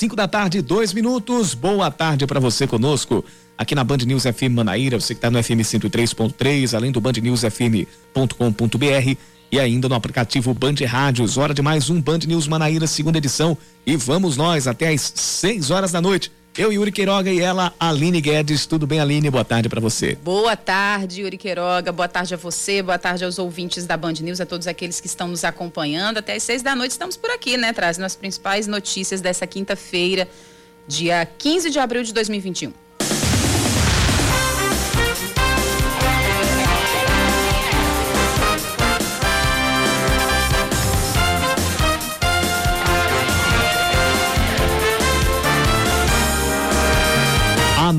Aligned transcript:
5 0.00 0.16
da 0.16 0.26
tarde, 0.26 0.62
dois 0.62 0.94
minutos. 0.94 1.52
Boa 1.52 1.90
tarde 1.90 2.26
para 2.26 2.40
você 2.40 2.66
conosco 2.66 3.22
aqui 3.58 3.74
na 3.74 3.84
Band 3.84 3.98
News 3.98 4.22
FM 4.22 4.54
Manaíra, 4.54 4.98
você 4.98 5.12
que 5.12 5.18
está 5.18 5.30
no 5.30 5.42
FM 5.42 5.60
103.3, 5.60 6.74
além 6.74 6.90
do 6.90 7.02
bandnewsfm.com.br 7.02 9.16
e 9.52 9.60
ainda 9.60 9.90
no 9.90 9.94
aplicativo 9.94 10.54
Band 10.54 10.76
Rádios. 10.88 11.36
Hora 11.36 11.52
de 11.52 11.60
mais 11.60 11.90
um 11.90 12.00
Band 12.00 12.20
News 12.26 12.48
Manaíra, 12.48 12.86
segunda 12.86 13.18
edição. 13.18 13.58
E 13.84 13.94
vamos 13.94 14.38
nós 14.38 14.66
até 14.66 14.88
às 14.88 15.12
6 15.14 15.70
horas 15.70 15.92
da 15.92 16.00
noite. 16.00 16.32
Eu, 16.58 16.72
Yuri 16.72 16.90
Queiroga 16.90 17.30
e 17.30 17.40
ela, 17.40 17.72
Aline 17.78 18.20
Guedes. 18.20 18.66
Tudo 18.66 18.84
bem, 18.84 18.98
Aline? 19.00 19.30
Boa 19.30 19.44
tarde 19.44 19.68
para 19.68 19.80
você. 19.80 20.16
Boa 20.16 20.56
tarde, 20.56 21.22
Yuri 21.22 21.38
Queiroga. 21.38 21.92
Boa 21.92 22.08
tarde 22.08 22.34
a 22.34 22.36
você, 22.36 22.82
boa 22.82 22.98
tarde 22.98 23.24
aos 23.24 23.38
ouvintes 23.38 23.86
da 23.86 23.96
Band 23.96 24.14
News, 24.14 24.40
a 24.40 24.46
todos 24.46 24.66
aqueles 24.66 25.00
que 25.00 25.06
estão 25.06 25.28
nos 25.28 25.44
acompanhando. 25.44 26.18
Até 26.18 26.34
às 26.34 26.42
seis 26.42 26.60
da 26.60 26.74
noite 26.74 26.90
estamos 26.90 27.16
por 27.16 27.30
aqui, 27.30 27.56
né? 27.56 27.72
Trazendo 27.72 28.04
as 28.04 28.16
principais 28.16 28.66
notícias 28.66 29.20
dessa 29.20 29.46
quinta-feira, 29.46 30.28
dia 30.88 31.24
15 31.24 31.70
de 31.70 31.78
abril 31.78 32.02
de 32.02 32.12
2021. 32.12 32.72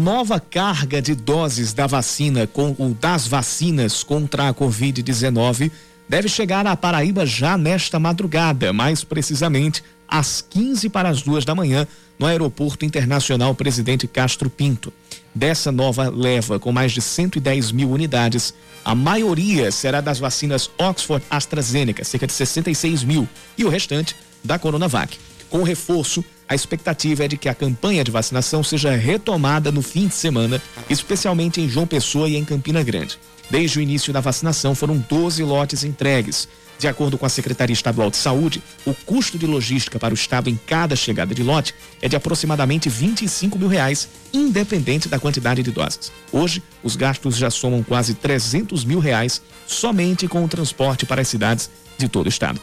Nova 0.01 0.39
carga 0.39 0.99
de 0.99 1.13
doses 1.13 1.73
da 1.73 1.85
vacina 1.85 2.47
com 2.47 2.75
das 2.99 3.27
vacinas 3.27 4.03
contra 4.03 4.49
a 4.49 4.53
Covid-19 4.53 5.71
deve 6.09 6.27
chegar 6.27 6.65
à 6.65 6.75
Paraíba 6.75 7.23
já 7.23 7.55
nesta 7.55 7.99
madrugada, 7.99 8.73
mais 8.73 9.03
precisamente 9.03 9.83
às 10.07 10.41
15 10.41 10.89
para 10.89 11.07
as 11.07 11.21
duas 11.21 11.45
da 11.45 11.53
manhã, 11.53 11.87
no 12.17 12.25
Aeroporto 12.25 12.83
Internacional 12.83 13.53
Presidente 13.53 14.07
Castro 14.07 14.49
Pinto. 14.49 14.91
Dessa 15.35 15.71
nova 15.71 16.09
leva, 16.09 16.59
com 16.59 16.71
mais 16.71 16.91
de 16.91 17.01
110 17.01 17.71
mil 17.71 17.91
unidades, 17.91 18.55
a 18.83 18.95
maioria 18.95 19.71
será 19.71 20.01
das 20.01 20.17
vacinas 20.17 20.69
Oxford 20.79 21.23
AstraZeneca, 21.29 22.03
cerca 22.03 22.25
de 22.25 22.33
66 22.33 23.03
mil, 23.03 23.29
e 23.55 23.63
o 23.63 23.69
restante 23.69 24.15
da 24.43 24.57
Coronavac. 24.57 25.17
Com 25.49 25.61
reforço, 25.61 26.25
a 26.51 26.55
expectativa 26.55 27.23
é 27.23 27.29
de 27.29 27.37
que 27.37 27.47
a 27.47 27.55
campanha 27.55 28.03
de 28.03 28.11
vacinação 28.11 28.61
seja 28.61 28.93
retomada 28.93 29.71
no 29.71 29.81
fim 29.81 30.07
de 30.07 30.13
semana, 30.13 30.61
especialmente 30.89 31.61
em 31.61 31.69
João 31.69 31.87
Pessoa 31.87 32.27
e 32.27 32.35
em 32.35 32.43
Campina 32.43 32.83
Grande. 32.83 33.17
Desde 33.49 33.79
o 33.79 33.81
início 33.81 34.11
da 34.11 34.19
vacinação, 34.19 34.75
foram 34.75 34.97
12 34.97 35.41
lotes 35.45 35.85
entregues. 35.85 36.49
De 36.77 36.89
acordo 36.89 37.17
com 37.17 37.25
a 37.25 37.29
Secretaria 37.29 37.73
Estadual 37.73 38.11
de 38.11 38.17
Saúde, 38.17 38.61
o 38.85 38.93
custo 38.93 39.37
de 39.37 39.47
logística 39.47 39.97
para 39.97 40.13
o 40.13 40.15
Estado 40.15 40.49
em 40.49 40.59
cada 40.67 40.93
chegada 40.93 41.33
de 41.33 41.41
lote 41.41 41.73
é 42.01 42.09
de 42.09 42.17
aproximadamente 42.17 42.89
25 42.89 43.57
mil 43.57 43.69
reais, 43.69 44.09
independente 44.33 45.07
da 45.07 45.19
quantidade 45.19 45.63
de 45.63 45.71
doses. 45.71 46.11
Hoje, 46.33 46.61
os 46.83 46.97
gastos 46.97 47.37
já 47.37 47.49
somam 47.49 47.81
quase 47.81 48.13
300 48.13 48.83
mil 48.83 48.99
reais 48.99 49.41
somente 49.65 50.27
com 50.27 50.43
o 50.43 50.49
transporte 50.49 51.05
para 51.05 51.21
as 51.21 51.29
cidades 51.29 51.69
de 51.97 52.09
todo 52.09 52.25
o 52.25 52.29
Estado. 52.29 52.59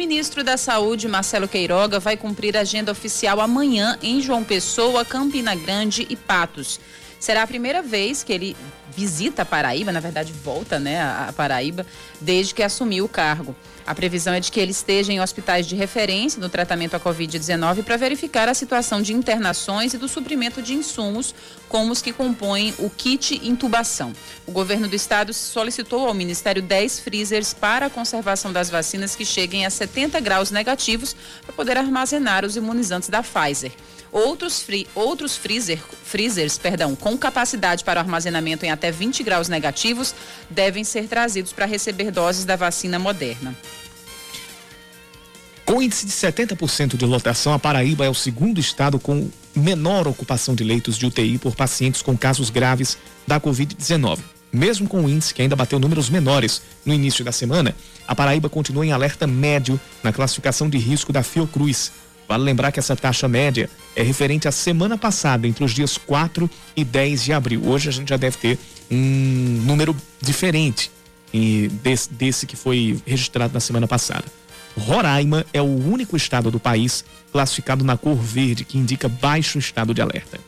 Ministro 0.00 0.42
da 0.42 0.56
Saúde, 0.56 1.06
Marcelo 1.06 1.46
Queiroga, 1.46 2.00
vai 2.00 2.16
cumprir 2.16 2.56
a 2.56 2.60
agenda 2.60 2.90
oficial 2.90 3.38
amanhã 3.38 3.98
em 4.02 4.22
João 4.22 4.42
Pessoa, 4.42 5.04
Campina 5.04 5.54
Grande 5.54 6.06
e 6.08 6.16
Patos. 6.16 6.80
Será 7.18 7.42
a 7.42 7.46
primeira 7.46 7.82
vez 7.82 8.22
que 8.22 8.32
ele 8.32 8.56
visita 8.96 9.42
a 9.42 9.44
Paraíba, 9.44 9.92
na 9.92 10.00
verdade 10.00 10.32
volta 10.32 10.80
né, 10.80 11.02
a 11.02 11.34
Paraíba, 11.36 11.84
desde 12.18 12.54
que 12.54 12.62
assumiu 12.62 13.04
o 13.04 13.08
cargo. 13.10 13.54
A 13.90 13.94
previsão 13.94 14.32
é 14.32 14.38
de 14.38 14.52
que 14.52 14.60
ele 14.60 14.70
esteja 14.70 15.12
em 15.12 15.20
hospitais 15.20 15.66
de 15.66 15.74
referência 15.74 16.40
no 16.40 16.48
tratamento 16.48 16.94
à 16.94 17.00
Covid-19 17.00 17.82
para 17.82 17.96
verificar 17.96 18.48
a 18.48 18.54
situação 18.54 19.02
de 19.02 19.12
internações 19.12 19.92
e 19.92 19.98
do 19.98 20.06
suprimento 20.06 20.62
de 20.62 20.74
insumos, 20.74 21.34
como 21.68 21.90
os 21.90 22.00
que 22.00 22.12
compõem 22.12 22.72
o 22.78 22.88
kit 22.88 23.40
intubação. 23.42 24.12
O 24.46 24.52
governo 24.52 24.86
do 24.86 24.94
estado 24.94 25.34
solicitou 25.34 26.06
ao 26.06 26.14
Ministério 26.14 26.62
10 26.62 27.00
freezers 27.00 27.52
para 27.52 27.86
a 27.86 27.90
conservação 27.90 28.52
das 28.52 28.70
vacinas 28.70 29.16
que 29.16 29.24
cheguem 29.24 29.66
a 29.66 29.70
70 29.70 30.20
graus 30.20 30.52
negativos 30.52 31.16
para 31.44 31.52
poder 31.52 31.76
armazenar 31.76 32.44
os 32.44 32.54
imunizantes 32.54 33.08
da 33.08 33.24
Pfizer. 33.24 33.72
Outros, 34.12 34.62
free, 34.62 34.86
outros 34.94 35.36
freezer, 35.36 35.78
freezers 36.04 36.58
perdão, 36.58 36.94
com 36.94 37.18
capacidade 37.18 37.82
para 37.82 38.00
armazenamento 38.00 38.64
em 38.64 38.70
até 38.70 38.90
20 38.92 39.22
graus 39.24 39.48
negativos 39.48 40.14
devem 40.48 40.84
ser 40.84 41.08
trazidos 41.08 41.52
para 41.52 41.66
receber 41.66 42.12
doses 42.12 42.44
da 42.44 42.54
vacina 42.54 42.96
moderna. 42.96 43.52
Com 45.70 45.80
índice 45.80 46.04
de 46.04 46.10
70% 46.10 46.96
de 46.96 47.06
lotação, 47.06 47.52
a 47.52 47.58
Paraíba 47.58 48.04
é 48.04 48.10
o 48.10 48.14
segundo 48.14 48.58
estado 48.58 48.98
com 48.98 49.30
menor 49.54 50.08
ocupação 50.08 50.52
de 50.52 50.64
leitos 50.64 50.98
de 50.98 51.06
UTI 51.06 51.38
por 51.38 51.54
pacientes 51.54 52.02
com 52.02 52.18
casos 52.18 52.50
graves 52.50 52.98
da 53.24 53.40
Covid-19. 53.40 54.18
Mesmo 54.52 54.88
com 54.88 55.04
o 55.04 55.08
índice 55.08 55.32
que 55.32 55.42
ainda 55.42 55.54
bateu 55.54 55.78
números 55.78 56.10
menores 56.10 56.60
no 56.84 56.92
início 56.92 57.24
da 57.24 57.30
semana, 57.30 57.72
a 58.04 58.16
Paraíba 58.16 58.48
continua 58.48 58.84
em 58.84 58.90
alerta 58.90 59.28
médio 59.28 59.80
na 60.02 60.12
classificação 60.12 60.68
de 60.68 60.76
risco 60.76 61.12
da 61.12 61.22
Fiocruz. 61.22 61.92
Vale 62.28 62.42
lembrar 62.42 62.72
que 62.72 62.80
essa 62.80 62.96
taxa 62.96 63.28
média 63.28 63.70
é 63.94 64.02
referente 64.02 64.48
à 64.48 64.50
semana 64.50 64.98
passada, 64.98 65.46
entre 65.46 65.62
os 65.62 65.70
dias 65.70 65.96
4 65.96 66.50
e 66.74 66.82
10 66.82 67.22
de 67.22 67.32
abril. 67.32 67.62
Hoje 67.64 67.88
a 67.88 67.92
gente 67.92 68.08
já 68.08 68.16
deve 68.16 68.38
ter 68.38 68.58
um 68.90 69.62
número 69.64 69.96
diferente 70.20 70.90
desse, 72.10 72.44
que 72.44 72.56
foi 72.56 73.00
registrado 73.06 73.54
na 73.54 73.60
semana 73.60 73.86
passada. 73.86 74.24
Roraima 74.76 75.44
é 75.52 75.60
o 75.60 75.64
único 75.64 76.16
estado 76.16 76.50
do 76.50 76.60
país 76.60 77.04
classificado 77.32 77.84
na 77.84 77.96
cor 77.96 78.16
verde, 78.16 78.64
que 78.64 78.78
indica 78.78 79.08
baixo 79.08 79.58
estado 79.58 79.94
de 79.94 80.00
alerta. 80.00 80.38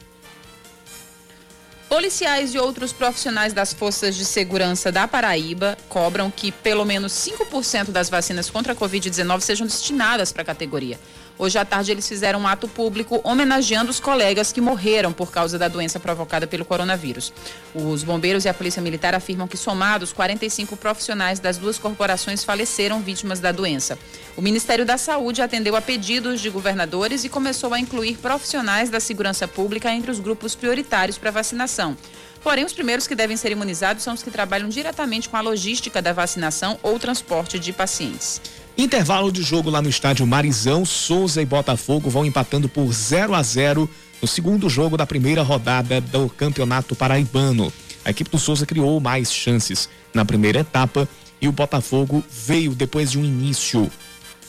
Policiais 1.88 2.54
e 2.54 2.58
outros 2.58 2.90
profissionais 2.90 3.52
das 3.52 3.74
forças 3.74 4.16
de 4.16 4.24
segurança 4.24 4.90
da 4.90 5.06
Paraíba 5.06 5.76
cobram 5.90 6.30
que 6.30 6.50
pelo 6.50 6.86
menos 6.86 7.12
5% 7.12 7.90
das 7.90 8.08
vacinas 8.08 8.48
contra 8.48 8.72
a 8.72 8.76
Covid-19 8.76 9.40
sejam 9.40 9.66
destinadas 9.66 10.32
para 10.32 10.40
a 10.40 10.46
categoria. 10.46 10.98
Hoje 11.38 11.59
à 11.59 11.65
tarde 11.65 11.91
eles 11.91 12.06
fizeram 12.06 12.41
um 12.41 12.47
ato 12.47 12.69
público 12.69 13.20
homenageando 13.25 13.91
os 13.91 13.98
colegas 13.98 14.53
que 14.53 14.60
morreram 14.60 15.12
por 15.12 15.31
causa 15.31 15.59
da 15.59 15.69
doença 15.69 15.98
provocada 15.98 16.47
pelo 16.47 16.65
coronavírus. 16.65 17.32
Os 17.75 18.04
bombeiros 18.04 18.44
e 18.44 18.48
a 18.48 18.54
Polícia 18.54 18.82
Militar 18.82 19.15
afirmam 19.15 19.48
que 19.48 19.56
somados 19.56 20.12
45 20.12 20.76
profissionais 20.76 21.41
das 21.41 21.56
duas 21.56 21.78
corporações 21.78 22.44
faleceram 22.44 23.00
vítimas 23.00 23.41
da 23.41 23.50
doença. 23.50 23.98
O 24.37 24.43
Ministério 24.43 24.84
da 24.84 24.97
Saúde 24.97 25.43
atendeu 25.43 25.75
a 25.75 25.81
pedidos 25.81 26.41
de 26.41 26.50
governadores 26.50 27.25
e 27.25 27.28
começou 27.28 27.75
a 27.75 27.81
incluir 27.81 28.19
profissionais 28.19 28.91
da 28.91 29.00
segurança 29.00 29.49
pública 29.49 29.91
entre 29.91 30.10
os 30.10 30.20
grupos 30.20 30.54
prioritários 30.54 31.19
para 31.19 31.31
vacinação. 31.31 31.97
Porém, 32.43 32.64
os 32.64 32.72
primeiros 32.72 33.06
que 33.06 33.14
devem 33.14 33.37
ser 33.37 33.53
imunizados 33.53 34.03
são 34.03 34.14
os 34.14 34.22
que 34.22 34.31
trabalham 34.31 34.69
diretamente 34.69 35.28
com 35.28 35.37
a 35.37 35.41
logística 35.41 36.03
da 36.03 36.12
vacinação 36.12 36.78
ou 36.82 36.99
transporte 36.99 37.59
de 37.59 37.72
pacientes. 37.72 38.41
Intervalo 38.76 39.30
de 39.30 39.42
jogo 39.42 39.68
lá 39.68 39.82
no 39.82 39.88
estádio 39.88 40.26
Marizão, 40.26 40.84
Souza 40.84 41.42
e 41.42 41.46
Botafogo 41.46 42.08
vão 42.08 42.24
empatando 42.24 42.68
por 42.68 42.90
0 42.92 43.34
a 43.34 43.42
0 43.42 43.88
no 44.20 44.26
segundo 44.26 44.68
jogo 44.68 44.96
da 44.96 45.06
primeira 45.06 45.42
rodada 45.42 46.00
do 46.00 46.28
Campeonato 46.28 46.94
Paraibano. 46.94 47.72
A 48.04 48.10
equipe 48.10 48.30
do 48.30 48.38
Souza 48.38 48.64
criou 48.64 48.98
mais 48.98 49.32
chances 49.32 49.88
na 50.14 50.24
primeira 50.24 50.60
etapa 50.60 51.08
e 51.40 51.48
o 51.48 51.52
Botafogo 51.52 52.24
veio 52.30 52.74
depois 52.74 53.10
de 53.10 53.18
um 53.18 53.24
início 53.24 53.90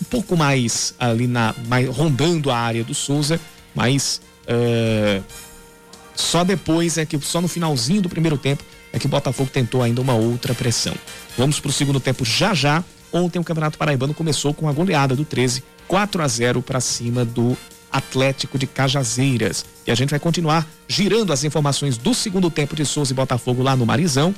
um 0.01 0.05
pouco 0.05 0.35
mais 0.35 0.93
ali 0.99 1.27
na 1.27 1.53
mais, 1.67 1.87
rondando 1.89 2.49
a 2.49 2.57
área 2.57 2.83
do 2.83 2.93
Souza, 2.93 3.39
mas 3.75 4.21
uh, 4.47 5.23
só 6.15 6.43
depois 6.43 6.97
é 6.97 7.05
que 7.05 7.19
só 7.19 7.41
no 7.41 7.47
finalzinho 7.47 8.01
do 8.01 8.09
primeiro 8.09 8.37
tempo 8.37 8.63
é 8.91 8.99
que 8.99 9.05
o 9.05 9.09
Botafogo 9.09 9.49
tentou 9.51 9.81
ainda 9.81 10.01
uma 10.01 10.13
outra 10.13 10.53
pressão. 10.53 10.93
Vamos 11.37 11.59
para 11.59 11.69
o 11.69 11.73
segundo 11.73 11.99
tempo 11.99 12.23
já 12.23 12.53
já. 12.53 12.83
Ontem 13.13 13.37
o 13.37 13.43
Campeonato 13.43 13.77
Paraibano 13.77 14.13
começou 14.13 14.55
com 14.55 14.67
a 14.67 14.73
goleada 14.73 15.15
do 15.15 15.23
13, 15.23 15.63
4 15.87 16.23
a 16.23 16.27
0 16.27 16.61
para 16.63 16.81
cima 16.81 17.23
do 17.23 17.55
Atlético 17.91 18.57
de 18.57 18.65
Cajazeiras. 18.65 19.63
E 19.85 19.91
a 19.91 19.95
gente 19.95 20.09
vai 20.09 20.19
continuar 20.19 20.67
girando 20.87 21.31
as 21.31 21.43
informações 21.43 21.95
do 21.95 22.11
segundo 22.15 22.49
tempo 22.49 22.75
de 22.75 22.83
Souza 22.83 23.13
e 23.13 23.15
Botafogo 23.15 23.61
lá 23.61 23.75
no 23.75 23.85
Marizão 23.85 24.33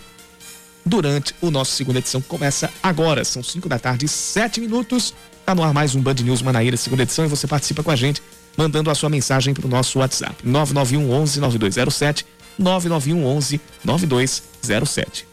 durante 0.85 1.33
o 1.41 1.49
nosso 1.49 1.71
segunda 1.71 1.99
edição 1.99 2.21
que 2.21 2.27
começa 2.27 2.69
agora. 2.83 3.23
São 3.23 3.41
5 3.41 3.69
da 3.69 3.79
tarde, 3.79 4.09
7 4.09 4.59
minutos. 4.59 5.13
Tá 5.45 5.55
no 5.55 5.63
ar 5.63 5.73
mais 5.73 5.95
um 5.95 6.01
Band 6.01 6.15
News 6.15 6.41
Manaíra, 6.41 6.75
segunda 6.75 7.03
edição, 7.03 7.23
e 7.23 7.29
você 7.29 7.47
participa 7.47 7.81
com 7.81 7.91
a 7.91 7.95
gente 7.95 8.21
mandando 8.57 8.89
a 8.89 8.95
sua 8.95 9.09
mensagem 9.09 9.53
para 9.53 9.65
o 9.65 9.69
nosso 9.69 9.99
WhatsApp: 9.99 10.35
991 10.43 11.11
11 11.11 11.39
9207 11.39 12.25
991 12.57 13.25
11 13.25 13.61
9207. 13.83 15.27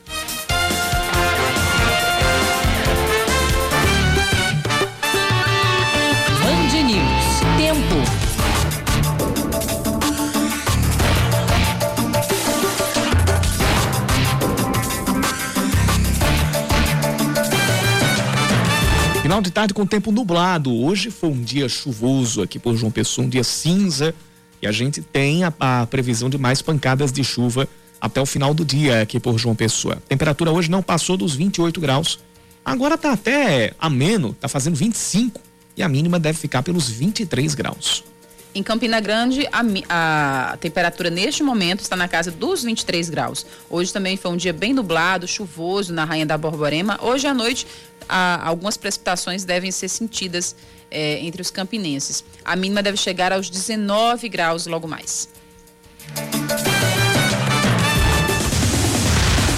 Final 19.33 19.41
de 19.41 19.51
tarde 19.51 19.73
com 19.73 19.87
tempo 19.87 20.13
nublado. 20.13 20.71
Hoje 20.71 21.11
foi 21.11 21.31
um 21.31 21.41
dia 21.41 21.67
chuvoso 21.67 22.43
aqui 22.43 22.59
por 22.59 22.77
João 22.77 22.93
Pessoa, 22.93 23.27
um 23.27 23.31
dia 23.31 23.43
cinza. 23.43 24.15
E 24.61 24.67
a 24.67 24.73
gente 24.73 25.01
tem 25.01 25.43
a, 25.43 25.51
a 25.59 25.87
previsão 25.87 26.29
de 26.29 26.37
mais 26.37 26.61
pancadas 26.61 27.11
de 27.11 27.25
chuva 27.25 27.67
até 27.99 28.21
o 28.21 28.27
final 28.27 28.53
do 28.53 28.63
dia 28.63 29.01
aqui 29.01 29.19
por 29.19 29.39
João 29.39 29.57
Pessoa. 29.57 29.97
Temperatura 30.07 30.53
hoje 30.53 30.71
não 30.71 30.83
passou 30.83 31.17
dos 31.17 31.35
28 31.35 31.81
graus. 31.81 32.19
Agora 32.63 32.99
tá 32.99 33.13
até 33.13 33.73
ameno, 33.79 34.37
tá 34.39 34.49
fazendo 34.49 34.77
25 34.77 35.41
e 35.79 35.83
a 35.83 35.89
mínima 35.89 36.21
deve 36.21 36.37
ficar 36.39 36.63
pelos 36.63 36.91
23 36.91 37.55
graus. 37.55 38.05
Em 38.55 38.63
Campina 38.63 39.01
Grande, 39.01 39.49
a, 39.51 40.53
a, 40.53 40.57
temperatura 40.59 41.09
neste 41.09 41.43
momento 41.43 41.81
está 41.81 41.97
na 41.97 42.07
casa 42.07 42.31
dos 42.31 42.63
23 42.63 43.09
graus. 43.09 43.47
Hoje 43.71 43.91
também 43.91 44.19
foi 44.19 44.31
um 44.31 44.37
dia 44.37 44.53
bem 44.53 44.75
nublado, 44.75 45.27
chuvoso 45.27 45.91
na 45.91 46.05
Rainha 46.05 46.27
da 46.27 46.37
Borborema. 46.37 46.99
Hoje 47.01 47.27
à 47.27 47.33
noite, 47.33 47.67
a, 48.07 48.47
algumas 48.47 48.77
precipitações 48.77 49.45
devem 49.45 49.71
ser 49.71 49.89
sentidas 49.89 50.55
é, 50.91 51.19
entre 51.21 51.41
os 51.41 51.51
campinenses. 51.51 52.23
A 52.45 52.55
mínima 52.55 52.83
deve 52.83 52.99
chegar 52.99 53.33
aos 53.33 53.49
19 53.49 54.29
graus 54.29 54.67
logo 54.67 54.87
mais. 54.87 55.31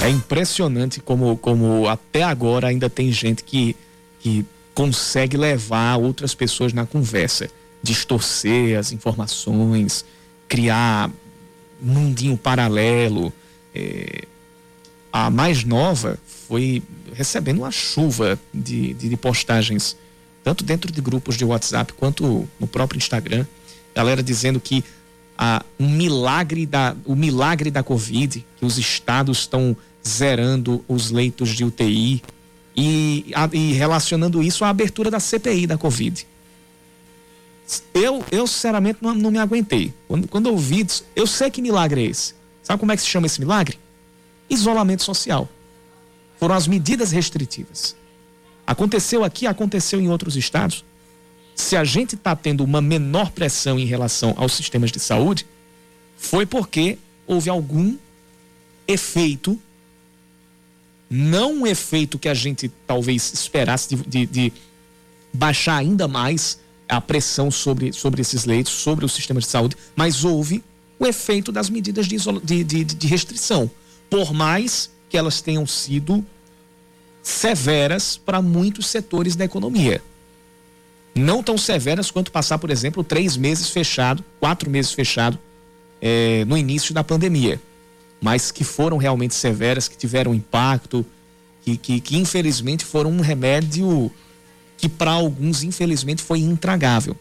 É 0.05 0.09
impressionante 0.09 1.01
como, 1.01 1.37
como 1.39 1.89
até 1.89 2.23
agora 2.23 2.69
ainda 2.69 2.89
tem 2.89 3.11
gente 3.11 3.43
que, 3.43 3.75
que 4.21 4.47
consegue 4.73 5.37
levar 5.37 5.97
outras 5.97 6.33
pessoas 6.33 6.73
na 6.73 6.87
conversa, 6.87 7.51
distorcer 7.85 8.79
as 8.79 8.93
informações, 8.93 10.05
criar 10.49 11.11
mundinho 11.81 12.37
paralelo. 12.37 13.33
É, 13.75 14.25
a 15.13 15.31
mais 15.31 15.63
nova 15.65 16.19
foi 16.49 16.83
recebendo 17.13 17.59
uma 17.59 17.71
chuva 17.71 18.39
de, 18.53 18.95
de, 18.95 19.11
de, 19.11 19.17
postagens, 19.17 19.97
tanto 20.43 20.65
dentro 20.65 20.91
de 20.91 21.01
grupos 21.01 21.37
de 21.37 21.45
WhatsApp 21.45 21.93
quanto 21.93 22.49
no 22.59 22.67
próprio 22.67 22.97
Instagram. 22.97 23.47
Galera 23.95 24.23
dizendo 24.23 24.59
que 24.59 24.83
a, 25.37 25.63
um 25.79 25.89
milagre 25.89 26.65
da, 26.65 26.97
o 27.05 27.15
milagre 27.15 27.71
da 27.71 27.83
Covid, 27.83 28.45
que 28.57 28.65
os 28.65 28.79
estados 28.79 29.41
estão 29.41 29.77
zerando 30.07 30.83
os 30.89 31.11
leitos 31.11 31.51
de 31.51 31.65
UTI 31.65 32.23
e, 32.75 33.31
a, 33.35 33.49
e 33.53 33.73
relacionando 33.73 34.43
isso 34.43 34.65
à 34.65 34.71
abertura 34.71 35.11
da 35.11 35.21
CPI 35.21 35.67
da 35.67 35.77
Covid. 35.77 36.27
Eu, 37.95 38.25
eu 38.31 38.47
sinceramente, 38.47 38.99
não, 39.01 39.15
não 39.15 39.31
me 39.31 39.39
aguentei. 39.39 39.93
Quando, 40.07 40.29
quando 40.29 40.49
eu 40.49 40.59
eu 41.17 41.27
sei 41.27 41.51
que 41.51 41.63
milagre 41.63 42.03
é 42.03 42.11
esse. 42.11 42.35
Sabe 42.63 42.79
como 42.79 42.93
é 42.93 42.97
que 42.97 43.03
se 43.03 43.09
chama 43.09 43.27
esse 43.27 43.41
milagre? 43.41 43.79
Isolamento 44.49 45.03
social. 45.03 45.49
Foram 46.39 46.55
as 46.55 46.67
medidas 46.67 47.11
restritivas. 47.11 47.97
Aconteceu 48.67 49.25
aqui, 49.25 49.47
aconteceu 49.47 50.01
em 50.01 50.09
outros 50.09 50.37
estados. 50.37 50.85
Se 51.55 51.77
a 51.77 51.85
gente 51.85 52.15
está 52.15 52.35
tendo 52.35 52.65
uma 52.65 52.81
menor 52.81 53.31
pressão 53.31 53.79
em 53.79 53.87
relação 53.87 54.35
aos 54.37 54.53
sistemas 54.53 54.91
de 54.91 54.99
saúde, 54.99 55.47
foi 56.17 56.45
porque 56.45 56.99
houve 57.27 57.49
algum 57.49 57.97
efeito 58.87 59.59
não 61.09 61.53
um 61.53 61.67
efeito 61.67 62.19
que 62.19 62.29
a 62.29 62.35
gente 62.35 62.69
talvez 62.87 63.33
esperasse 63.33 63.95
de, 63.95 64.03
de, 64.03 64.27
de 64.27 64.53
baixar 65.33 65.77
ainda 65.77 66.09
mais 66.09 66.59
a 66.89 67.01
pressão 67.01 67.51
sobre, 67.51 67.93
sobre 67.93 68.21
esses 68.21 68.45
leitos, 68.45 68.73
sobre 68.73 69.05
o 69.05 69.09
sistema 69.09 69.41
de 69.41 69.47
saúde, 69.47 69.77
mas 69.97 70.25
houve 70.25 70.63
o 70.99 71.07
efeito 71.07 71.51
das 71.51 71.69
medidas 71.71 72.07
de, 72.07 72.17
de, 72.43 72.65
de, 72.65 72.85
de 72.85 73.07
restrição. 73.07 73.71
Por 74.09 74.33
mais 74.33 74.91
que 75.09 75.17
elas 75.17 75.41
tenham 75.41 75.67
sido 75.67 76.25
severas 77.23 78.17
para 78.17 78.43
muitos 78.43 78.87
setores 78.87 79.35
da 79.35 79.45
economia. 79.45 80.03
Não 81.15 81.43
tão 81.43 81.57
severas 81.57 82.11
quanto 82.11 82.31
passar, 82.31 82.59
por 82.59 82.71
exemplo, 82.71 83.03
três 83.03 83.37
meses 83.37 83.71
fechado, 83.71 84.23
quatro 84.39 84.69
meses 84.69 84.93
fechado 84.93 85.39
é, 86.03 86.45
no 86.45 86.57
início 86.57 86.93
da 86.93 87.03
pandemia 87.03 87.61
mas 88.25 88.51
que 88.51 88.65
foram 88.65 88.97
realmente 88.97 89.35
severas, 89.35 89.87
que 89.87 89.99
tiveram 89.99 90.35
impacto, 90.35 91.05
que, 91.61 91.77
que, 91.77 92.01
que 92.01 92.17
infelizmente 92.17 92.83
foram 92.83 93.11
um 93.11 93.21
remédio 93.21 94.11
que 94.77 94.89
para 94.89 95.13
alguns, 95.13 95.63
infelizmente, 95.63 96.23
foi 96.23 96.41
intragável. 96.41 97.17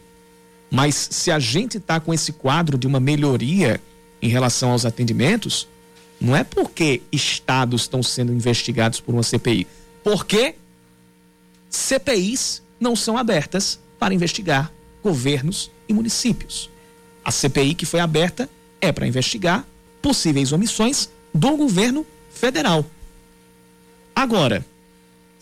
Mas 0.70 1.08
se 1.10 1.30
a 1.30 1.38
gente 1.38 1.78
está 1.78 2.00
com 2.00 2.12
esse 2.12 2.32
quadro 2.32 2.76
de 2.76 2.86
uma 2.86 2.98
melhoria 2.98 3.80
em 4.20 4.28
relação 4.28 4.72
aos 4.72 4.84
atendimentos, 4.84 5.68
não 6.20 6.34
é 6.34 6.42
porque 6.42 7.02
estados 7.12 7.82
estão 7.82 8.02
sendo 8.02 8.32
investigados 8.32 9.00
por 9.00 9.14
uma 9.14 9.22
CPI, 9.22 9.66
porque 10.02 10.54
CPIs 11.68 12.62
não 12.80 12.96
são 12.96 13.16
abertas 13.16 13.78
para 13.98 14.14
investigar 14.14 14.72
governos 15.02 15.70
e 15.88 15.92
municípios. 15.92 16.70
A 17.24 17.30
CPI 17.30 17.74
que 17.74 17.86
foi 17.86 18.00
aberta 18.00 18.48
é 18.80 18.92
para 18.92 19.06
investigar 19.06 19.66
possíveis 20.00 20.52
omissões 20.52 21.08
do 21.32 21.56
governo 21.56 22.06
federal. 22.30 22.84
Agora, 24.14 24.64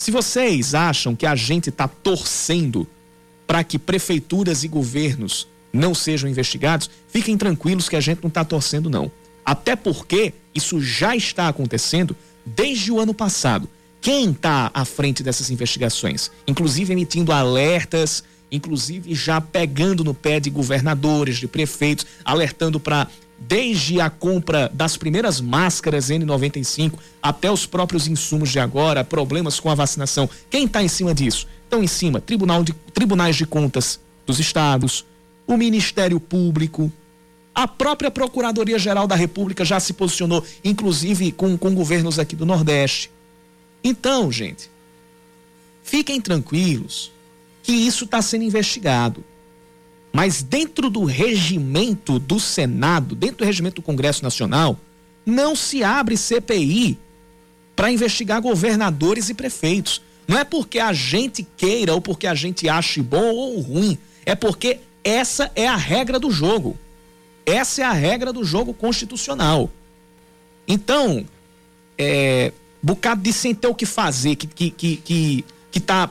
se 0.03 0.11
vocês 0.11 0.75
acham 0.75 1.15
que 1.15 1.25
a 1.25 1.37
gente 1.37 1.69
está 1.69 1.87
torcendo 1.87 2.89
para 3.47 3.63
que 3.63 3.79
prefeituras 3.79 4.65
e 4.65 4.69
governos 4.69 5.47
não 5.73 5.95
sejam 5.95 6.29
investigados, 6.29 6.91
fiquem 7.07 7.39
tranquilos 7.39 7.89
que 7.89 7.95
a 7.95 8.01
gente 8.01 8.21
não 8.21 8.27
está 8.27 8.45
torcendo, 8.45 8.91
não. 8.91 9.13
Até 9.45 9.77
porque 9.77 10.35
isso 10.53 10.81
já 10.81 11.15
está 11.15 11.47
acontecendo 11.47 12.17
desde 12.45 12.91
o 12.91 12.99
ano 12.99 13.15
passado. 13.15 13.69
Quem 14.01 14.33
está 14.33 14.73
à 14.75 14.85
frente 14.85 15.23
dessas 15.23 15.51
investigações? 15.51 16.33
Inclusive 16.49 16.93
emitindo 16.93 17.31
alertas, 17.31 18.25
inclusive 18.51 19.15
já 19.15 19.41
pegando 19.41 20.03
no 20.03 20.15
pé 20.15 20.41
de 20.41 20.51
governadores, 20.51 21.37
de 21.37 21.47
prefeitos, 21.47 22.05
alertando 22.25 22.81
para 22.81 23.07
desde 23.49 24.01
a 24.01 24.09
compra 24.09 24.71
das 24.73 24.97
primeiras 24.97 25.41
máscaras 25.41 26.09
N95 26.09 26.95
até 27.23 27.51
os 27.51 27.67
próprios 27.67 28.07
insumos 28.07 28.51
de 28.51 28.59
agora, 28.59 29.05
problemas 29.05 29.59
com 29.59 29.71
a 29.71 29.75
vacinação. 29.75 30.29
Quem 30.51 30.65
está 30.65 30.83
em 30.83 30.89
cima 30.89 31.15
disso? 31.15 31.47
Estão 31.65 31.83
em 31.83 31.87
cima 31.87 32.21
Tribunal 32.21 32.63
de, 32.63 32.73
Tribunais 32.73 33.37
de 33.37 33.47
Contas 33.47 34.01
dos 34.27 34.39
Estados, 34.39 35.05
o 35.47 35.57
Ministério 35.57 36.21
Público, 36.21 36.93
a 37.55 37.69
própria 37.69 38.11
Procuradoria-Geral 38.11 39.07
da 39.07 39.15
República 39.15 39.65
já 39.65 39.79
se 39.79 39.93
posicionou, 39.93 40.45
inclusive 40.65 41.33
com, 41.33 41.57
com 41.59 41.75
governos 41.75 42.19
aqui 42.19 42.35
do 42.35 42.47
Nordeste. 42.47 43.11
Então, 43.85 44.31
gente, 44.31 44.71
fiquem 45.83 46.21
tranquilos 46.21 47.13
que 47.63 47.73
isso 47.73 48.05
está 48.05 48.23
sendo 48.23 48.45
investigado. 48.45 49.25
Mas 50.13 50.43
dentro 50.43 50.91
do 50.91 51.05
regimento 51.05 52.19
do 52.19 52.39
Senado, 52.39 53.15
dentro 53.15 53.39
do 53.39 53.45
regimento 53.45 53.77
do 53.77 53.83
Congresso 53.83 54.23
Nacional, 54.23 54.79
não 55.25 55.57
se 55.57 55.83
abre 55.83 56.17
CPI 56.17 56.99
para 57.75 57.91
investigar 57.91 58.41
governadores 58.41 59.29
e 59.29 59.35
prefeitos. 59.35 60.03
Não 60.29 60.39
é 60.39 60.45
porque 60.45 60.79
a 60.79 60.93
gente 60.93 61.47
queira 61.57 61.95
ou 61.95 62.01
porque 62.01 62.27
a 62.27 62.35
gente 62.35 62.69
ache 62.69 63.01
bom 63.03 63.35
ou 63.35 63.61
ruim. 63.61 63.97
É 64.27 64.35
porque 64.35 64.81
essa 65.03 65.51
é 65.57 65.67
a 65.67 65.77
regra 65.77 66.19
do 66.19 66.31
jogo. 66.31 66.79
Essa 67.47 67.83
é 67.83 67.85
a 67.85 67.93
regra 67.93 68.33
do 68.33 68.45
jogo 68.45 68.75
constitucional. 68.75 69.71
Então, 70.69 71.25
é, 71.99 72.53
bocado 72.83 73.23
de 73.23 73.33
sem 73.33 73.55
ter 73.55 73.67
o 73.69 73.75
que 73.75 73.87
fazer, 73.87 74.37
que, 74.37 74.47
que, 74.47 74.71
que, 74.71 74.97
que, 74.97 75.45
que 75.71 75.81
tá 75.81 76.11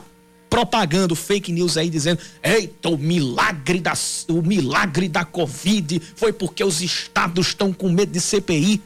propagando 0.52 1.16
fake 1.16 1.50
news 1.50 1.78
aí 1.78 1.88
dizendo: 1.88 2.20
"Eita, 2.42 2.90
o 2.90 2.98
milagre 2.98 3.80
da 3.80 3.94
o 4.28 4.42
milagre 4.42 5.08
da 5.08 5.24
Covid 5.24 5.98
foi 6.14 6.30
porque 6.30 6.62
os 6.62 6.82
estados 6.82 7.46
estão 7.46 7.72
com 7.72 7.88
medo 7.88 8.12
de 8.12 8.20
CPI". 8.20 8.82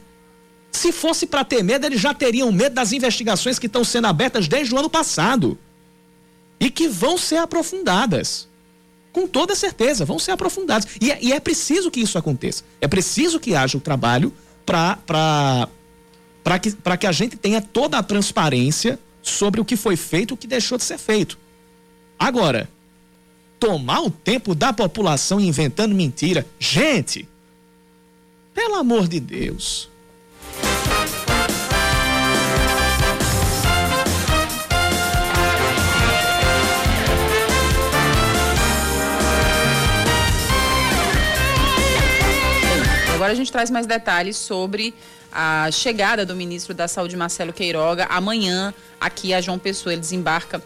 Se 0.70 0.92
fosse 0.92 1.26
para 1.26 1.44
ter 1.44 1.64
medo, 1.64 1.85
eles 1.85 2.00
já 2.00 2.14
teriam 2.14 2.52
medo 2.52 2.75
das 2.75 2.92
investigações 2.92 3.58
que 3.58 3.66
estão 3.66 3.82
sendo 3.82 4.06
abertas 4.06 4.46
desde 4.46 4.73
o 4.73 4.78
ano 4.78 4.88
passado 4.88 5.58
e 6.61 6.70
que 6.70 6.87
vão 6.87 7.18
ser 7.18 7.38
aprofundadas. 7.38 8.46
Com 9.12 9.26
toda 9.26 9.56
certeza, 9.56 10.04
vão 10.04 10.20
ser 10.20 10.30
aprofundadas. 10.30 10.87
E 11.00 11.11
é, 11.11 11.18
e 11.20 11.32
é 11.32 11.40
preciso 11.40 11.90
que 11.90 11.99
isso 11.99 12.16
aconteça. 12.16 12.62
É 12.80 12.87
preciso 12.87 13.40
que 13.40 13.56
haja 13.56 13.76
o 13.76 13.80
trabalho 13.80 14.32
para 14.64 15.68
que, 16.61 16.70
que 17.00 17.06
a 17.08 17.12
gente 17.12 17.37
tenha 17.37 17.61
toda 17.61 17.99
a 17.99 18.04
transparência 18.04 19.00
sobre 19.20 19.61
o 19.61 19.64
que 19.64 19.75
foi 19.75 19.96
feito 19.96 20.32
e 20.32 20.35
o 20.35 20.37
que 20.37 20.46
deixou 20.46 20.78
de 20.78 20.85
ser 20.85 20.99
feito. 20.99 21.45
Agora, 22.18 22.68
tomar 23.58 24.00
o 24.00 24.11
tempo 24.11 24.54
da 24.54 24.73
população 24.73 25.40
inventando 25.40 25.94
mentira, 25.94 26.46
gente, 26.58 27.28
pelo 28.54 28.75
amor 28.76 29.06
de 29.06 29.20
Deus. 29.20 29.88
Agora 43.14 43.32
a 43.32 43.35
gente 43.35 43.50
traz 43.50 43.70
mais 43.70 43.87
detalhes 43.87 44.37
sobre 44.37 44.94
a 45.32 45.70
chegada 45.70 46.25
do 46.25 46.37
ministro 46.37 46.73
da 46.73 46.87
Saúde, 46.87 47.16
Marcelo 47.16 47.52
Queiroga, 47.52 48.06
amanhã 48.06 48.73
aqui 49.00 49.35
a 49.35 49.40
João 49.40 49.58
Pessoa. 49.58 49.92
Ele 49.92 50.00
desembarca 50.00 50.62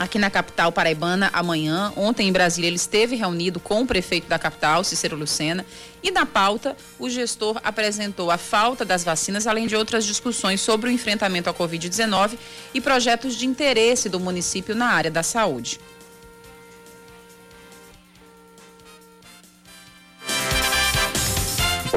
aqui 0.00 0.18
na 0.18 0.30
capital 0.30 0.72
paraibana 0.72 1.28
amanhã. 1.30 1.92
Ontem 1.94 2.26
em 2.26 2.32
Brasília 2.32 2.68
ele 2.68 2.76
esteve 2.76 3.16
reunido 3.16 3.60
com 3.60 3.82
o 3.82 3.86
prefeito 3.86 4.26
da 4.26 4.38
capital, 4.38 4.82
Cícero 4.82 5.14
Lucena, 5.14 5.66
e 6.02 6.10
na 6.10 6.24
pauta 6.24 6.74
o 6.98 7.10
gestor 7.10 7.60
apresentou 7.62 8.30
a 8.30 8.38
falta 8.38 8.82
das 8.82 9.04
vacinas, 9.04 9.46
além 9.46 9.66
de 9.66 9.76
outras 9.76 10.06
discussões 10.06 10.62
sobre 10.62 10.88
o 10.88 10.90
enfrentamento 10.90 11.50
à 11.50 11.54
Covid-19 11.54 12.38
e 12.72 12.80
projetos 12.80 13.36
de 13.36 13.44
interesse 13.44 14.08
do 14.08 14.18
município 14.18 14.74
na 14.74 14.86
área 14.86 15.10
da 15.10 15.22
saúde. 15.22 15.78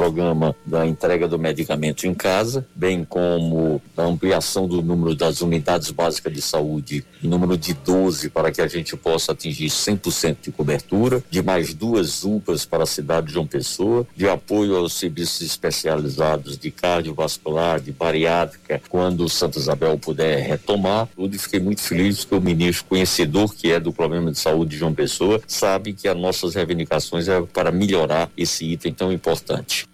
Programa 0.04 0.54
da 0.66 0.86
entrega 0.86 1.26
do 1.26 1.38
medicamento 1.38 2.06
em 2.06 2.12
casa, 2.12 2.66
bem 2.74 3.06
como 3.06 3.80
a 3.96 4.02
ampliação 4.02 4.68
do 4.68 4.82
número 4.82 5.14
das 5.14 5.40
unidades 5.40 5.90
básicas 5.90 6.30
de 6.30 6.42
saúde 6.42 7.06
em 7.22 7.26
número 7.26 7.56
de 7.56 7.72
12 7.72 8.28
para 8.28 8.52
que 8.52 8.60
a 8.60 8.66
gente 8.66 8.94
possa 8.98 9.32
atingir 9.32 9.68
100% 9.68 10.36
de 10.42 10.52
cobertura, 10.52 11.24
de 11.30 11.42
mais 11.42 11.72
duas 11.72 12.22
UPAs 12.22 12.66
para 12.66 12.82
a 12.82 12.86
cidade 12.86 13.28
de 13.28 13.32
João 13.32 13.46
Pessoa, 13.46 14.06
de 14.14 14.28
apoio 14.28 14.76
aos 14.76 14.92
serviços 14.92 15.40
especializados 15.40 16.58
de 16.58 16.70
cardiovascular, 16.70 17.80
de 17.80 17.90
bariátrica, 17.90 18.82
quando 18.90 19.24
o 19.24 19.28
Santa 19.30 19.58
Isabel 19.58 19.98
puder 19.98 20.46
retomar. 20.46 21.08
Tudo 21.16 21.34
e 21.34 21.38
fiquei 21.38 21.60
muito 21.60 21.80
feliz 21.80 22.26
que 22.26 22.34
o 22.34 22.40
ministro 22.42 22.84
conhecedor 22.90 23.54
que 23.54 23.72
é 23.72 23.80
do 23.80 23.90
problema 23.90 24.30
de 24.30 24.38
saúde 24.38 24.72
de 24.72 24.76
João 24.76 24.92
Pessoa 24.92 25.40
sabe 25.46 25.94
que 25.94 26.06
as 26.06 26.16
nossas 26.16 26.54
reivindicações 26.54 27.26
é 27.26 27.40
para 27.40 27.72
melhorar 27.72 28.30
esse 28.36 28.66
item 28.66 28.92
tão 28.92 29.10
importante. 29.10 29.93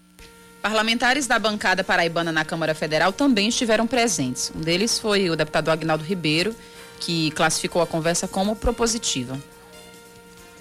Parlamentares 0.62 1.26
da 1.26 1.38
bancada 1.38 1.82
paraibana 1.82 2.30
na 2.30 2.44
Câmara 2.44 2.74
Federal 2.74 3.12
também 3.12 3.48
estiveram 3.48 3.86
presentes. 3.86 4.52
Um 4.54 4.60
deles 4.60 4.98
foi 4.98 5.30
o 5.30 5.36
deputado 5.36 5.70
Agnaldo 5.70 6.04
Ribeiro, 6.04 6.54
que 6.98 7.30
classificou 7.30 7.80
a 7.80 7.86
conversa 7.86 8.28
como 8.28 8.54
propositiva. 8.54 9.40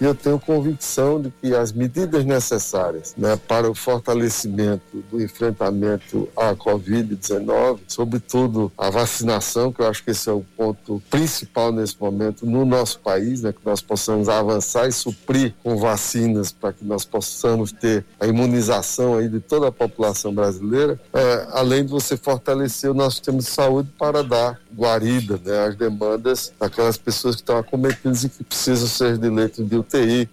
E 0.00 0.04
eu 0.04 0.14
tenho 0.14 0.40
convicção 0.40 1.20
de 1.20 1.30
que 1.30 1.54
as 1.54 1.72
medidas 1.72 2.24
necessárias 2.24 3.14
né, 3.18 3.36
para 3.36 3.70
o 3.70 3.74
fortalecimento 3.74 5.04
do 5.10 5.22
enfrentamento 5.22 6.26
à 6.34 6.54
Covid-19, 6.54 7.80
sobretudo 7.86 8.72
a 8.78 8.88
vacinação, 8.88 9.70
que 9.70 9.82
eu 9.82 9.88
acho 9.88 10.02
que 10.02 10.12
esse 10.12 10.30
é 10.30 10.32
o 10.32 10.44
ponto 10.56 11.02
principal 11.10 11.70
nesse 11.70 11.96
momento 12.00 12.46
no 12.46 12.64
nosso 12.64 12.98
país, 13.00 13.42
né, 13.42 13.52
que 13.52 13.60
nós 13.62 13.82
possamos 13.82 14.30
avançar 14.30 14.88
e 14.88 14.92
suprir 14.92 15.54
com 15.62 15.76
vacinas 15.76 16.50
para 16.50 16.72
que 16.72 16.84
nós 16.84 17.04
possamos 17.04 17.70
ter 17.70 18.04
a 18.18 18.26
imunização 18.26 19.18
aí 19.18 19.28
de 19.28 19.40
toda 19.40 19.68
a 19.68 19.72
população 19.72 20.32
brasileira, 20.32 20.98
é, 21.12 21.46
além 21.50 21.84
de 21.84 21.90
você 21.90 22.16
fortalecer 22.16 22.90
o 22.90 22.94
nosso 22.94 23.16
sistema 23.16 23.38
de 23.38 23.44
saúde 23.44 23.90
para 23.98 24.22
dar 24.22 24.58
guarida 24.74 25.38
né, 25.44 25.66
às 25.66 25.76
demandas 25.76 26.52
daquelas 26.58 26.96
pessoas 26.96 27.34
que 27.34 27.42
estão 27.42 27.58
acometidas 27.58 28.24
e 28.24 28.28
que 28.30 28.42
precisam 28.44 28.88
ser 28.88 29.18
de 29.18 29.28
leito 29.28 29.62
de 29.62 29.76
UTI. 29.96 30.28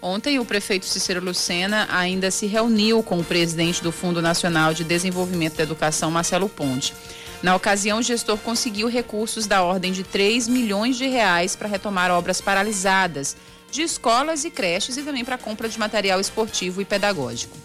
Ontem, 0.00 0.40
o 0.40 0.44
prefeito 0.44 0.84
Cícero 0.84 1.24
Lucena 1.24 1.86
ainda 1.88 2.30
se 2.30 2.46
reuniu 2.46 3.02
com 3.04 3.20
o 3.20 3.24
presidente 3.24 3.80
do 3.80 3.92
Fundo 3.92 4.20
Nacional 4.20 4.74
de 4.74 4.82
Desenvolvimento 4.82 5.56
da 5.56 5.62
Educação, 5.62 6.10
Marcelo 6.10 6.48
Ponte. 6.48 6.92
Na 7.40 7.54
ocasião, 7.54 7.98
o 7.98 8.02
gestor 8.02 8.36
conseguiu 8.38 8.88
recursos 8.88 9.46
da 9.46 9.62
ordem 9.62 9.92
de 9.92 10.02
3 10.02 10.48
milhões 10.48 10.96
de 10.96 11.06
reais 11.06 11.54
para 11.54 11.68
retomar 11.68 12.10
obras 12.10 12.40
paralisadas 12.40 13.36
de 13.70 13.82
escolas 13.82 14.44
e 14.44 14.50
creches 14.50 14.96
e 14.96 15.02
também 15.02 15.24
para 15.24 15.38
compra 15.38 15.68
de 15.68 15.78
material 15.78 16.20
esportivo 16.20 16.82
e 16.82 16.84
pedagógico. 16.84 17.56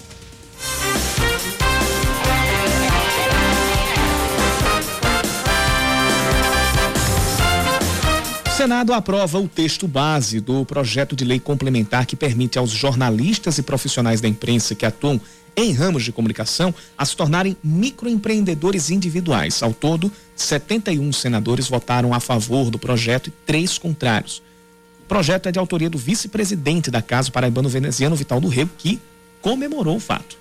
Senado 8.58 8.92
aprova 8.92 9.40
o 9.40 9.48
texto 9.48 9.88
base 9.88 10.40
do 10.40 10.66
projeto 10.66 11.16
de 11.16 11.24
lei 11.24 11.40
complementar 11.40 12.08
que 12.08 12.16
permite 12.16 12.58
aos 12.58 12.72
jornalistas 12.72 13.60
e 13.60 13.62
profissionais 13.62 14.20
da 14.20 14.28
imprensa 14.28 14.74
que 14.74 14.84
atuam 14.84 15.22
em 15.56 15.72
ramos 15.74 16.04
de 16.04 16.12
comunicação 16.12 16.74
a 16.98 17.06
se 17.06 17.16
tornarem 17.16 17.56
microempreendedores 17.64 18.90
individuais. 18.90 19.62
Ao 19.62 19.72
todo, 19.72 20.12
71 20.36 21.14
senadores 21.14 21.70
votaram 21.70 22.16
a 22.16 22.20
favor 22.20 22.72
do 22.72 22.80
projeto 22.80 23.28
e 23.28 23.34
três 23.46 23.78
contrários. 23.78 24.42
O 25.04 25.08
projeto 25.08 25.48
é 25.48 25.52
de 25.52 25.60
autoria 25.60 25.88
do 25.88 26.00
vice-presidente 26.00 26.90
da 26.90 27.04
Casa 27.04 27.30
Paraibano 27.30 27.70
Veneziano, 27.70 28.16
Vital 28.16 28.42
do 28.42 28.48
Rego, 28.48 28.72
que 28.76 29.00
comemorou 29.40 29.98
o 29.98 30.00
fato. 30.00 30.36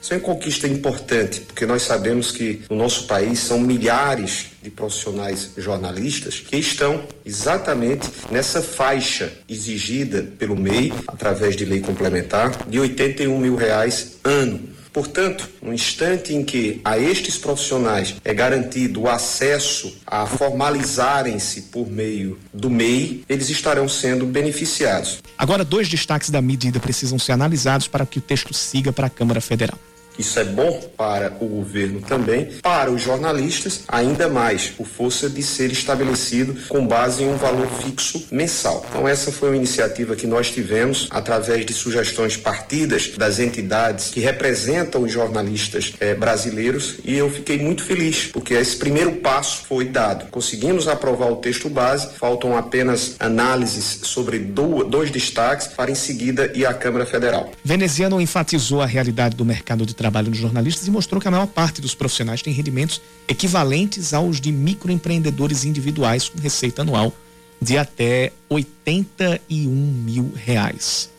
Isso 0.00 0.14
é 0.14 0.16
uma 0.16 0.22
conquista 0.22 0.66
importante, 0.66 1.40
porque 1.40 1.66
nós 1.66 1.82
sabemos 1.82 2.32
que 2.32 2.62
no 2.70 2.76
nosso 2.76 3.06
país 3.06 3.38
são 3.38 3.60
milhares 3.60 4.46
de 4.62 4.70
profissionais 4.70 5.50
jornalistas 5.58 6.40
que 6.40 6.56
estão 6.56 7.04
exatamente 7.24 8.08
nessa 8.30 8.62
faixa 8.62 9.30
exigida 9.46 10.22
pelo 10.38 10.56
MEI, 10.56 10.92
através 11.06 11.54
de 11.54 11.66
lei 11.66 11.80
complementar, 11.80 12.66
de 12.66 12.80
81 12.80 13.38
mil 13.38 13.56
reais 13.56 14.16
ano. 14.24 14.70
Portanto, 14.92 15.48
no 15.62 15.72
instante 15.72 16.34
em 16.34 16.42
que 16.42 16.80
a 16.84 16.98
estes 16.98 17.38
profissionais 17.38 18.16
é 18.24 18.34
garantido 18.34 19.02
o 19.02 19.08
acesso 19.08 19.96
a 20.04 20.26
formalizarem-se 20.26 21.62
por 21.62 21.88
meio 21.88 22.38
do 22.52 22.68
MEI, 22.68 23.22
eles 23.28 23.50
estarão 23.50 23.88
sendo 23.88 24.26
beneficiados. 24.26 25.18
Agora, 25.38 25.64
dois 25.64 25.88
destaques 25.88 26.30
da 26.30 26.42
medida 26.42 26.80
precisam 26.80 27.18
ser 27.18 27.32
analisados 27.32 27.86
para 27.86 28.04
que 28.04 28.18
o 28.18 28.22
texto 28.22 28.52
siga 28.52 28.92
para 28.92 29.06
a 29.06 29.10
Câmara 29.10 29.40
Federal. 29.40 29.78
Isso 30.20 30.38
é 30.38 30.44
bom 30.44 30.78
para 30.98 31.32
o 31.40 31.46
governo 31.46 32.02
também, 32.02 32.50
para 32.60 32.90
os 32.90 33.00
jornalistas, 33.00 33.84
ainda 33.88 34.28
mais, 34.28 34.66
por 34.66 34.86
força 34.86 35.30
de 35.30 35.42
ser 35.42 35.72
estabelecido 35.72 36.54
com 36.68 36.86
base 36.86 37.22
em 37.24 37.28
um 37.30 37.38
valor 37.38 37.66
fixo 37.82 38.28
mensal. 38.30 38.84
Então, 38.90 39.08
essa 39.08 39.32
foi 39.32 39.48
uma 39.48 39.56
iniciativa 39.56 40.14
que 40.14 40.26
nós 40.26 40.50
tivemos 40.50 41.08
através 41.10 41.64
de 41.64 41.72
sugestões 41.72 42.36
partidas 42.36 43.12
das 43.16 43.38
entidades 43.38 44.10
que 44.10 44.20
representam 44.20 45.04
os 45.04 45.10
jornalistas 45.10 45.94
eh, 45.98 46.14
brasileiros 46.14 46.98
e 47.02 47.16
eu 47.16 47.30
fiquei 47.30 47.58
muito 47.58 47.82
feliz, 47.82 48.26
porque 48.26 48.52
esse 48.52 48.76
primeiro 48.76 49.12
passo 49.12 49.64
foi 49.66 49.86
dado. 49.86 50.30
Conseguimos 50.30 50.86
aprovar 50.86 51.32
o 51.32 51.36
texto 51.36 51.70
base, 51.70 52.14
faltam 52.18 52.54
apenas 52.58 53.16
análises 53.18 54.00
sobre 54.02 54.38
dois 54.38 55.10
destaques 55.10 55.66
para 55.66 55.90
em 55.90 55.94
seguida 55.94 56.52
ir 56.54 56.66
à 56.66 56.74
Câmara 56.74 57.06
Federal. 57.06 57.50
Veneziano 57.64 58.20
enfatizou 58.20 58.82
a 58.82 58.86
realidade 58.86 59.34
do 59.34 59.46
mercado 59.46 59.86
de 59.86 59.94
trabalho 59.94 60.09
trabalho 60.10 60.30
dos 60.30 60.38
jornalistas 60.38 60.86
e 60.86 60.90
mostrou 60.90 61.20
que 61.20 61.28
a 61.28 61.30
maior 61.30 61.46
parte 61.46 61.80
dos 61.80 61.94
profissionais 61.94 62.42
tem 62.42 62.52
rendimentos 62.52 63.00
equivalentes 63.28 64.12
aos 64.12 64.40
de 64.40 64.50
microempreendedores 64.50 65.64
individuais 65.64 66.28
com 66.28 66.38
receita 66.40 66.82
anual 66.82 67.14
de 67.62 67.78
até 67.78 68.32
81 68.48 69.70
mil 69.70 70.32
reais. 70.34 71.10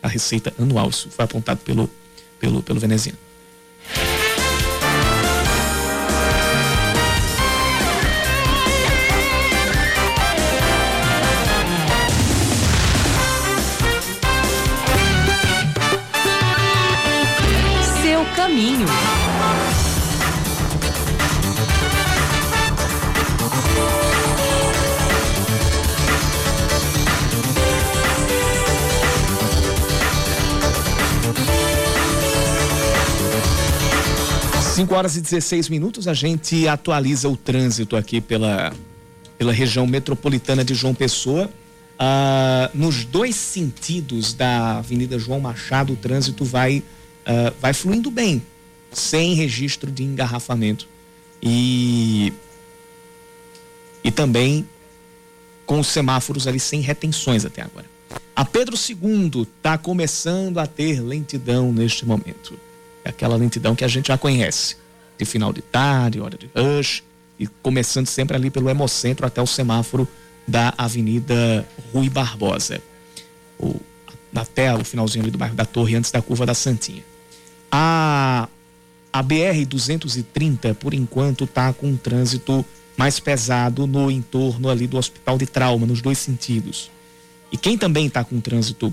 A 0.00 0.06
receita 0.06 0.54
anual, 0.58 0.90
isso 0.90 1.10
foi 1.10 1.24
apontado 1.24 1.60
pelo, 1.64 1.90
pelo, 2.38 2.62
pelo 2.62 2.78
veneziano. 2.78 3.18
5 34.78 34.94
horas 34.94 35.16
e 35.16 35.20
16 35.20 35.68
minutos, 35.70 36.06
a 36.06 36.14
gente 36.14 36.68
atualiza 36.68 37.28
o 37.28 37.36
trânsito 37.36 37.96
aqui 37.96 38.20
pela, 38.20 38.72
pela 39.36 39.52
região 39.52 39.84
metropolitana 39.88 40.64
de 40.64 40.72
João 40.72 40.94
Pessoa. 40.94 41.50
Ah, 41.98 42.70
nos 42.72 43.04
dois 43.04 43.34
sentidos 43.34 44.32
da 44.32 44.78
Avenida 44.78 45.18
João 45.18 45.40
Machado, 45.40 45.94
o 45.94 45.96
trânsito 45.96 46.44
vai, 46.44 46.84
ah, 47.26 47.52
vai 47.60 47.72
fluindo 47.72 48.08
bem, 48.08 48.40
sem 48.92 49.34
registro 49.34 49.90
de 49.90 50.04
engarrafamento. 50.04 50.86
E, 51.42 52.32
e 54.04 54.12
também 54.12 54.64
com 55.66 55.80
os 55.80 55.88
semáforos 55.88 56.46
ali 56.46 56.60
sem 56.60 56.80
retenções 56.82 57.44
até 57.44 57.62
agora. 57.62 57.86
A 58.36 58.44
Pedro 58.44 58.76
II 58.76 59.42
está 59.42 59.76
começando 59.76 60.58
a 60.58 60.68
ter 60.68 61.00
lentidão 61.02 61.72
neste 61.72 62.06
momento. 62.06 62.67
Aquela 63.08 63.36
lentidão 63.36 63.74
que 63.74 63.84
a 63.84 63.88
gente 63.88 64.08
já 64.08 64.18
conhece. 64.18 64.76
De 65.16 65.24
final 65.24 65.52
de 65.52 65.62
tarde, 65.62 66.20
hora 66.20 66.38
de 66.38 66.48
rush, 66.54 67.02
e 67.38 67.46
começando 67.46 68.06
sempre 68.06 68.36
ali 68.36 68.50
pelo 68.50 68.68
Hemocentro 68.68 69.26
até 69.26 69.40
o 69.40 69.46
semáforo 69.46 70.06
da 70.46 70.72
Avenida 70.76 71.66
Rui 71.92 72.08
Barbosa. 72.08 72.80
O, 73.58 73.80
até 74.34 74.74
o 74.74 74.84
finalzinho 74.84 75.24
ali 75.24 75.30
do 75.30 75.38
bairro 75.38 75.54
da 75.54 75.64
Torre, 75.64 75.96
antes 75.96 76.10
da 76.10 76.22
curva 76.22 76.46
da 76.46 76.54
Santinha. 76.54 77.02
A, 77.70 78.48
a 79.12 79.22
BR-230, 79.22 80.74
por 80.74 80.94
enquanto, 80.94 81.44
está 81.44 81.72
com 81.72 81.88
um 81.88 81.96
trânsito 81.96 82.64
mais 82.96 83.20
pesado 83.20 83.86
no 83.86 84.10
entorno 84.10 84.68
ali 84.68 84.86
do 84.86 84.96
hospital 84.96 85.38
de 85.38 85.46
trauma, 85.46 85.86
nos 85.86 86.02
dois 86.02 86.18
sentidos. 86.18 86.90
E 87.50 87.56
quem 87.56 87.78
também 87.78 88.06
está 88.06 88.24
com 88.24 88.40
trânsito 88.40 88.92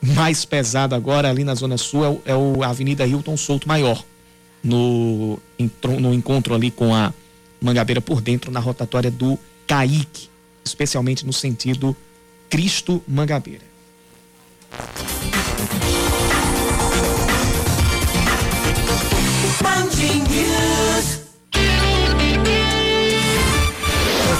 mais 0.00 0.44
pesado 0.44 0.94
agora 0.94 1.28
ali 1.28 1.44
na 1.44 1.54
Zona 1.54 1.76
Sul 1.76 2.04
é, 2.24 2.34
o, 2.34 2.62
é 2.62 2.66
a 2.66 2.70
Avenida 2.70 3.06
Hilton 3.06 3.36
Souto 3.36 3.66
Maior, 3.66 4.04
no, 4.62 5.38
no 6.00 6.14
encontro 6.14 6.54
ali 6.54 6.70
com 6.70 6.94
a 6.94 7.12
Mangabeira 7.60 8.00
por 8.00 8.20
dentro, 8.20 8.50
na 8.50 8.60
rotatória 8.60 9.10
do 9.10 9.38
Caique, 9.66 10.28
especialmente 10.64 11.26
no 11.26 11.32
sentido 11.32 11.96
Cristo 12.48 13.02
Mangabeira. 13.06 13.66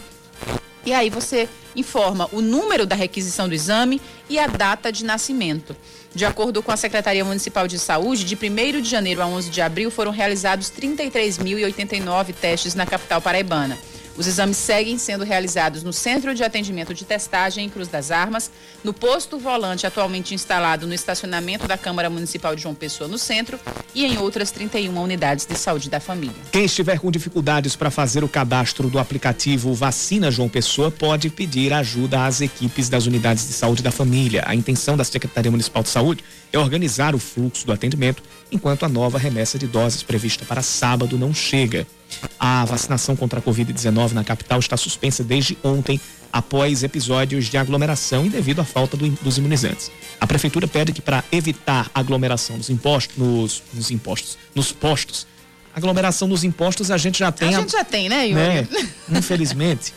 e 0.86 0.94
aí 0.94 1.10
você 1.10 1.50
informa 1.76 2.30
o 2.32 2.42
número 2.42 2.86
da 2.86 2.96
requisição 2.96 3.50
do 3.50 3.56
exame 3.56 4.02
e 4.30 4.40
a 4.40 4.48
data 4.48 4.92
de 4.92 5.04
nascimento. 5.04 5.76
De 6.14 6.24
acordo 6.24 6.64
com 6.64 6.72
a 6.72 6.78
Secretaria 6.78 7.26
Municipal 7.26 7.68
de 7.68 7.78
Saúde, 7.78 8.24
de 8.24 8.36
1 8.36 8.82
de 8.82 8.90
janeiro 8.90 9.22
a 9.22 9.28
11 9.28 9.50
de 9.50 9.62
abril 9.62 9.92
foram 9.92 10.12
realizados 10.12 10.72
33.089 10.72 12.34
testes 12.34 12.76
na 12.76 12.86
capital 12.86 13.22
paraibana. 13.22 13.78
Os 14.18 14.28
exames 14.28 14.56
seguem 14.56 14.98
sendo 14.98 15.26
realizados 15.26 15.84
no 15.84 15.92
Centro 15.92 16.34
de 16.34 16.42
Atendimento 16.42 16.94
de 16.94 17.04
Testagem 17.04 17.66
em 17.66 17.70
Cruz 17.70 17.90
das 17.90 18.12
Armas, 18.12 18.50
no 18.82 18.94
posto 18.94 19.38
volante 19.38 19.86
atualmente 19.86 20.34
instalado 20.34 20.88
no 20.88 20.94
estacionamento 20.94 21.68
da 21.68 21.78
Câmara 21.78 22.10
Municipal 22.10 22.56
de 22.56 22.62
João 22.62 22.74
Pessoa 22.74 23.10
no 23.10 23.18
centro 23.18 23.60
e 23.94 24.06
em 24.06 24.18
outras 24.18 24.52
31 24.52 24.98
unidades 25.02 25.46
de 25.46 25.58
saúde 25.58 25.90
da 25.90 26.00
família. 26.00 26.36
Quem 26.52 26.64
estiver 26.64 26.98
com 26.98 27.12
dificuldades 27.12 27.76
para 27.76 27.92
fazer 27.92 28.24
o 28.24 28.30
cadastro 28.30 28.90
do 28.90 29.00
aplicativo 29.00 29.74
Vacina 29.74 30.32
João 30.32 30.48
Pessoa 30.48 30.90
pode 30.90 31.30
pedir 31.30 31.74
ajuda 31.74 32.26
às 32.26 32.40
equipes 32.40 32.88
das 32.88 33.06
unidades 33.06 33.46
de 33.46 33.54
saúde 33.54 33.84
da 33.84 33.92
família. 33.92 34.44
A 34.46 34.56
intenção 34.56 34.96
da 34.96 35.04
Secretaria 35.04 35.52
Municipal 35.52 35.84
de 35.84 35.90
Saúde 35.90 36.24
é 36.54 36.58
organizar 36.58 37.14
o 37.16 37.20
fluxo 37.20 37.66
do 37.66 37.74
atendimento 37.74 38.24
enquanto 38.50 38.86
a 38.86 38.90
nova 38.90 39.18
remessa 39.18 39.60
de 39.60 39.68
doses 39.68 40.04
prevista 40.04 40.46
para 40.46 40.62
sábado 40.62 41.18
não 41.18 41.34
chega. 41.34 41.86
A 42.40 42.66
vacinação 42.66 43.16
contra 43.16 43.40
a 43.40 43.42
Covid-19 43.42 44.12
na 44.12 44.24
capital 44.24 44.60
está 44.60 44.78
suspensa 44.78 45.24
desde 45.24 45.58
ontem, 45.64 46.00
após 46.32 46.84
episódios 46.84 47.46
de 47.46 47.58
aglomeração 47.58 48.26
e 48.26 48.30
devido 48.30 48.60
à 48.60 48.66
falta 48.66 48.98
do, 48.98 49.10
dos 49.10 49.38
imunizantes. 49.38 49.90
A 50.20 50.28
prefeitura 50.28 50.68
pede 50.68 50.92
que, 50.92 51.02
para 51.02 51.24
evitar 51.32 51.90
aglomeração 51.94 52.58
nos 52.58 52.70
impostos, 52.70 53.16
nos, 53.18 53.64
nos, 53.74 53.90
impostos, 53.90 54.38
nos 54.54 54.72
postos, 54.72 55.26
aglomeração 55.74 56.28
nos 56.28 56.44
impostos 56.44 56.92
a 56.92 56.98
gente 56.98 57.20
já 57.20 57.32
tem. 57.32 57.56
A, 57.56 57.58
a 57.58 57.62
gente 57.62 57.72
já 57.72 57.86
tem, 57.86 58.10
né, 58.10 58.28
Yuri? 58.28 58.68
Né? 58.70 58.90
Infelizmente, 59.12 59.94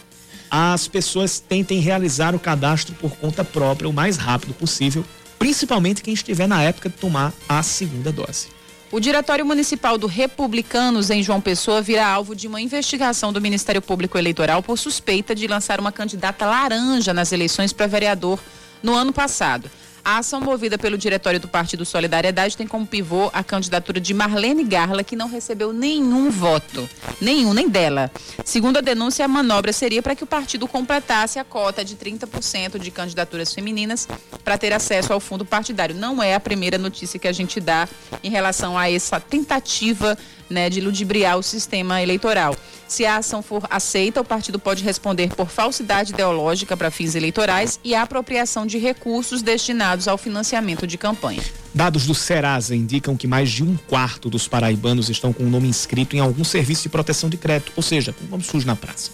as 0.51 0.87
pessoas 0.87 1.41
tentem 1.41 1.81
realizar 1.81 2.35
o 2.35 2.39
cadastro 2.39 2.95
por 2.95 3.17
conta 3.17 3.45
própria 3.45 3.89
o 3.89 3.93
mais 3.93 4.17
rápido 4.17 4.55
possível, 4.55 5.05
principalmente 5.39 6.03
quem 6.03 6.15
estiver 6.15 6.47
na 6.47 6.63
época 6.63 6.89
de 6.89 6.97
tomar 6.97 7.33
a 7.49 7.63
segunda 7.63 8.13
dose. 8.13 8.49
O 8.91 8.99
Diretório 8.99 9.45
Municipal 9.45 9.99
do 9.99 10.07
Republicanos 10.07 11.11
em 11.11 11.23
João 11.23 11.43
Pessoa 11.43 11.83
virá 11.83 12.07
alvo 12.09 12.35
de 12.35 12.49
uma 12.49 12.59
investigação 12.59 13.31
do 13.31 13.41
Ministério 13.41 13.83
Público 13.83 14.17
Eleitoral 14.17 14.63
por 14.63 14.79
suspeita 14.79 15.35
de 15.35 15.47
lançar 15.47 15.79
uma 15.79 15.93
candidata 15.93 16.47
laranja 16.47 17.13
nas 17.13 17.31
eleições 17.31 17.71
para 17.71 17.87
vereador 17.87 18.41
no 18.83 18.95
ano 18.95 19.13
passado. 19.13 19.71
A 20.09 20.17
ação 20.17 20.41
movida 20.41 20.79
pelo 20.79 20.97
Diretório 20.97 21.39
do 21.39 21.47
Partido 21.47 21.85
Solidariedade 21.85 22.57
tem 22.57 22.67
como 22.67 22.87
pivô 22.87 23.29
a 23.31 23.45
candidatura 23.45 24.01
de 24.01 24.15
Marlene 24.15 24.65
Garla, 24.65 25.05
que 25.05 25.15
não 25.15 25.29
recebeu 25.29 25.71
nenhum 25.71 26.31
voto. 26.31 26.89
Nenhum, 27.21 27.53
nem 27.53 27.69
dela. 27.69 28.11
Segundo 28.43 28.79
a 28.79 28.81
denúncia, 28.81 29.27
a 29.27 29.29
manobra 29.29 29.71
seria 29.71 30.03
para 30.03 30.17
que 30.17 30.25
o 30.25 30.27
partido 30.27 30.67
completasse 30.67 31.39
a 31.39 31.45
cota 31.45 31.85
de 31.85 31.95
30% 31.95 32.79
de 32.79 32.91
candidaturas 32.91 33.53
femininas 33.53 34.09
para 34.43 34.57
ter 34.57 34.73
acesso 34.73 35.13
ao 35.13 35.21
fundo 35.21 35.45
partidário. 35.45 35.95
Não 35.95 36.23
é 36.23 36.35
a 36.35 36.41
primeira 36.41 36.79
notícia 36.79 37.21
que 37.21 37.29
a 37.29 37.33
gente 37.33 37.61
dá 37.61 37.87
em 38.25 38.31
relação 38.31 38.79
a 38.79 38.91
essa 38.91 39.21
tentativa 39.21 40.17
né, 40.49 40.71
de 40.71 40.81
ludibriar 40.81 41.37
o 41.37 41.43
sistema 41.43 42.03
eleitoral. 42.03 42.57
Se 42.87 43.05
a 43.05 43.19
ação 43.19 43.43
for 43.43 43.65
aceita, 43.69 44.23
o 44.23 44.25
partido 44.25 44.59
pode 44.59 44.83
responder 44.83 45.29
por 45.35 45.51
falsidade 45.51 46.13
ideológica 46.13 46.75
para 46.75 46.91
fins 46.91 47.15
eleitorais 47.15 47.79
e 47.85 47.95
apropriação 47.95 48.65
de 48.67 48.79
recursos 48.79 49.43
destinados 49.43 49.98
ao 50.07 50.19
financiamento 50.19 50.87
de 50.87 50.97
campanha. 50.97 51.43
Dados 51.75 52.07
do 52.07 52.15
Serasa 52.15 52.77
indicam 52.77 53.17
que 53.17 53.27
mais 53.27 53.51
de 53.51 53.65
um 53.65 53.77
quarto 53.89 54.31
dos 54.31 54.47
paraibanos 54.47 55.09
estão 55.09 55.33
com 55.33 55.45
o 55.45 55.51
nome 55.51 55.67
inscrito 55.67 56.15
em 56.15 56.21
algum 56.21 56.45
serviço 56.45 56.85
de 56.85 56.89
proteção 56.91 57.29
de 57.29 57.37
crédito, 57.37 57.73
ou 57.75 57.83
seja, 57.83 58.13
com 58.13 58.25
nome 58.27 58.45
sujo 58.45 58.67
na 58.67 58.77
praça. 58.77 59.11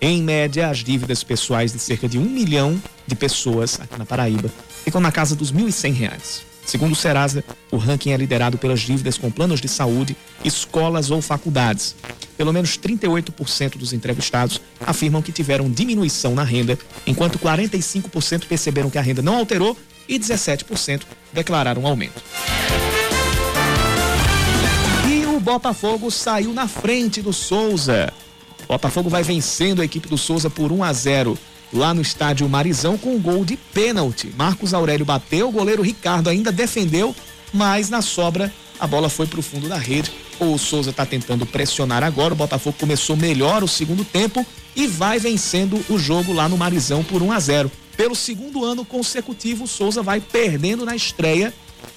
Em 0.00 0.22
média, 0.22 0.68
as 0.68 0.78
dívidas 0.78 1.24
pessoais 1.24 1.72
de 1.72 1.78
cerca 1.78 2.08
de 2.08 2.18
um 2.18 2.24
milhão 2.24 2.80
de 3.06 3.16
pessoas 3.16 3.80
aqui 3.80 3.98
na 3.98 4.04
Paraíba 4.04 4.50
ficam 4.84 5.00
na 5.00 5.10
casa 5.10 5.34
dos 5.34 5.50
R$ 5.50 5.62
1.100. 5.62 6.42
Segundo 6.64 6.92
o 6.92 6.96
Serasa, 6.96 7.42
o 7.70 7.78
ranking 7.78 8.10
é 8.10 8.16
liderado 8.18 8.58
pelas 8.58 8.80
dívidas 8.80 9.16
com 9.16 9.30
planos 9.30 9.58
de 9.58 9.68
saúde, 9.68 10.14
escolas 10.44 11.10
ou 11.10 11.22
faculdades. 11.22 11.96
Pelo 12.36 12.52
menos 12.52 12.78
38% 12.78 13.78
dos 13.78 13.94
entrevistados 13.94 14.60
afirmam 14.86 15.22
que 15.22 15.32
tiveram 15.32 15.70
diminuição 15.70 16.34
na 16.34 16.44
renda, 16.44 16.78
enquanto 17.06 17.38
45% 17.38 18.44
perceberam 18.46 18.90
que 18.90 18.98
a 18.98 19.00
renda 19.00 19.22
não 19.22 19.38
alterou 19.38 19.76
e 20.08 20.18
17% 20.18 21.02
declararam 21.32 21.86
aumento. 21.86 22.22
E 25.08 25.26
o 25.26 25.38
Botafogo 25.38 26.10
saiu 26.10 26.52
na 26.52 26.66
frente 26.66 27.20
do 27.20 27.32
Souza. 27.32 28.12
Botafogo 28.68 29.08
vai 29.08 29.22
vencendo 29.22 29.80
a 29.80 29.84
equipe 29.84 30.08
do 30.08 30.18
Souza 30.18 30.50
por 30.50 30.70
1 30.70 30.84
a 30.84 30.92
0 30.92 31.38
lá 31.72 31.94
no 31.94 32.02
estádio 32.02 32.48
Marizão 32.48 32.98
com 32.98 33.14
um 33.14 33.20
gol 33.20 33.44
de 33.44 33.56
pênalti. 33.56 34.32
Marcos 34.36 34.74
Aurélio 34.74 35.06
bateu, 35.06 35.48
o 35.48 35.52
goleiro 35.52 35.82
Ricardo 35.82 36.28
ainda 36.28 36.52
defendeu, 36.52 37.14
mas 37.52 37.88
na 37.88 38.02
sobra 38.02 38.52
a 38.78 38.86
bola 38.86 39.08
foi 39.08 39.26
para 39.26 39.40
o 39.40 39.42
fundo 39.42 39.68
da 39.68 39.78
rede. 39.78 40.12
O 40.38 40.56
Souza 40.56 40.90
está 40.90 41.04
tentando 41.04 41.44
pressionar 41.44 42.04
agora. 42.04 42.34
O 42.34 42.36
Botafogo 42.36 42.76
começou 42.78 43.16
melhor 43.16 43.64
o 43.64 43.68
segundo 43.68 44.04
tempo 44.04 44.46
e 44.76 44.86
vai 44.86 45.18
vencendo 45.18 45.84
o 45.88 45.98
jogo 45.98 46.32
lá 46.32 46.48
no 46.48 46.56
Marizão 46.56 47.02
por 47.02 47.22
1 47.22 47.32
a 47.32 47.40
0. 47.40 47.72
Pelo 47.98 48.14
segundo 48.14 48.64
ano 48.64 48.84
consecutivo, 48.84 49.64
o 49.64 49.66
Souza 49.66 50.04
vai 50.04 50.20
perdendo 50.20 50.84
na 50.86 50.94
estreia. 50.94 51.52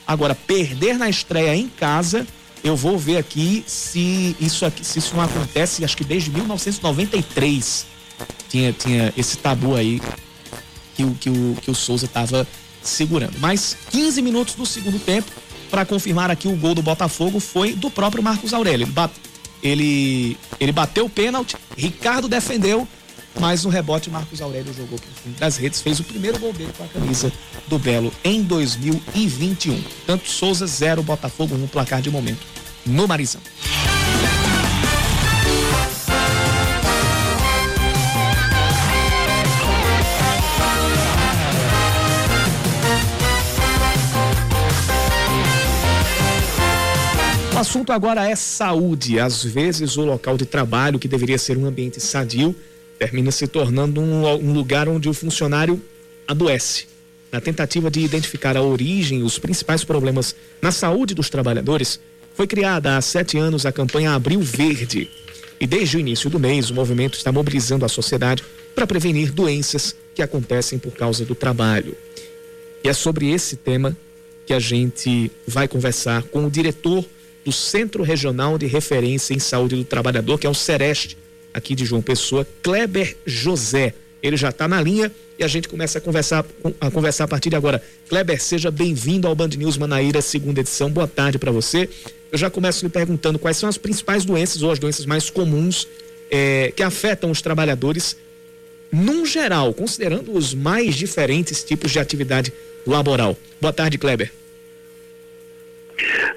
Agora, 0.08 0.34
perder 0.34 0.98
na 0.98 1.08
estreia 1.08 1.56
em 1.56 1.68
casa, 1.70 2.26
eu 2.64 2.76
vou 2.76 2.98
ver 2.98 3.18
aqui 3.18 3.64
se 3.68 4.36
isso 4.42 4.66
aqui, 4.66 4.84
se 4.84 4.98
isso 4.98 5.16
não 5.16 5.24
acontece, 5.24 5.86
acho 5.86 5.96
que 5.96 6.04
desde 6.04 6.32
1993 6.32 7.86
tinha, 8.50 8.74
tinha 8.74 9.14
esse 9.16 9.38
tabu 9.38 9.76
aí 9.76 10.02
que 10.96 11.04
o, 11.04 11.14
que 11.14 11.30
o, 11.30 11.58
que 11.62 11.70
o 11.70 11.76
Souza 11.76 12.08
estava 12.08 12.48
segurando. 12.82 13.38
Mas 13.38 13.78
15 13.92 14.24
minutos 14.24 14.56
do 14.56 14.66
segundo 14.66 14.98
tempo, 14.98 15.32
para 15.70 15.86
confirmar 15.86 16.32
aqui 16.32 16.48
o 16.48 16.56
gol 16.56 16.74
do 16.74 16.82
Botafogo, 16.82 17.40
foi 17.40 17.74
do 17.74 17.92
próprio 17.92 18.24
Marcos 18.24 18.56
Aurélio. 18.56 18.86
Ele, 18.86 18.92
bate, 18.92 19.14
ele, 19.62 20.36
ele 20.60 20.72
bateu 20.72 21.06
o 21.06 21.10
pênalti, 21.10 21.56
Ricardo 21.78 22.28
defendeu, 22.28 22.88
mas 23.40 23.64
no 23.64 23.70
rebote 23.70 24.10
Marcos 24.10 24.42
Aurélio 24.42 24.74
jogou 24.74 25.00
para 25.00 25.10
fundo 25.24 25.40
das 25.40 25.58
redes, 25.58 25.82
fez 25.82 26.00
o 26.00 26.04
primeiro 26.04 26.40
gol 26.40 26.54
dele 26.54 26.74
com 26.78 26.84
a 26.84 26.88
camisa 26.88 27.32
do 27.68 27.80
Belo 27.80 28.12
em 28.24 28.44
2021. 28.44 29.82
Tanto 30.06 30.30
Souza 30.30 30.68
0, 30.68 31.04
Botafogo 31.04 31.56
1, 31.56 31.64
um, 31.64 31.68
placar 31.68 32.02
de 32.02 32.10
momento 32.10 32.46
no 32.86 33.08
Marizão. 33.08 33.42
assunto 47.62 47.94
agora 47.94 48.28
é 48.30 48.36
saúde. 48.36 49.20
Às 49.20 49.44
vezes, 49.44 49.96
o 49.96 50.04
local 50.04 50.36
de 50.36 50.46
trabalho, 50.46 51.00
que 51.00 51.08
deveria 51.08 51.38
ser 51.38 51.58
um 51.58 51.66
ambiente 51.66 52.00
sadio, 52.00 52.56
termina 53.02 53.32
se 53.32 53.48
tornando 53.48 54.00
um, 54.00 54.28
um 54.28 54.54
lugar 54.54 54.88
onde 54.88 55.10
o 55.10 55.14
funcionário 55.14 55.82
adoece. 56.28 56.86
Na 57.32 57.42
tentativa 57.42 57.90
de 57.90 58.00
identificar 58.00 58.56
a 58.56 58.62
origem 58.62 59.22
e 59.22 59.24
os 59.24 59.40
principais 59.40 59.84
problemas 59.84 60.36
na 60.62 60.72
saúde 60.72 61.16
dos 61.16 61.28
trabalhadores, 61.28 62.00
foi 62.36 62.46
criada 62.46 62.96
há 62.96 63.02
sete 63.02 63.40
anos 63.40 63.66
a 63.66 63.72
campanha 63.72 64.12
Abril 64.12 64.40
Verde. 64.42 65.10
E 65.60 65.66
desde 65.66 65.98
o 65.98 66.00
início 66.00 66.30
do 66.30 66.40
mês, 66.40 66.70
o 66.70 66.76
movimento 66.76 67.18
está 67.18 67.32
mobilizando 67.32 67.86
a 67.86 67.90
sociedade 67.90 68.44
para 68.76 68.86
prevenir 68.86 69.32
doenças 69.32 69.96
que 70.14 70.22
acontecem 70.22 70.78
por 70.78 70.94
causa 70.94 71.26
do 71.26 71.34
trabalho. 71.34 71.98
E 72.84 72.88
é 72.88 72.94
sobre 72.94 73.32
esse 73.32 73.56
tema 73.56 73.98
que 74.46 74.54
a 74.54 74.60
gente 74.60 75.32
vai 75.48 75.68
conversar 75.68 76.22
com 76.24 76.46
o 76.46 76.52
diretor 76.52 77.04
do 77.44 77.52
Centro 77.52 78.04
Regional 78.04 78.60
de 78.60 78.68
Referência 78.68 79.34
em 79.34 79.40
Saúde 79.40 79.76
do 79.76 79.84
Trabalhador, 79.84 80.38
que 80.38 80.46
é 80.46 80.50
o 80.50 80.54
Sereste, 80.54 81.18
aqui 81.54 81.76
de 81.76 81.86
João 81.86 82.02
Pessoa, 82.02 82.48
Kleber 82.64 83.18
José. 83.26 83.94
Ele 84.22 84.38
já 84.38 84.50
está 84.50 84.68
na 84.68 84.82
linha 84.82 85.12
e 85.38 85.44
a 85.44 85.48
gente 85.48 85.68
começa 85.68 85.98
a 85.98 86.02
conversar, 86.02 86.46
a 86.80 86.92
conversar 86.92 87.24
a 87.24 87.28
partir 87.28 87.50
de 87.50 87.56
agora. 87.56 87.82
Kleber, 88.08 88.42
seja 88.42 88.70
bem-vindo 88.70 89.28
ao 89.28 89.34
Band 89.34 89.50
News 89.50 89.78
Manaíra, 89.78 90.22
segunda 90.22 90.60
edição. 90.60 90.90
Boa 90.90 91.08
tarde 91.08 91.40
para 91.40 91.52
você. 91.52 91.90
Eu 92.32 92.38
já 92.38 92.50
começo 92.50 92.86
lhe 92.86 92.92
perguntando 92.92 93.40
quais 93.40 93.58
são 93.58 93.68
as 93.68 93.78
principais 93.78 94.24
doenças 94.24 94.62
ou 94.62 94.72
as 94.72 94.80
doenças 94.80 95.06
mais 95.06 95.30
comuns 95.30 95.88
é, 96.30 96.72
que 96.76 96.84
afetam 96.84 97.30
os 97.30 97.42
trabalhadores, 97.42 98.16
num 98.92 99.26
geral, 99.26 99.74
considerando 99.74 100.32
os 100.32 100.54
mais 100.54 100.96
diferentes 100.96 101.64
tipos 101.64 101.92
de 101.92 102.00
atividade 102.00 102.54
laboral. 102.86 103.38
Boa 103.60 103.74
tarde, 103.74 103.98
Kleber. 103.98 104.32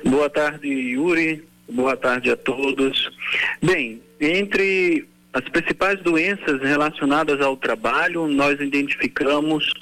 Boa 0.04 0.28
tarde, 0.28 0.68
Yuri. 0.68 1.44
Boa 1.68 1.96
tarde 1.96 2.30
a 2.30 2.36
todos. 2.36 3.10
Bem, 3.62 4.02
entre 4.24 5.06
as 5.32 5.48
principais 5.48 6.00
doenças 6.00 6.60
relacionadas 6.60 7.40
ao 7.40 7.56
trabalho, 7.56 8.26
nós 8.26 8.60
identificamos 8.60 9.72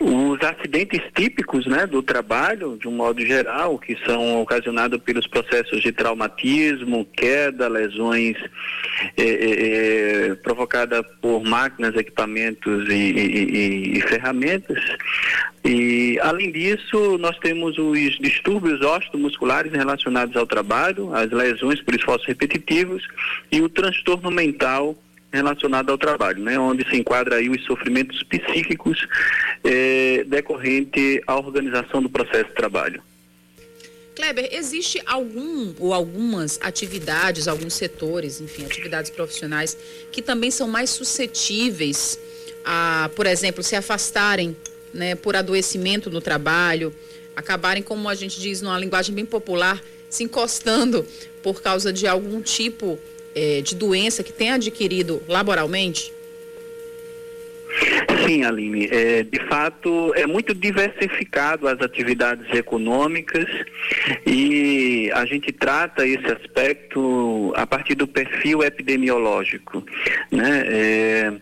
os 0.00 0.40
acidentes 0.42 1.02
típicos 1.14 1.66
né, 1.66 1.86
do 1.86 2.02
trabalho, 2.02 2.78
de 2.80 2.86
um 2.86 2.92
modo 2.92 3.24
geral, 3.24 3.78
que 3.78 3.96
são 4.06 4.40
ocasionados 4.40 5.00
pelos 5.02 5.26
processos 5.26 5.82
de 5.82 5.90
traumatismo, 5.90 7.04
queda, 7.04 7.68
lesões 7.68 8.36
é, 9.16 9.22
é, 9.22 10.34
provocadas 10.36 11.04
por 11.20 11.42
máquinas, 11.42 11.96
equipamentos 11.96 12.88
e, 12.88 12.92
e, 12.92 13.98
e, 13.98 14.00
ferramentas. 14.02 14.78
E, 15.64 16.18
além 16.22 16.52
disso, 16.52 17.18
nós 17.18 17.36
temos 17.38 17.76
os 17.76 18.18
distúrbios 18.18 18.80
osteomusculares 18.80 19.72
relacionados 19.72 20.36
ao 20.36 20.46
trabalho, 20.46 21.12
as 21.12 21.30
lesões 21.32 21.82
por 21.82 21.94
esforços 21.94 22.26
repetitivos 22.26 23.02
e 23.50 23.60
o 23.60 23.68
transtorno 23.68 24.30
mental 24.30 24.96
relacionado 25.32 25.90
ao 25.90 25.98
trabalho, 25.98 26.42
né, 26.42 26.58
onde 26.58 26.88
se 26.88 26.96
enquadra 26.96 27.36
aí 27.36 27.48
os 27.48 27.62
sofrimentos 27.64 28.22
psíquicos 28.22 29.06
eh, 29.62 30.24
decorrente 30.26 31.22
à 31.26 31.36
organização 31.36 32.02
do 32.02 32.08
processo 32.08 32.48
de 32.48 32.54
trabalho. 32.54 33.02
Kleber, 34.16 34.48
existe 34.50 35.00
algum 35.06 35.74
ou 35.78 35.94
algumas 35.94 36.58
atividades, 36.60 37.46
alguns 37.46 37.74
setores, 37.74 38.40
enfim, 38.40 38.64
atividades 38.64 39.10
profissionais 39.10 39.76
que 40.10 40.20
também 40.20 40.50
são 40.50 40.66
mais 40.66 40.90
suscetíveis 40.90 42.18
a, 42.64 43.10
por 43.14 43.26
exemplo, 43.26 43.62
se 43.62 43.76
afastarem, 43.76 44.56
né, 44.92 45.14
por 45.14 45.36
adoecimento 45.36 46.10
no 46.10 46.20
trabalho, 46.20 46.92
acabarem, 47.36 47.82
como 47.82 48.08
a 48.08 48.14
gente 48.14 48.40
diz 48.40 48.60
numa 48.60 48.78
linguagem 48.78 49.14
bem 49.14 49.24
popular, 49.24 49.80
se 50.10 50.24
encostando 50.24 51.06
por 51.42 51.62
causa 51.62 51.92
de 51.92 52.06
algum 52.06 52.42
tipo 52.42 52.98
é, 53.34 53.60
de 53.60 53.74
doença 53.74 54.22
que 54.22 54.32
tem 54.32 54.50
adquirido 54.50 55.22
laboralmente? 55.28 56.12
Sim, 58.26 58.44
Aline. 58.44 58.88
É, 58.90 59.22
de 59.22 59.38
fato, 59.46 60.12
é 60.14 60.26
muito 60.26 60.54
diversificado 60.54 61.68
as 61.68 61.80
atividades 61.80 62.46
econômicas 62.54 63.46
e 64.26 65.10
a 65.14 65.24
gente 65.24 65.52
trata 65.52 66.06
esse 66.06 66.26
aspecto 66.26 67.52
a 67.56 67.66
partir 67.66 67.94
do 67.94 68.06
perfil 68.06 68.62
epidemiológico. 68.62 69.84
Né? 70.30 70.64
É, 70.66 71.32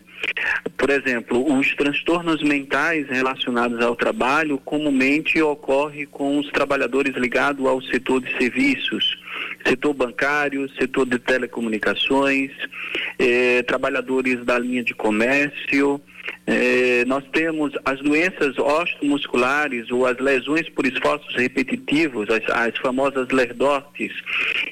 por 0.77 0.89
exemplo, 0.89 1.57
os 1.57 1.75
transtornos 1.75 2.43
mentais 2.43 3.07
relacionados 3.09 3.81
ao 3.81 3.95
trabalho 3.95 4.57
comumente 4.57 5.41
ocorrem 5.41 6.05
com 6.05 6.39
os 6.39 6.49
trabalhadores 6.51 7.15
ligados 7.15 7.65
ao 7.65 7.81
setor 7.81 8.21
de 8.21 8.37
serviços, 8.37 9.17
setor 9.67 9.93
bancário, 9.93 10.69
setor 10.79 11.05
de 11.05 11.19
telecomunicações, 11.19 12.51
eh, 13.19 13.63
trabalhadores 13.63 14.43
da 14.45 14.57
linha 14.57 14.83
de 14.83 14.93
comércio, 14.93 16.01
é, 16.45 17.03
nós 17.05 17.23
temos 17.31 17.73
as 17.83 17.99
doenças 17.99 18.57
osteomusculares 18.57 19.91
ou 19.91 20.05
as 20.05 20.17
lesões 20.17 20.69
por 20.69 20.85
esforços 20.85 21.35
repetitivos, 21.35 22.29
as, 22.29 22.49
as 22.49 22.77
famosas 22.77 23.27
lerdortes, 23.29 24.13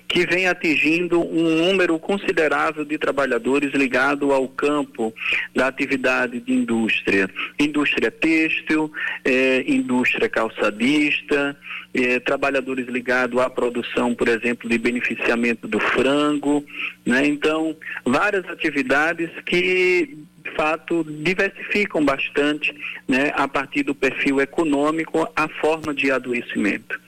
que 0.08 0.26
vem 0.26 0.48
atingindo 0.48 1.22
um 1.22 1.68
número 1.68 2.00
considerável 2.00 2.86
de 2.86 2.98
trabalhadores 2.98 3.74
ligado 3.74 4.32
ao 4.32 4.48
campo 4.48 5.13
da 5.54 5.68
atividade 5.68 6.39
de 6.39 6.54
indústria. 6.54 7.30
Indústria 7.60 8.10
têxtil, 8.10 8.91
é, 9.26 9.63
indústria 9.68 10.30
calçadista, 10.30 11.58
é, 11.94 12.20
trabalhadores 12.20 12.88
ligados 12.88 13.39
à 13.39 13.50
produção, 13.50 14.15
por 14.15 14.28
exemplo, 14.28 14.70
de 14.70 14.78
beneficiamento 14.78 15.68
do 15.68 15.80
frango. 15.80 16.65
Né? 17.06 17.28
Então, 17.28 17.76
várias 18.06 18.46
atividades 18.46 19.30
que 19.46 20.18
de 20.45 20.51
fato, 20.55 21.03
diversificam 21.03 22.05
bastante, 22.05 22.73
né, 23.08 23.31
a 23.36 23.47
partir 23.47 23.84
do 23.84 23.95
perfil 23.95 24.39
econômico, 24.39 25.27
a 25.36 25.47
forma 25.47 25.93
de 25.93 26.12
adoecimento. 26.12 26.99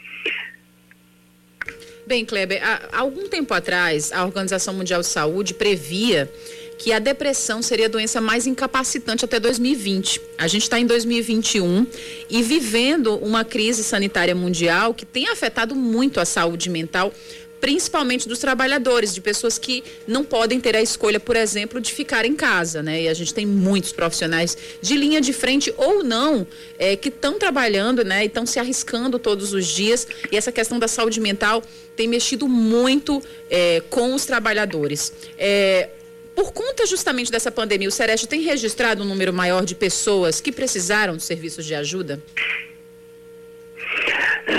Bem, 2.08 2.26
Kleber, 2.26 2.62
há 2.64 3.00
algum 3.00 3.28
tempo 3.28 3.54
atrás, 3.54 4.12
a 4.12 4.24
Organização 4.26 4.74
Mundial 4.74 5.02
de 5.02 5.08
Saúde 5.08 5.54
previa 5.54 6.32
que 6.80 6.94
a 6.94 7.00
depressão 7.00 7.62
seria 7.62 7.88
a 7.88 7.90
doença 7.90 8.22
mais 8.22 8.48
incapacitante 8.48 9.26
até 9.26 9.40
2020. 9.40 10.22
A 10.38 10.48
gente 10.48 10.64
está 10.64 10.80
em 10.80 10.86
2021 10.86 11.86
e 12.30 12.42
vivendo 12.44 13.18
uma 13.18 13.44
crise 13.44 13.84
sanitária 13.84 14.36
mundial 14.36 14.94
que 14.94 15.06
tem 15.06 15.28
afetado 15.28 15.76
muito 15.76 16.20
a 16.20 16.26
saúde 16.26 16.70
mental, 16.70 17.12
principalmente 17.60 18.28
dos 18.28 18.40
trabalhadores, 18.40 19.14
de 19.14 19.22
pessoas 19.22 19.58
que 19.58 19.84
não 20.08 20.24
podem 20.24 20.60
ter 20.60 20.76
a 20.76 20.82
escolha, 20.82 21.20
por 21.20 21.36
exemplo, 21.36 21.82
de 21.82 21.92
ficar 21.92 22.26
em 22.26 22.36
casa, 22.36 22.84
né? 22.84 23.04
E 23.04 23.08
a 23.08 23.14
gente 23.14 23.34
tem 23.34 23.46
muitos 23.46 23.92
profissionais 23.92 24.58
de 24.82 24.96
linha 24.96 25.20
de 25.20 25.34
frente 25.34 25.74
ou 25.78 26.04
não 26.04 26.46
é, 26.78 26.96
que 26.96 27.10
estão 27.10 27.40
trabalhando, 27.40 28.04
né? 28.04 28.24
E 28.24 28.28
estão 28.28 28.46
se 28.46 28.60
arriscando 28.60 29.18
todos 29.20 29.54
os 29.54 29.66
dias. 29.66 30.08
E 30.32 30.38
essa 30.38 30.52
questão 30.52 30.80
da 30.80 30.88
saúde 30.88 31.20
mental 31.20 31.64
tem 31.96 32.08
mexido 32.08 32.48
muito 32.48 33.22
é, 33.50 33.82
com 33.90 34.14
os 34.14 34.26
trabalhadores. 34.26 35.12
É, 35.38 35.90
por 36.36 36.54
conta 36.54 36.86
justamente 36.86 37.32
dessa 37.32 37.52
pandemia, 37.52 37.88
o 37.88 37.92
Sereste 37.92 38.28
tem 38.28 38.42
registrado 38.42 39.02
um 39.02 39.08
número 39.08 39.34
maior 39.34 39.66
de 39.66 39.74
pessoas 39.74 40.40
que 40.40 40.52
precisaram 40.52 41.18
de 41.18 41.24
serviços 41.24 41.66
de 41.66 41.74
ajuda? 41.74 42.22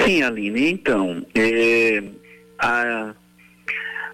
Sim, 0.05 0.23
Aline. 0.23 0.71
Então, 0.71 1.25
é, 1.35 2.03
a, 2.59 3.15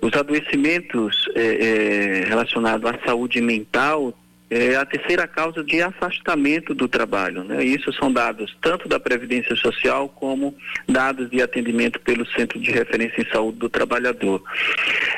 os 0.01 0.13
adoecimentos 0.15 1.29
é, 1.35 1.41
é, 1.41 2.25
relacionados 2.29 2.85
à 2.91 2.99
saúde 3.07 3.41
mental 3.41 4.15
é 4.51 4.77
a 4.77 4.85
terceira 4.85 5.27
causa 5.27 5.65
de 5.65 5.83
afastamento 5.83 6.75
do 6.75 6.87
trabalho. 6.87 7.43
Né? 7.43 7.65
Isso 7.65 7.93
são 7.95 8.13
dados 8.13 8.57
tanto 8.61 8.89
da 8.89 9.01
Previdência 9.01 9.57
Social 9.57 10.09
como 10.09 10.55
dados 10.89 11.31
de 11.31 11.43
atendimento 11.43 11.99
pelo 12.01 12.27
Centro 12.33 12.61
de 12.61 12.71
Referência 12.71 13.23
em 13.23 13.33
Saúde 13.33 13.59
do 13.59 13.69
Trabalhador. 13.69 14.43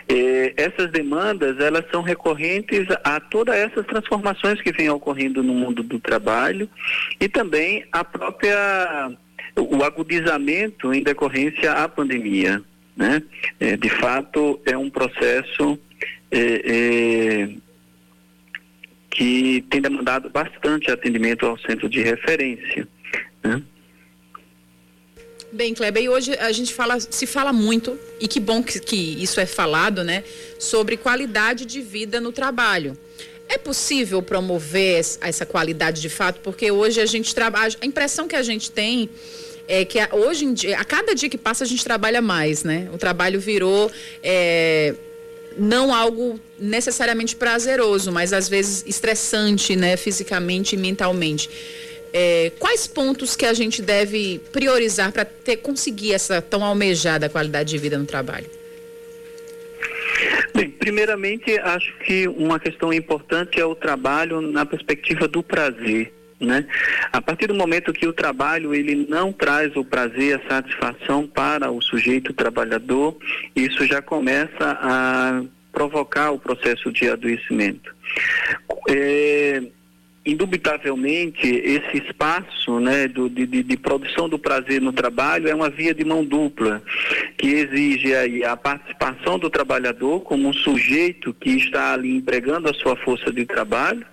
É, 0.08 0.54
essas 0.56 0.90
demandas, 0.90 1.58
elas 1.60 1.84
são 1.90 2.02
recorrentes 2.02 2.86
a 3.04 3.20
todas 3.20 3.56
essas 3.56 3.84
transformações 3.86 4.62
que 4.62 4.72
vêm 4.72 4.88
ocorrendo 4.88 5.42
no 5.42 5.52
mundo 5.52 5.82
do 5.82 5.98
trabalho 5.98 6.68
e 7.20 7.28
também 7.28 7.84
a 7.92 8.04
própria 8.04 9.10
o 9.58 9.82
agudizamento 9.82 10.92
em 10.92 11.02
decorrência 11.02 11.72
à 11.72 11.88
pandemia. 11.88 12.62
Né? 12.96 13.22
É, 13.60 13.76
de 13.76 13.90
fato, 13.90 14.60
é 14.64 14.76
um 14.76 14.88
processo 14.88 15.78
é, 16.30 16.62
é, 16.64 17.48
que 19.10 19.64
tem 19.68 19.80
demandado 19.80 20.30
bastante 20.30 20.90
atendimento 20.90 21.44
ao 21.44 21.58
centro 21.58 21.88
de 21.88 22.02
referência. 22.02 22.88
Né? 23.44 23.62
Bem, 25.52 25.72
Kleber, 25.74 26.02
e 26.02 26.08
hoje 26.08 26.34
a 26.34 26.50
gente 26.52 26.74
fala, 26.74 26.98
se 26.98 27.26
fala 27.26 27.52
muito, 27.52 27.98
e 28.20 28.26
que 28.26 28.40
bom 28.40 28.62
que, 28.62 28.80
que 28.80 29.22
isso 29.22 29.40
é 29.40 29.46
falado, 29.46 30.02
né, 30.02 30.24
sobre 30.58 30.96
qualidade 30.96 31.64
de 31.64 31.80
vida 31.80 32.20
no 32.20 32.32
trabalho. 32.32 32.98
É 33.48 33.56
possível 33.56 34.20
promover 34.20 34.98
essa 35.20 35.46
qualidade 35.46 36.02
de 36.02 36.08
fato? 36.08 36.40
Porque 36.40 36.70
hoje 36.70 37.00
a 37.00 37.06
gente 37.06 37.34
trabalha. 37.34 37.74
A 37.80 37.86
impressão 37.86 38.26
que 38.26 38.34
a 38.34 38.42
gente 38.42 38.72
tem 38.72 39.08
é 39.68 39.84
que 39.84 39.98
hoje 40.12 40.44
em 40.44 40.54
dia, 40.54 40.78
a 40.78 40.84
cada 40.84 41.14
dia 41.14 41.28
que 41.28 41.38
passa 41.38 41.64
a 41.64 41.66
gente 41.66 41.84
trabalha 41.84 42.22
mais, 42.22 42.62
né? 42.62 42.88
O 42.92 42.98
trabalho 42.98 43.40
virou 43.40 43.90
é, 44.22 44.94
não 45.58 45.94
algo 45.94 46.38
necessariamente 46.58 47.34
prazeroso, 47.36 48.12
mas 48.12 48.32
às 48.32 48.48
vezes 48.48 48.84
estressante, 48.86 49.74
né, 49.74 49.96
fisicamente 49.96 50.74
e 50.74 50.78
mentalmente. 50.78 51.50
É, 52.12 52.52
quais 52.58 52.86
pontos 52.86 53.36
que 53.36 53.44
a 53.44 53.52
gente 53.52 53.82
deve 53.82 54.40
priorizar 54.52 55.12
para 55.12 55.24
ter 55.24 55.56
conseguir 55.56 56.12
essa 56.12 56.40
tão 56.40 56.64
almejada 56.64 57.28
qualidade 57.28 57.70
de 57.70 57.78
vida 57.78 57.98
no 57.98 58.06
trabalho? 58.06 58.46
Bem, 60.54 60.70
primeiramente, 60.70 61.58
acho 61.58 61.92
que 61.98 62.26
uma 62.28 62.58
questão 62.58 62.90
importante 62.92 63.60
é 63.60 63.66
o 63.66 63.74
trabalho 63.74 64.40
na 64.40 64.64
perspectiva 64.64 65.28
do 65.28 65.42
prazer. 65.42 66.15
Né? 66.38 66.66
A 67.12 67.20
partir 67.20 67.46
do 67.46 67.54
momento 67.54 67.92
que 67.92 68.06
o 68.06 68.12
trabalho 68.12 68.74
ele 68.74 69.06
não 69.08 69.32
traz 69.32 69.74
o 69.74 69.84
prazer, 69.84 70.38
a 70.38 70.48
satisfação 70.48 71.26
para 71.26 71.70
o 71.70 71.80
sujeito 71.80 72.34
trabalhador, 72.34 73.16
isso 73.54 73.86
já 73.86 74.02
começa 74.02 74.50
a 74.60 75.42
provocar 75.72 76.30
o 76.32 76.38
processo 76.38 76.92
de 76.92 77.08
adoecimento. 77.08 77.94
É, 78.88 79.62
indubitavelmente 80.26 81.46
esse 81.46 81.98
espaço 81.98 82.80
né, 82.80 83.06
do, 83.06 83.30
de, 83.30 83.46
de, 83.46 83.76
produção 83.76 84.28
do 84.28 84.38
prazer 84.38 84.80
no 84.80 84.92
trabalho 84.92 85.48
é 85.48 85.54
uma 85.54 85.70
via 85.70 85.94
de 85.94 86.04
mão 86.04 86.24
dupla, 86.24 86.82
que 87.38 87.46
exige 87.46 88.12
aí 88.14 88.44
a 88.44 88.56
participação 88.56 89.38
do 89.38 89.48
trabalhador 89.48 90.20
como 90.20 90.48
um 90.48 90.52
sujeito 90.52 91.32
que 91.32 91.50
está 91.50 91.94
ali 91.94 92.16
empregando 92.16 92.68
a 92.68 92.74
sua 92.74 92.96
força 92.96 93.32
de 93.32 93.46
trabalho, 93.46 94.04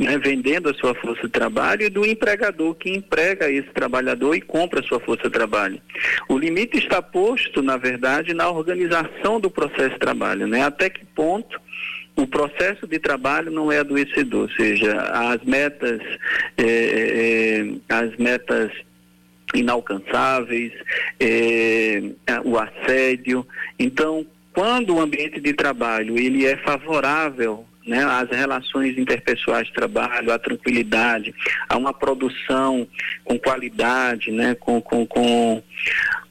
né, 0.00 0.16
vendendo 0.16 0.70
a 0.70 0.74
sua 0.74 0.94
força 0.94 1.22
de 1.22 1.28
trabalho, 1.28 1.82
e 1.82 1.90
do 1.90 2.06
empregador 2.06 2.74
que 2.74 2.90
emprega 2.90 3.50
esse 3.50 3.68
trabalhador 3.68 4.34
e 4.34 4.40
compra 4.40 4.80
a 4.80 4.82
sua 4.82 4.98
força 4.98 5.24
de 5.24 5.30
trabalho. 5.30 5.78
O 6.26 6.38
limite 6.38 6.78
está 6.78 7.02
posto, 7.02 7.60
na 7.60 7.76
verdade, 7.76 8.32
na 8.32 8.50
organização 8.50 9.38
do 9.38 9.50
processo 9.50 9.90
de 9.90 9.98
trabalho, 9.98 10.46
né? 10.46 10.64
Até 10.64 10.88
que 10.88 11.04
ponto 11.04 11.60
o 12.16 12.26
processo 12.26 12.86
de 12.86 12.98
trabalho 12.98 13.50
não 13.50 13.70
é 13.70 13.78
adoecedor, 13.78 14.42
ou 14.42 14.50
seja, 14.50 15.00
as 15.02 15.42
metas, 15.44 16.00
é, 16.56 16.64
é, 16.64 17.94
as 17.94 18.16
metas 18.16 18.72
inalcançáveis, 19.54 20.72
o 22.44 22.58
assédio. 22.58 23.46
Então, 23.78 24.24
quando 24.52 24.94
o 24.94 25.00
ambiente 25.00 25.40
de 25.40 25.52
trabalho 25.52 26.16
ele 26.18 26.46
é 26.46 26.56
favorável 26.56 27.66
né, 27.90 28.04
às 28.04 28.30
relações 28.30 28.96
interpessoais 28.96 29.66
de 29.66 29.72
trabalho, 29.72 30.32
à 30.32 30.38
tranquilidade, 30.38 31.34
a 31.68 31.76
uma 31.76 31.92
produção 31.92 32.86
com 33.24 33.36
qualidade, 33.36 34.30
né, 34.30 34.54
com, 34.54 34.80
com, 34.80 35.04
com 35.04 35.60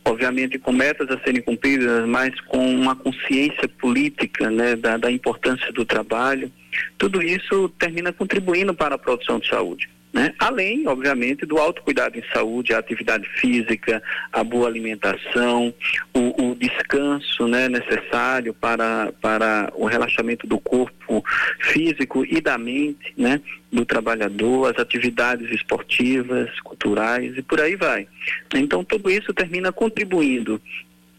obviamente 0.05 0.57
com 0.57 0.71
metas 0.71 1.11
a 1.11 1.19
serem 1.19 1.41
cumpridas, 1.41 2.07
mas 2.07 2.39
com 2.41 2.65
uma 2.65 2.95
consciência 2.95 3.67
política 3.67 4.49
né, 4.49 4.77
da, 4.77 4.95
da 4.95 5.11
importância 5.11 5.69
do 5.73 5.83
trabalho, 5.83 6.49
tudo 6.97 7.21
isso 7.21 7.67
termina 7.77 8.13
contribuindo 8.13 8.73
para 8.73 8.95
a 8.95 8.97
produção 8.97 9.37
de 9.37 9.49
saúde. 9.49 9.89
Né? 10.11 10.33
Além, 10.39 10.87
obviamente, 10.87 11.45
do 11.45 11.59
autocuidado 11.59 12.17
em 12.17 12.23
saúde, 12.33 12.73
a 12.73 12.79
atividade 12.79 13.27
física, 13.39 14.01
a 14.31 14.43
boa 14.43 14.67
alimentação, 14.67 15.73
o, 16.13 16.49
o 16.49 16.55
descanso 16.55 17.47
né, 17.47 17.69
necessário 17.69 18.53
para, 18.53 19.13
para 19.21 19.71
o 19.75 19.85
relaxamento 19.85 20.47
do 20.47 20.59
corpo 20.59 21.23
físico 21.59 22.25
e 22.25 22.41
da 22.41 22.57
mente 22.57 23.13
né, 23.15 23.39
do 23.71 23.85
trabalhador, 23.85 24.71
as 24.73 24.79
atividades 24.81 25.51
esportivas, 25.51 26.59
culturais 26.61 27.37
e 27.37 27.43
por 27.43 27.61
aí 27.61 27.75
vai. 27.75 28.07
Então, 28.55 28.83
tudo 28.83 29.11
isso 29.11 29.31
termina 29.31 29.71
contribuindo 29.71 30.59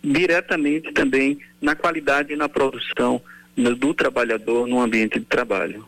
diretamente 0.03 0.91
também 0.93 1.39
na 1.61 1.77
qualidade 1.77 2.33
e 2.33 2.37
na 2.37 2.49
produção 2.49 3.23
do 3.57 3.95
trabalhador 3.95 4.67
no 4.67 4.81
ambiente 4.81 5.19
de 5.19 5.27
trabalho. 5.27 5.85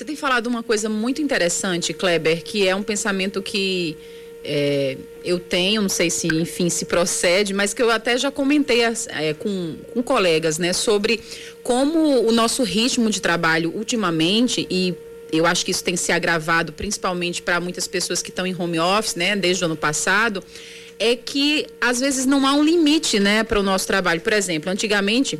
Você 0.00 0.04
tem 0.06 0.16
falado 0.16 0.46
uma 0.46 0.62
coisa 0.62 0.88
muito 0.88 1.20
interessante, 1.20 1.92
Kleber, 1.92 2.42
que 2.42 2.66
é 2.66 2.74
um 2.74 2.82
pensamento 2.82 3.42
que 3.42 3.98
é, 4.42 4.96
eu 5.22 5.38
tenho, 5.38 5.82
não 5.82 5.90
sei 5.90 6.08
se, 6.08 6.26
enfim, 6.28 6.70
se 6.70 6.86
procede, 6.86 7.52
mas 7.52 7.74
que 7.74 7.82
eu 7.82 7.90
até 7.90 8.16
já 8.16 8.30
comentei 8.30 8.80
é, 8.80 9.34
com, 9.34 9.76
com 9.92 10.02
colegas, 10.02 10.56
né, 10.56 10.72
sobre 10.72 11.20
como 11.62 12.26
o 12.26 12.32
nosso 12.32 12.62
ritmo 12.62 13.10
de 13.10 13.20
trabalho 13.20 13.74
ultimamente, 13.76 14.66
e 14.70 14.94
eu 15.30 15.44
acho 15.44 15.66
que 15.66 15.70
isso 15.70 15.84
tem 15.84 15.96
se 15.96 16.10
agravado 16.12 16.72
principalmente 16.72 17.42
para 17.42 17.60
muitas 17.60 17.86
pessoas 17.86 18.22
que 18.22 18.30
estão 18.30 18.46
em 18.46 18.56
home 18.58 18.80
office, 18.80 19.16
né, 19.16 19.36
desde 19.36 19.62
o 19.62 19.66
ano 19.66 19.76
passado, 19.76 20.42
é 20.98 21.14
que 21.14 21.66
às 21.78 22.00
vezes 22.00 22.24
não 22.24 22.46
há 22.46 22.54
um 22.54 22.64
limite, 22.64 23.20
né, 23.20 23.44
para 23.44 23.60
o 23.60 23.62
nosso 23.62 23.86
trabalho. 23.86 24.22
Por 24.22 24.32
exemplo, 24.32 24.72
antigamente 24.72 25.38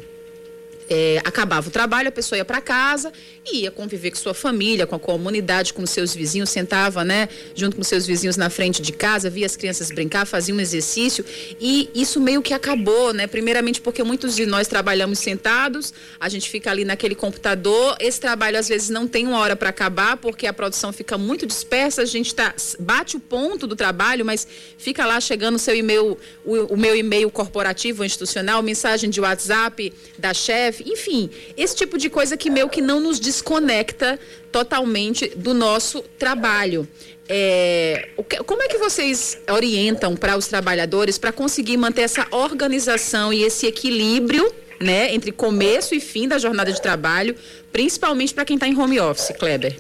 é, 0.91 1.23
acabava 1.25 1.69
o 1.69 1.71
trabalho, 1.71 2.09
a 2.09 2.13
pessoa 2.13 2.37
ia 2.37 2.45
para 2.45 2.61
casa 2.61 3.13
e 3.47 3.61
ia 3.61 3.71
conviver 3.71 4.11
com 4.11 4.17
sua 4.17 4.35
família, 4.35 4.89
com 4.89 4.97
a 4.97 4.99
comunidade, 4.99 5.73
com 5.73 5.83
os 5.83 5.91
seus 5.91 6.13
vizinhos, 6.13 6.51
sentava, 6.51 7.05
né, 7.05 7.29
junto 7.55 7.77
com 7.77 7.85
seus 7.85 8.05
vizinhos 8.05 8.37
na 8.37 8.51
frente 8.51 8.83
de 8.83 8.93
casa, 8.93 9.31
via 9.31 9.47
as 9.47 9.55
crianças 9.55 9.91
brincar, 9.93 10.27
fazia 10.27 10.53
um 10.53 10.59
exercício 10.59 11.25
e 11.61 11.89
isso 11.95 12.21
meio 12.21 12.43
que 12.43 12.53
acabou, 12.53 13.15
né? 13.15 13.29
Primeiramente 13.29 13.81
porque 13.81 14.03
muitos 14.03 14.35
de 14.35 14.45
nós 14.47 14.67
trabalhamos 14.67 15.21
sentados, 15.21 15.95
a 16.19 16.29
gente 16.29 16.51
fica 16.51 16.71
ali 16.71 16.85
naquele 16.85 17.15
computador, 17.15 17.97
esse 18.01 18.19
trabalho 18.19 18.59
às 18.59 18.69
vezes 18.69 18.89
não 18.89 19.07
tem 19.07 19.29
uma 19.29 19.39
hora 19.39 19.55
para 19.55 19.69
acabar 19.69 20.17
porque 20.17 20.47
a 20.47 20.53
produção 20.53 20.93
fica 20.93 21.17
muito 21.17 21.47
dispersa, 21.47 22.03
a 22.03 22.05
gente 22.05 22.35
tá 22.35 22.53
bate 22.81 23.17
o 23.17 23.21
ponto 23.21 23.67
do 23.67 23.77
trabalho, 23.77 24.25
mas 24.25 24.47
fica 24.77 25.07
lá 25.07 25.21
chegando 25.21 25.55
o 25.55 25.59
seu 25.59 25.77
e-mail, 25.77 26.19
o, 26.45 26.75
o 26.75 26.77
meu 26.77 26.97
e-mail 26.97 27.31
corporativo, 27.31 28.05
institucional, 28.05 28.61
mensagem 28.61 29.09
de 29.09 29.21
WhatsApp 29.21 29.93
da 30.19 30.35
chefe 30.35 30.80
enfim, 30.87 31.31
esse 31.57 31.77
tipo 31.77 31.99
de 31.99 32.09
coisa 32.11 32.37
que 32.37 32.51
meio 32.51 32.69
que 32.69 32.81
não 32.81 33.01
nos 33.01 33.19
desconecta 33.19 34.19
totalmente 34.51 35.29
do 35.37 35.55
nosso 35.55 36.03
trabalho. 36.19 36.89
É, 37.29 38.09
como 38.45 38.63
é 38.63 38.69
que 38.69 38.77
vocês 38.79 39.41
orientam 39.49 40.17
para 40.17 40.37
os 40.37 40.49
trabalhadores 40.49 41.17
para 41.17 41.31
conseguir 41.31 41.77
manter 41.77 42.03
essa 42.03 42.27
organização 42.33 43.33
e 43.33 43.45
esse 43.45 43.67
equilíbrio 43.67 44.53
né, 44.81 45.15
entre 45.15 45.31
começo 45.31 45.95
e 45.95 46.01
fim 46.01 46.27
da 46.27 46.39
jornada 46.39 46.73
de 46.73 46.81
trabalho, 46.81 47.37
principalmente 47.71 48.35
para 48.35 48.45
quem 48.45 48.57
está 48.57 48.67
em 48.67 48.77
home 48.77 48.99
office, 48.99 49.31
Kleber? 49.39 49.77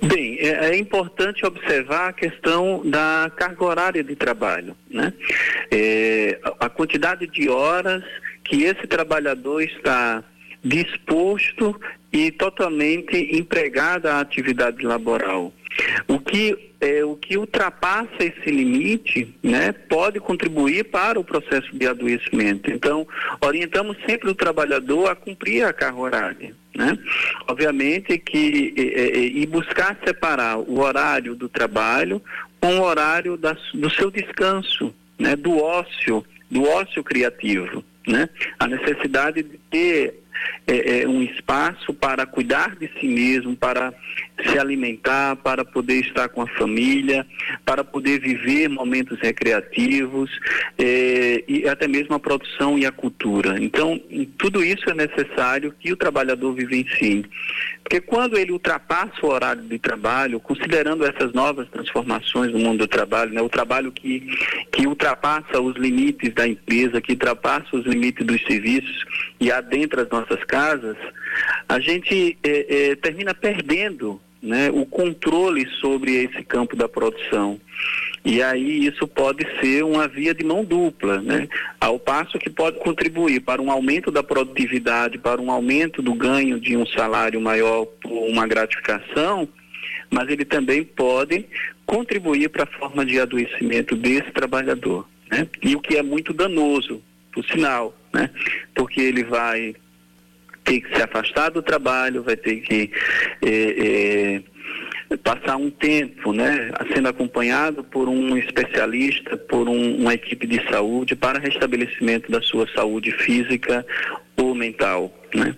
Bem, 0.00 0.38
é, 0.38 0.70
é, 0.70 0.78
importante 0.78 1.44
observar 1.44 2.08
a 2.08 2.12
questão 2.12 2.82
da 2.84 3.30
carga 3.36 3.64
horária 3.64 4.04
de 4.04 4.14
trabalho, 4.14 4.76
né? 4.88 5.12
É, 5.70 6.38
a 6.60 6.68
quantidade 6.68 7.26
de 7.26 7.48
horas 7.48 8.04
que 8.48 8.64
esse 8.64 8.86
trabalhador 8.86 9.62
está 9.62 10.24
disposto 10.64 11.78
e 12.12 12.30
totalmente 12.30 13.16
empregado 13.36 14.06
à 14.06 14.20
atividade 14.20 14.84
laboral. 14.84 15.52
O 16.08 16.18
que, 16.18 16.72
é, 16.80 17.04
o 17.04 17.14
que 17.14 17.36
ultrapassa 17.36 18.10
esse 18.20 18.50
limite 18.50 19.32
né, 19.42 19.72
pode 19.72 20.18
contribuir 20.18 20.84
para 20.84 21.20
o 21.20 21.24
processo 21.24 21.68
de 21.76 21.86
adoecimento. 21.86 22.70
Então, 22.70 23.06
orientamos 23.40 23.96
sempre 24.06 24.30
o 24.30 24.34
trabalhador 24.34 25.10
a 25.10 25.14
cumprir 25.14 25.64
a 25.64 25.72
carga 25.72 25.98
horária. 25.98 26.54
Né? 26.74 26.98
Obviamente 27.46 28.18
que 28.18 28.74
é, 28.76 29.18
e 29.18 29.46
buscar 29.46 29.98
separar 30.04 30.58
o 30.58 30.80
horário 30.80 31.36
do 31.36 31.48
trabalho 31.48 32.22
com 32.60 32.78
o 32.78 32.82
horário 32.82 33.36
da, 33.36 33.56
do 33.74 33.90
seu 33.90 34.10
descanso, 34.10 34.92
né, 35.18 35.36
do 35.36 35.58
ócio, 35.58 36.24
do 36.50 36.64
ócio 36.64 37.04
criativo 37.04 37.84
né? 38.08 38.28
A 38.58 38.66
necessidade 38.66 39.42
de 39.42 39.58
ter 39.70 40.22
é, 40.66 41.00
é, 41.00 41.08
um 41.08 41.22
espaço 41.22 41.94
para 41.94 42.26
cuidar 42.26 42.76
de 42.76 42.90
si 43.00 43.06
mesmo, 43.08 43.56
para 43.56 43.92
se 44.46 44.58
alimentar, 44.58 45.36
para 45.36 45.64
poder 45.64 46.00
estar 46.00 46.28
com 46.28 46.42
a 46.42 46.46
família, 46.46 47.26
para 47.64 47.82
poder 47.82 48.20
viver 48.20 48.68
momentos 48.68 49.18
recreativos 49.18 50.30
é, 50.78 51.42
e 51.48 51.68
até 51.68 51.88
mesmo 51.88 52.14
a 52.14 52.20
produção 52.20 52.78
e 52.78 52.84
a 52.84 52.92
cultura. 52.92 53.56
Então, 53.60 54.00
tudo 54.36 54.62
isso 54.62 54.88
é 54.90 54.94
necessário 54.94 55.74
que 55.78 55.92
o 55.92 55.96
trabalhador 55.96 56.52
vivencie. 56.52 57.24
Porque 57.88 58.02
quando 58.02 58.36
ele 58.36 58.52
ultrapassa 58.52 59.14
o 59.22 59.30
horário 59.30 59.62
de 59.62 59.78
trabalho, 59.78 60.38
considerando 60.38 61.06
essas 61.06 61.32
novas 61.32 61.66
transformações 61.70 62.52
no 62.52 62.58
mundo 62.58 62.80
do 62.80 62.86
trabalho, 62.86 63.32
né, 63.32 63.40
o 63.40 63.48
trabalho 63.48 63.90
que, 63.90 64.28
que 64.70 64.86
ultrapassa 64.86 65.58
os 65.58 65.74
limites 65.74 66.34
da 66.34 66.46
empresa, 66.46 67.00
que 67.00 67.12
ultrapassa 67.12 67.74
os 67.74 67.86
limites 67.86 68.26
dos 68.26 68.44
serviços 68.44 69.06
e 69.40 69.50
adentra 69.50 70.02
as 70.02 70.10
nossas 70.10 70.44
casas, 70.44 70.98
a 71.66 71.80
gente 71.80 72.36
é, 72.44 72.90
é, 72.90 72.96
termina 72.96 73.32
perdendo 73.32 74.20
né, 74.42 74.70
o 74.70 74.84
controle 74.84 75.66
sobre 75.80 76.24
esse 76.24 76.44
campo 76.44 76.76
da 76.76 76.90
produção. 76.90 77.58
E 78.28 78.42
aí 78.42 78.86
isso 78.86 79.08
pode 79.08 79.42
ser 79.58 79.82
uma 79.82 80.06
via 80.06 80.34
de 80.34 80.44
mão 80.44 80.62
dupla, 80.62 81.18
né? 81.22 81.48
Ao 81.80 81.98
passo 81.98 82.38
que 82.38 82.50
pode 82.50 82.78
contribuir 82.78 83.40
para 83.40 83.62
um 83.62 83.70
aumento 83.70 84.10
da 84.10 84.22
produtividade, 84.22 85.16
para 85.16 85.40
um 85.40 85.50
aumento 85.50 86.02
do 86.02 86.12
ganho 86.12 86.60
de 86.60 86.76
um 86.76 86.84
salário 86.84 87.40
maior 87.40 87.86
por 87.86 88.28
uma 88.28 88.46
gratificação, 88.46 89.48
mas 90.10 90.28
ele 90.28 90.44
também 90.44 90.84
pode 90.84 91.46
contribuir 91.86 92.50
para 92.50 92.64
a 92.64 92.78
forma 92.78 93.02
de 93.06 93.18
adoecimento 93.18 93.96
desse 93.96 94.30
trabalhador. 94.30 95.08
Né? 95.30 95.48
E 95.62 95.74
o 95.74 95.80
que 95.80 95.96
é 95.96 96.02
muito 96.02 96.34
danoso, 96.34 97.02
por 97.32 97.42
sinal, 97.46 97.96
né? 98.12 98.28
porque 98.74 99.00
ele 99.00 99.24
vai 99.24 99.74
ter 100.64 100.82
que 100.82 100.94
se 100.94 101.02
afastar 101.02 101.48
do 101.48 101.62
trabalho, 101.62 102.22
vai 102.22 102.36
ter 102.36 102.56
que. 102.56 102.90
É, 103.40 103.48
é, 103.48 104.42
passar 105.16 105.56
um 105.56 105.70
tempo, 105.70 106.32
né, 106.32 106.70
sendo 106.92 107.08
acompanhado 107.08 107.82
por 107.82 108.08
um 108.08 108.36
especialista, 108.36 109.36
por 109.36 109.68
um, 109.68 109.96
uma 109.96 110.14
equipe 110.14 110.46
de 110.46 110.62
saúde 110.70 111.16
para 111.16 111.38
restabelecimento 111.38 112.30
da 112.30 112.42
sua 112.42 112.66
saúde 112.74 113.10
física 113.12 113.86
ou 114.36 114.54
mental, 114.54 115.12
né? 115.34 115.54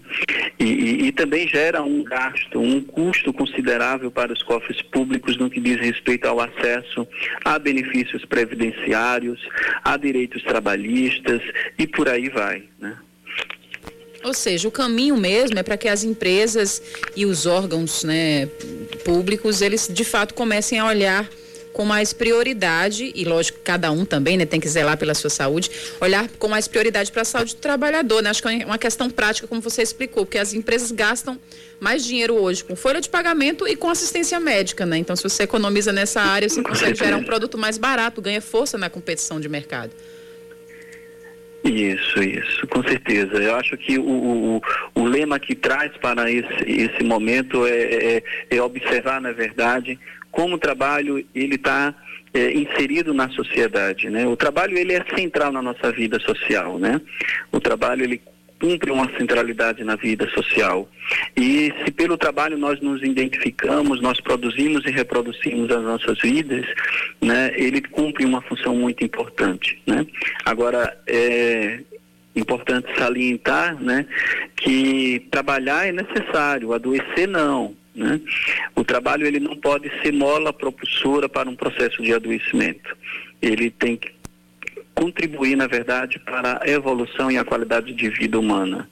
E, 0.59 0.65
e, 0.65 1.07
e, 1.07 1.13
também 1.13 1.47
gera 1.47 1.83
um 1.83 2.03
gasto, 2.03 2.59
um 2.59 2.81
custo 2.81 3.33
considerável 3.33 4.11
para 4.11 4.33
os 4.33 4.43
cofres 4.43 4.81
públicos 4.83 5.37
no 5.37 5.51
que 5.51 5.61
diz 5.61 5.79
respeito 5.79 6.27
ao 6.27 6.41
acesso 6.41 7.07
a 7.45 7.59
benefícios 7.59 8.25
previdenciários, 8.25 9.41
a 9.85 9.97
direitos 9.97 10.43
trabalhistas 10.43 11.43
e 11.79 11.87
por 11.87 12.09
aí 12.09 12.29
vai, 12.29 12.65
né? 12.79 12.97
Ou 14.23 14.35
seja, 14.35 14.69
o 14.69 14.71
caminho 14.71 15.17
mesmo 15.17 15.59
é 15.59 15.63
para 15.63 15.77
que 15.77 15.89
as 15.89 16.05
empresas 16.05 16.83
e 17.17 17.25
os 17.25 17.47
órgãos 17.47 18.05
né, 18.05 18.47
públicos, 19.05 19.63
eles 19.63 19.89
de 19.91 20.05
fato 20.05 20.35
comecem 20.35 20.79
a 20.79 20.87
olhar 20.87 21.29
com 21.73 21.85
mais 21.85 22.13
prioridade, 22.13 23.13
e 23.15 23.25
lógico, 23.25 23.59
cada 23.63 23.91
um 23.91 24.05
também 24.05 24.37
né, 24.37 24.45
tem 24.45 24.61
que 24.61 24.69
zelar 24.69 24.99
pela 24.99 25.15
sua 25.15 25.31
saúde, 25.31 25.71
olhar 26.01 26.29
com 26.39 26.49
mais 26.49 26.67
prioridade 26.67 27.13
para 27.13 27.23
a 27.23 27.25
saúde 27.25 27.55
do 27.55 27.59
trabalhador. 27.61 28.23
Né? 28.23 28.31
Acho 28.31 28.43
que 28.43 28.49
é 28.49 28.67
uma 28.67 28.79
questão 28.79 29.09
prática, 29.09 29.47
como 29.47 29.61
você 29.61 29.81
explicou, 29.81 30.27
porque 30.27 30.39
as 30.39 30.53
empresas 30.53 30.91
gastam 30.91 31.39
mais 31.79 32.05
dinheiro 32.05 32.35
hoje 32.35 32.65
com 32.65 32.75
folha 32.77 33.01
de 33.01 33.09
pagamento 33.09 33.67
e 33.67 33.77
com 33.77 33.89
assistência 33.89 34.39
médica. 34.41 34.85
Né? 34.85 34.99
Então, 34.99 35.15
se 35.15 35.23
você 35.23 35.45
economiza 35.45 35.93
nessa 35.93 36.21
área, 36.21 36.49
você 36.49 36.63
consegue 36.63 36.99
gerar 36.99 37.17
um 37.17 37.25
produto 37.25 37.57
mais 37.57 37.79
barato, 37.79 38.21
ganha 38.21 38.41
força 38.41 38.77
na 38.77 38.91
competição 38.91 39.41
de 39.41 39.49
mercado. 39.49 39.93
Isso, 41.63 42.23
isso, 42.23 42.67
com 42.69 42.83
certeza. 42.83 43.37
Eu 43.37 43.55
acho 43.55 43.77
que 43.77 43.99
o, 43.99 44.03
o, 44.03 44.63
o 44.95 45.05
lema 45.05 45.39
que 45.39 45.55
traz 45.55 45.95
para 45.99 46.31
esse, 46.31 46.65
esse 46.67 47.05
momento 47.05 47.67
é, 47.67 48.17
é, 48.17 48.23
é 48.51 48.63
observar, 48.63 49.21
na 49.21 49.33
verdade, 49.33 49.99
como 50.31 50.55
o 50.55 50.59
trabalho 50.59 51.25
ele 51.35 51.57
está 51.57 51.95
é, 52.33 52.53
inserido 52.53 53.13
na 53.13 53.29
sociedade, 53.31 54.09
né? 54.09 54.27
O 54.27 54.37
trabalho 54.37 54.79
ele 54.79 54.95
é 54.95 55.05
central 55.15 55.53
na 55.53 55.61
nossa 55.61 55.93
vida 55.93 56.19
social, 56.21 56.79
né? 56.79 57.01
O 57.53 57.61
trabalho 57.61 58.05
ele 58.05 58.23
cumpre 58.61 58.91
uma 58.91 59.11
centralidade 59.17 59.83
na 59.83 59.97
vida 59.97 60.29
social. 60.31 60.89
E 61.37 61.73
se 61.83 61.91
pelo 61.91 62.19
trabalho 62.19 62.59
nós 62.59 62.81
nos 62.81 63.03
identificamos, 63.03 64.01
nós 64.01 64.21
produzimos 64.21 64.85
e 64.85 64.91
reproduzimos 64.91 65.71
as 65.71 65.83
nossas 65.83 66.21
vidas, 66.21 66.67
né, 67.21 67.53
ele 67.57 67.81
cumpre 67.81 68.25
uma 68.25 68.43
função 68.43 68.77
muito 68.77 69.03
importante. 69.03 69.81
Né? 69.87 70.07
Agora, 70.45 70.97
é 71.07 71.81
importante 72.37 72.87
salientar 72.97 73.83
né, 73.83 74.07
que 74.57 75.27
trabalhar 75.31 75.89
é 75.89 75.93
necessário, 75.93 76.73
adoecer 76.73 77.27
não. 77.27 77.75
Né? 77.95 78.21
O 78.77 78.85
trabalho 78.85 79.27
ele 79.27 79.41
não 79.41 79.57
pode 79.57 79.91
ser 80.01 80.13
mola 80.13 80.53
propulsora 80.53 81.29
para 81.29 81.49
um 81.49 81.57
processo 81.57 82.03
de 82.03 82.13
adoecimento. 82.13 82.97
Ele 83.43 83.71
tem 83.71 83.97
que 83.97 84.20
contribuir, 85.01 85.57
na 85.57 85.67
verdade, 85.67 86.19
para 86.19 86.61
a 86.63 86.69
evolução 86.69 87.31
e 87.31 87.39
a 87.39 87.45
qualidade 87.45 87.95
de 87.95 88.11
vida 88.11 88.39
humana. 88.39 88.87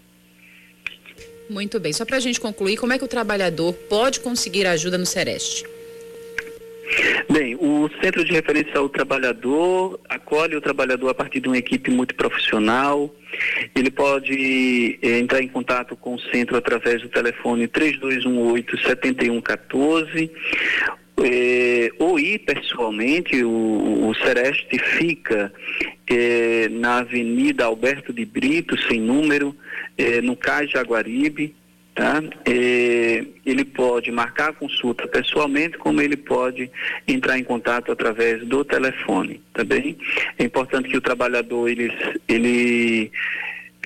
Muito 1.51 1.79
bem. 1.79 1.93
Só 1.93 2.07
para 2.07 2.17
a 2.17 2.21
gente 2.21 2.41
concluir, 2.41 2.79
como 2.79 2.95
é 2.95 2.99
que 2.99 3.05
o 3.05 3.09
trabalhador 3.09 3.75
pode 3.75 4.21
conseguir 4.21 4.67
ajuda 4.67 4.97
no 4.97 5.05
Sereste? 5.05 5.67
Bem, 7.31 7.55
o 7.57 7.91
Centro 8.03 8.25
de 8.25 8.33
Referência 8.33 8.79
ao 8.79 8.89
Trabalhador 8.89 10.01
acolhe 10.09 10.57
o 10.57 10.63
trabalhador 10.63 11.11
a 11.11 11.15
partir 11.15 11.41
de 11.41 11.49
uma 11.49 11.59
equipe 11.59 11.91
muito 11.91 12.15
profissional. 12.15 13.15
Ele 13.75 13.91
pode 13.91 14.99
eh, 15.03 15.19
entrar 15.19 15.43
em 15.43 15.49
contato 15.49 15.95
com 15.95 16.15
o 16.15 16.21
centro 16.33 16.57
através 16.57 17.03
do 17.03 17.11
telefone 17.11 17.69
3218-7114 17.69 20.31
ou 21.99 22.19
ir 22.19 22.39
pessoalmente. 22.41 23.43
O, 23.45 24.09
o 24.09 24.15
Sereste 24.15 24.79
fica 24.79 25.53
eh, 26.09 26.69
na 26.71 26.99
Avenida 26.99 27.65
Alberto 27.65 28.13
de 28.13 28.25
Brito, 28.25 28.81
sem 28.83 29.01
número, 29.01 29.55
no 30.23 30.37
Cais 30.37 30.71
Jaguaribe 30.71 31.55
Tá? 31.99 32.23
É, 32.47 33.25
ele 33.45 33.65
pode 33.65 34.13
marcar 34.13 34.51
a 34.51 34.53
consulta 34.53 35.09
pessoalmente, 35.09 35.77
como 35.77 36.01
ele 36.01 36.17
pode 36.17 36.71
entrar 37.09 37.37
em 37.37 37.43
contato 37.43 37.91
através 37.91 38.47
do 38.47 38.65
telefone, 38.65 39.43
tá 39.53 39.65
bem? 39.65 39.99
É 40.39 40.45
importante 40.45 40.89
que 40.89 40.97
o 40.97 41.01
trabalhador 41.01 41.69
ele, 41.69 41.93
ele 42.29 43.11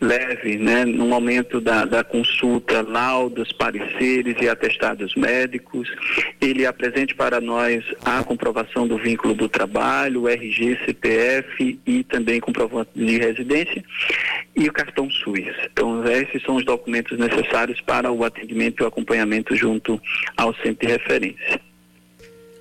leve, 0.03 0.59
né, 0.59 0.85
no 0.85 1.07
momento 1.07 1.61
da, 1.61 1.85
da 1.85 2.03
consulta, 2.03 2.83
laudos, 2.83 3.53
pareceres 3.53 4.37
e 4.41 4.49
atestados 4.49 5.15
médicos. 5.15 5.89
Ele 6.41 6.67
apresente 6.67 7.15
para 7.15 7.41
nós 7.41 7.85
a 8.05 8.23
comprovação 8.25 8.87
do 8.87 8.99
vínculo 8.99 9.33
do 9.33 9.49
trabalho, 9.49 10.29
RG, 10.29 10.79
CPF 10.85 11.79
e 11.87 12.03
também 12.05 12.41
comprovante 12.41 12.91
de 12.95 13.19
residência 13.19 13.83
e 14.57 14.69
o 14.69 14.73
cartão 14.73 15.09
SUS. 15.09 15.55
Então, 15.73 16.05
esses 16.07 16.43
são 16.43 16.57
os 16.57 16.65
documentos 16.65 17.17
necessários 17.17 17.81
para 17.81 18.11
o 18.11 18.25
atendimento 18.25 18.83
e 18.83 18.85
o 18.85 18.89
acompanhamento 18.89 19.55
junto 19.55 20.01
ao 20.37 20.53
centro 20.57 20.87
de 20.87 20.93
referência. 20.93 21.61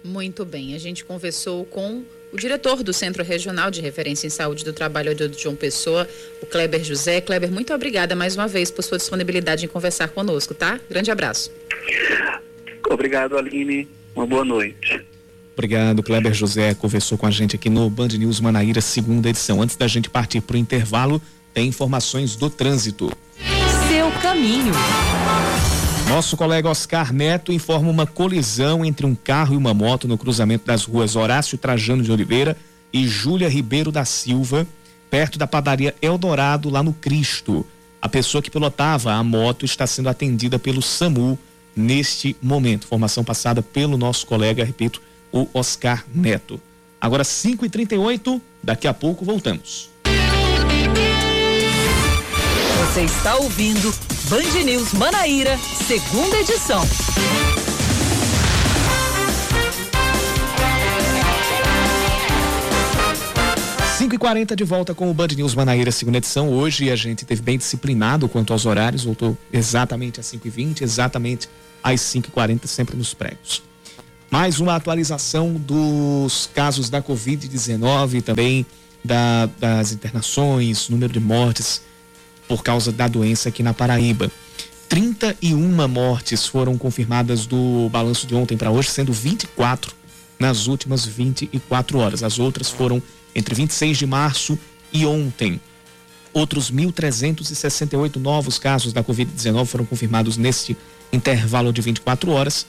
Muito 0.04 0.46
bem, 0.46 0.76
a 0.76 0.80
gente 0.80 1.04
conversou 1.04 1.66
com 1.66 2.04
o 2.32 2.38
diretor 2.38 2.82
do 2.84 2.94
Centro 2.94 3.24
Regional 3.24 3.70
de 3.70 3.82
Referência 3.82 4.26
em 4.26 4.30
Saúde 4.30 4.64
do 4.64 4.74
Trabalho 4.74 5.14
de 5.14 5.30
João 5.38 5.56
Pessoa, 5.56 6.08
o 6.42 6.46
Kleber 6.46 6.84
José. 6.84 7.22
Kleber, 7.22 7.52
muito 7.52 7.74
obrigada 7.74 8.16
mais 8.16 8.36
uma 8.36 8.48
vez 8.48 8.72
por 8.72 8.84
sua 8.84 8.98
disponibilidade 8.98 9.66
em 9.66 9.68
conversar 9.68 10.08
conosco, 10.10 10.54
tá? 10.54 10.80
Grande 10.90 11.12
abraço. 11.12 11.52
Obrigado, 12.90 13.38
Aline. 13.38 13.88
Uma 14.16 14.26
boa 14.26 14.46
noite. 14.46 15.06
Obrigado, 15.54 16.02
Kleber 16.02 16.34
José. 16.34 16.74
Conversou 16.74 17.18
com 17.18 17.28
a 17.28 17.32
gente 17.32 17.56
aqui 17.56 17.70
no 17.70 17.90
Band 17.90 18.10
News 18.10 18.40
Manaíra, 18.40 18.82
segunda 18.82 19.30
edição. 19.30 19.62
Antes 19.62 19.76
da 19.76 19.88
gente 19.88 20.10
partir 20.10 20.42
para 20.42 20.56
o 20.56 20.60
intervalo, 20.60 21.22
tem 21.54 21.68
informações 21.68 22.36
do 22.36 22.50
trânsito. 22.50 23.12
Seu 23.90 24.10
caminho. 24.22 24.74
Nosso 26.14 26.36
colega 26.36 26.70
Oscar 26.70 27.14
Neto 27.14 27.54
informa 27.54 27.90
uma 27.90 28.06
colisão 28.06 28.84
entre 28.84 29.06
um 29.06 29.16
carro 29.16 29.54
e 29.54 29.58
uma 29.58 29.74
moto 29.74 30.10
no 30.10 30.18
cruzamento 30.18 30.66
das 30.66 30.84
ruas 30.84 31.16
Horácio 31.16 31.58
Trajano 31.58 32.04
de 32.04 32.12
Oliveira 32.12 32.58
e 32.92 33.08
Júlia 33.08 33.48
Ribeiro 33.48 33.94
da 33.94 34.04
Silva, 34.04 34.68
perto 35.10 35.40
da 35.40 35.48
padaria 35.48 35.96
Eldorado, 36.02 36.70
lá 36.70 36.84
no 36.84 36.92
Cristo. 36.92 37.66
A 38.02 38.10
pessoa 38.10 38.42
que 38.42 38.52
pilotava 38.52 39.14
a 39.14 39.24
moto 39.24 39.64
está 39.64 39.88
sendo 39.88 40.10
atendida 40.10 40.60
pelo 40.60 40.82
SAMU 40.82 41.40
neste 41.74 42.36
momento. 42.42 42.84
Informação 42.88 43.24
passada 43.24 43.62
pelo 43.62 43.96
nosso 43.98 44.28
colega, 44.28 44.66
repito, 44.66 45.02
o 45.32 45.48
Oscar 45.54 46.04
Neto. 46.14 46.60
Agora 47.00 47.24
5h38, 47.24 48.42
daqui 48.62 48.86
a 48.86 48.94
pouco 48.94 49.24
voltamos. 49.24 49.90
Você 52.84 53.04
está 53.04 53.38
ouvindo 53.38 53.94
Band 54.32 54.64
News 54.64 54.94
Manaíra, 54.94 55.58
segunda 55.58 56.38
edição. 56.38 56.82
Cinco 63.98 64.16
e 64.16 64.18
quarenta 64.18 64.56
de 64.56 64.64
volta 64.64 64.94
com 64.94 65.12
o 65.12 65.14
Band 65.14 65.28
News 65.36 65.54
Manaíra, 65.54 65.92
segunda 65.92 66.20
edição. 66.20 66.48
Hoje 66.48 66.90
a 66.90 66.96
gente 66.96 67.26
teve 67.26 67.42
bem 67.42 67.58
disciplinado 67.58 68.30
quanto 68.30 68.54
aos 68.54 68.66
horários, 68.66 69.04
voltou 69.04 69.38
exatamente 69.52 70.22
às 70.22 70.28
5 70.28 70.48
e 70.48 70.50
20 70.50 70.82
exatamente 70.82 71.50
às 71.84 72.00
5 72.00 72.30
e 72.30 72.32
40 72.32 72.68
sempre 72.68 72.96
nos 72.96 73.14
pregos. 73.14 73.62
Mais 74.30 74.62
uma 74.62 74.78
atualização 74.78 75.56
dos 75.56 76.50
casos 76.56 76.90
da 76.90 77.02
Covid-19, 77.02 78.24
também 78.24 78.66
da, 79.04 79.50
das 79.60 79.92
internações, 79.92 80.88
número 80.88 81.12
de 81.12 81.20
mortes 81.20 81.91
por 82.52 82.64
causa 82.64 82.92
da 82.92 83.08
doença 83.08 83.48
aqui 83.48 83.64
na 83.64 83.74
Paraíba. 83.74 84.30
31 84.90 85.88
mortes 85.88 86.46
foram 86.46 86.78
confirmadas 86.78 87.46
do 87.46 87.88
balanço 87.88 88.28
de 88.28 88.36
ontem 88.36 88.58
para 88.58 88.70
hoje, 88.70 88.90
sendo 88.90 89.14
24 89.14 89.96
nas 90.38 90.68
últimas 90.68 91.06
24 91.06 91.98
horas. 91.98 92.24
As 92.24 92.40
outras 92.40 92.70
foram 92.70 93.02
entre 93.34 93.56
26 93.56 93.98
de 94.00 94.06
março 94.06 94.60
e 94.92 95.06
ontem. 95.06 95.62
Outros 96.34 96.70
1.368 96.70 98.18
novos 98.18 98.60
casos 98.60 98.92
da 98.92 99.02
Covid-19 99.02 99.66
foram 99.66 99.86
confirmados 99.86 100.36
neste 100.36 100.76
intervalo 101.10 101.72
de 101.72 101.80
24 101.80 102.32
horas. 102.32 102.66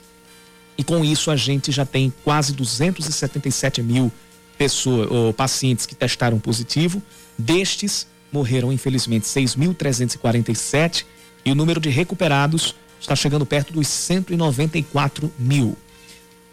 E 0.78 0.84
com 0.84 1.04
isso 1.04 1.28
a 1.28 1.34
gente 1.34 1.72
já 1.72 1.84
tem 1.84 2.12
quase 2.22 2.52
277 2.52 3.82
mil 3.82 4.12
pessoas, 4.56 5.10
ou 5.10 5.32
pacientes 5.32 5.86
que 5.86 5.96
testaram 5.96 6.38
positivo. 6.38 7.02
Destes, 7.36 8.06
morreram 8.32 8.72
infelizmente 8.72 9.26
6.347 9.26 11.04
e 11.44 11.52
o 11.52 11.54
número 11.54 11.80
de 11.80 11.90
recuperados 11.90 12.74
está 13.00 13.14
chegando 13.14 13.44
perto 13.44 13.72
dos 13.72 13.88
194 13.88 15.32
mil. 15.38 15.76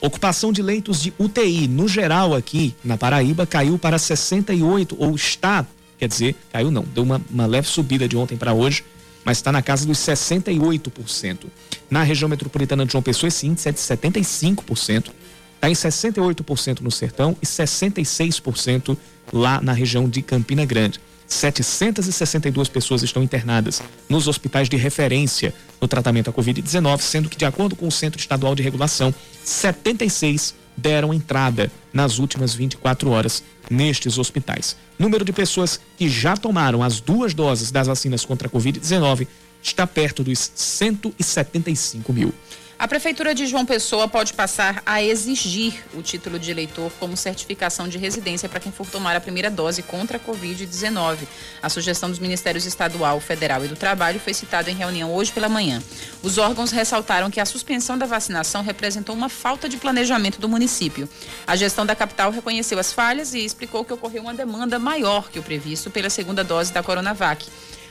Ocupação 0.01 0.51
de 0.51 0.61
leitos 0.61 1.01
de 1.01 1.13
UTI, 1.19 1.67
no 1.67 1.87
geral 1.87 2.33
aqui 2.33 2.73
na 2.83 2.97
Paraíba, 2.97 3.45
caiu 3.45 3.77
para 3.77 3.97
68, 3.97 4.95
ou 4.97 5.13
está, 5.13 5.65
quer 5.97 6.07
dizer, 6.07 6.35
caiu 6.51 6.71
não, 6.71 6.83
deu 6.83 7.03
uma, 7.03 7.21
uma 7.29 7.45
leve 7.45 7.67
subida 7.67 8.07
de 8.07 8.15
ontem 8.15 8.37
para 8.37 8.53
hoje, 8.53 8.83
mas 9.25 9.37
está 9.37 9.51
na 9.51 9.61
casa 9.61 9.85
dos 9.85 9.97
68%. 9.99 11.45
Na 11.89 12.01
região 12.01 12.29
metropolitana 12.29 12.85
de 12.85 12.91
João 12.93 13.01
Pessoa, 13.01 13.27
esse 13.27 13.45
índice 13.45 13.67
é 13.67 13.71
de 13.73 13.79
75%, 13.79 15.11
está 15.55 15.69
em 15.69 15.73
68% 15.73 16.79
no 16.79 16.89
Sertão 16.89 17.35
e 17.41 17.45
66% 17.45 18.97
lá 19.33 19.59
na 19.61 19.73
região 19.73 20.07
de 20.07 20.21
Campina 20.21 20.63
Grande. 20.63 21.01
762 21.29 22.67
pessoas 22.67 23.03
estão 23.03 23.21
internadas 23.21 23.81
nos 24.09 24.27
hospitais 24.27 24.67
de 24.67 24.75
referência 24.75 25.53
no 25.79 25.87
tratamento 25.87 26.29
à 26.29 26.33
Covid-19, 26.33 26.99
sendo 26.99 27.29
que, 27.29 27.37
de 27.37 27.45
acordo 27.45 27.75
com 27.75 27.87
o 27.87 27.91
Centro 27.91 28.19
Estadual 28.19 28.55
de 28.55 28.63
Regulação, 28.63 29.13
76 29.45 30.55
deram 30.75 31.13
entrada 31.13 31.71
nas 31.93 32.17
últimas 32.17 32.53
24 32.55 33.09
horas 33.11 33.43
nestes 33.69 34.17
hospitais. 34.17 34.75
Número 34.97 35.23
de 35.23 35.31
pessoas 35.31 35.79
que 35.97 36.09
já 36.09 36.35
tomaram 36.35 36.81
as 36.81 36.99
duas 36.99 37.33
doses 37.33 37.69
das 37.71 37.87
vacinas 37.87 38.25
contra 38.25 38.47
a 38.47 38.51
Covid-19 38.51 39.27
está 39.61 39.85
perto 39.85 40.23
dos 40.23 40.51
175 40.55 42.11
mil. 42.11 42.33
A 42.79 42.87
Prefeitura 42.87 43.35
de 43.35 43.45
João 43.45 43.65
Pessoa 43.65 44.07
pode 44.07 44.33
passar 44.33 44.81
a 44.85 45.03
exigir 45.03 45.83
o 45.93 46.01
título 46.01 46.39
de 46.39 46.49
eleitor 46.49 46.89
como 46.97 47.17
certificação 47.17 47.89
de 47.89 47.97
residência 47.97 48.47
para 48.47 48.61
quem 48.61 48.71
for 48.71 48.87
tomar 48.87 49.17
a 49.17 49.19
primeira 49.19 49.51
dose 49.51 49.83
contra 49.83 50.15
a 50.15 50.19
Covid-19. 50.19 51.27
A 51.61 51.67
sugestão 51.67 52.09
dos 52.09 52.19
Ministérios 52.19 52.65
Estadual, 52.65 53.19
Federal 53.19 53.65
e 53.65 53.67
do 53.67 53.75
Trabalho 53.75 54.17
foi 54.17 54.33
citada 54.33 54.71
em 54.71 54.75
reunião 54.75 55.13
hoje 55.13 55.33
pela 55.33 55.49
manhã. 55.49 55.83
Os 56.23 56.37
órgãos 56.37 56.71
ressaltaram 56.71 57.29
que 57.29 57.41
a 57.41 57.45
suspensão 57.45 57.97
da 57.97 58.05
vacinação 58.05 58.63
representou 58.63 59.13
uma 59.13 59.27
falta 59.27 59.67
de 59.67 59.75
planejamento 59.75 60.39
do 60.39 60.47
município. 60.47 61.09
A 61.45 61.57
gestão 61.57 61.85
da 61.85 61.97
capital 61.97 62.31
reconheceu 62.31 62.79
as 62.79 62.93
falhas 62.93 63.33
e 63.33 63.43
explicou 63.43 63.83
que 63.83 63.91
ocorreu 63.91 64.21
uma 64.21 64.33
demanda 64.33 64.79
maior 64.79 65.29
que 65.29 65.37
o 65.37 65.43
previsto 65.43 65.89
pela 65.89 66.09
segunda 66.09 66.45
dose 66.45 66.71
da 66.71 66.81
Coronavac. 66.81 67.45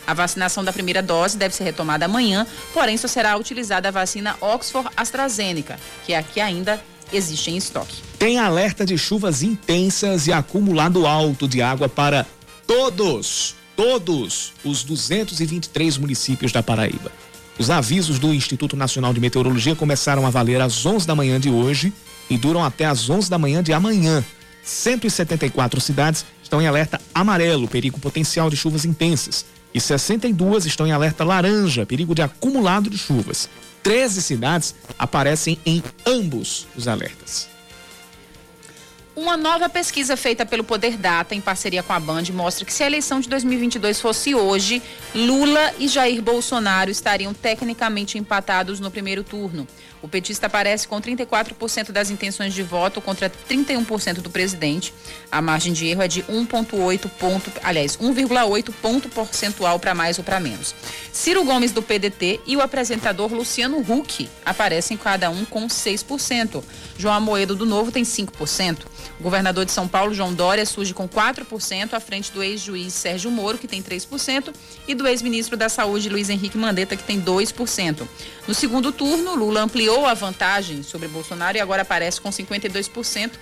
A 0.09 0.15
vacinação 0.15 0.65
da 0.65 0.73
primeira 0.73 1.03
dose 1.03 1.37
deve 1.37 1.55
ser 1.55 1.65
retomada 1.65 2.07
amanhã, 2.07 2.47
porém 2.73 2.97
só 2.97 3.07
será 3.07 3.37
utilizada 3.37 3.89
a 3.89 3.91
vacina 3.91 4.37
Oxford 4.41 4.89
AstraZeneca, 4.97 5.79
que 6.07 6.15
aqui 6.15 6.41
ainda 6.41 6.83
existe 7.13 7.51
em 7.51 7.59
estoque. 7.59 7.97
Tem 8.19 8.39
alerta 8.39 8.87
de 8.87 8.97
chuvas 8.97 9.43
intensas 9.43 10.27
e 10.27 10.33
acumulado 10.33 11.07
alto 11.07 11.47
de 11.47 11.61
água 11.61 11.91
para 11.91 12.25
todos, 12.67 13.55
todos 13.77 14.55
os 14.65 14.83
223 14.83 15.99
municípios 15.99 16.53
da 16.53 16.63
Paraíba. 16.63 17.13
Os 17.59 17.69
avisos 17.69 18.19
do 18.19 18.33
Instituto 18.33 18.79
Nacional 18.79 19.13
de 19.13 19.21
Meteorologia 19.21 19.77
começaram 19.77 20.27
a 20.27 20.31
valer 20.31 20.63
às 20.63 20.87
11 20.87 21.07
da 21.07 21.15
manhã 21.15 21.39
de 21.39 21.51
hoje 21.51 21.93
e 22.31 22.39
duram 22.39 22.65
até 22.65 22.87
às 22.87 23.11
11 23.11 23.29
da 23.29 23.37
manhã 23.37 23.63
de 23.63 23.75
amanhã. 23.75 24.25
174 24.65 25.83
cidades 25.83 26.25
estão 26.43 26.63
em 26.63 26.67
alerta 26.67 26.99
amarelo, 27.15 27.69
perigo 27.69 28.01
potencial 28.01 28.49
de 28.49 28.57
chuvas 28.57 28.87
intensas 28.87 29.58
e 29.79 29.81
62 29.81 30.67
estão 30.67 30.87
em 30.87 30.93
alerta 30.93 31.25
laranja, 31.25 31.87
perigo 31.87 32.13
de 32.15 32.21
acumulado 32.21 32.91
de 32.91 32.99
chuvas. 32.99 33.49
13 33.83 34.21
cidades 34.21 34.75
aparecem 34.99 35.59
em 35.65 35.83
ambos 36.05 36.67
os 36.77 36.89
alertas. 36.89 37.49
Uma 39.15 39.37
nova 39.37 39.69
pesquisa 39.69 40.17
feita 40.17 40.45
pelo 40.45 40.63
Poder 40.63 40.97
Data 40.97 41.35
em 41.35 41.41
parceria 41.41 41.83
com 41.83 41.93
a 41.93 41.99
Band 41.99 42.25
mostra 42.33 42.65
que 42.65 42.73
se 42.73 42.83
a 42.83 42.87
eleição 42.87 43.19
de 43.21 43.29
2022 43.29 44.01
fosse 44.01 44.35
hoje, 44.35 44.83
Lula 45.15 45.75
e 45.79 45.89
Jair 45.89 46.23
Bolsonaro 46.23 46.91
estariam 46.91 47.33
tecnicamente 47.33 48.19
empatados 48.19 48.79
no 48.79 48.91
primeiro 48.91 49.25
turno. 49.25 49.67
O 50.01 50.09
petista 50.09 50.47
aparece 50.47 50.87
com 50.87 51.01
34% 51.01 51.91
das 51.91 52.11
intenções 52.11 52.55
de 52.55 52.63
voto 52.63 53.01
contra 53.01 53.31
31% 53.51 54.21
do 54.21 54.31
presidente. 54.31 54.95
A 55.31 55.43
margem 55.43 55.73
de 55.73 55.87
erro 55.87 56.03
é 56.03 56.09
de 56.09 56.23
1,8 56.23 57.09
ponto, 57.19 57.53
aliás, 57.63 57.97
1,8 57.97 58.73
ponto 58.81 59.09
percentual 59.09 59.79
para 59.79 59.95
mais 59.95 60.19
ou 60.19 60.25
para 60.25 60.39
menos. 60.39 60.75
Ciro 61.13 61.45
Gomes 61.45 61.73
do 61.73 61.83
PDT 61.83 62.41
e 62.47 62.57
o 62.57 62.61
apresentador 62.61 63.33
Luciano 63.33 63.79
Huck 63.79 64.29
aparecem 64.45 64.97
cada 64.97 65.31
um 65.31 65.45
com 65.45 65.67
6%. 65.67 66.63
João 66.97 67.15
Amoedo 67.15 67.57
do 67.57 67.67
Novo 67.67 67.91
tem 67.91 68.05
5%. 68.05 68.87
O 69.19 69.23
governador 69.23 69.65
de 69.65 69.73
São 69.73 69.89
Paulo, 69.89 70.15
João 70.15 70.33
Dória, 70.33 70.65
surge 70.65 70.95
com 70.95 71.09
4%, 71.09 71.93
à 71.93 72.01
frente 72.01 72.31
do 72.31 72.43
ex-juiz 72.43 72.93
Sérgio 72.93 73.31
Moro, 73.31 73.59
que 73.59 73.67
tem 73.67 73.83
3%, 73.83 74.55
e 74.87 74.95
do 74.95 75.07
ex-ministro 75.07 75.57
da 75.57 75.69
Saúde, 75.69 76.09
Luiz 76.09 76.31
Henrique 76.31 76.57
Mandetta, 76.57 76.97
que 76.97 77.03
tem 77.03 77.21
2%. 77.21 78.07
No 78.47 78.55
segundo 78.55 78.93
turno, 78.93 79.35
Lula 79.35 79.63
ampliou 79.63 79.88
a 80.07 80.15
vantagem 80.15 80.83
sobre 80.83 81.09
Bolsonaro 81.09 81.57
e 81.57 81.61
agora 81.61 81.83
aparece 81.83 82.21
com 82.21 82.31
52%. 82.31 83.33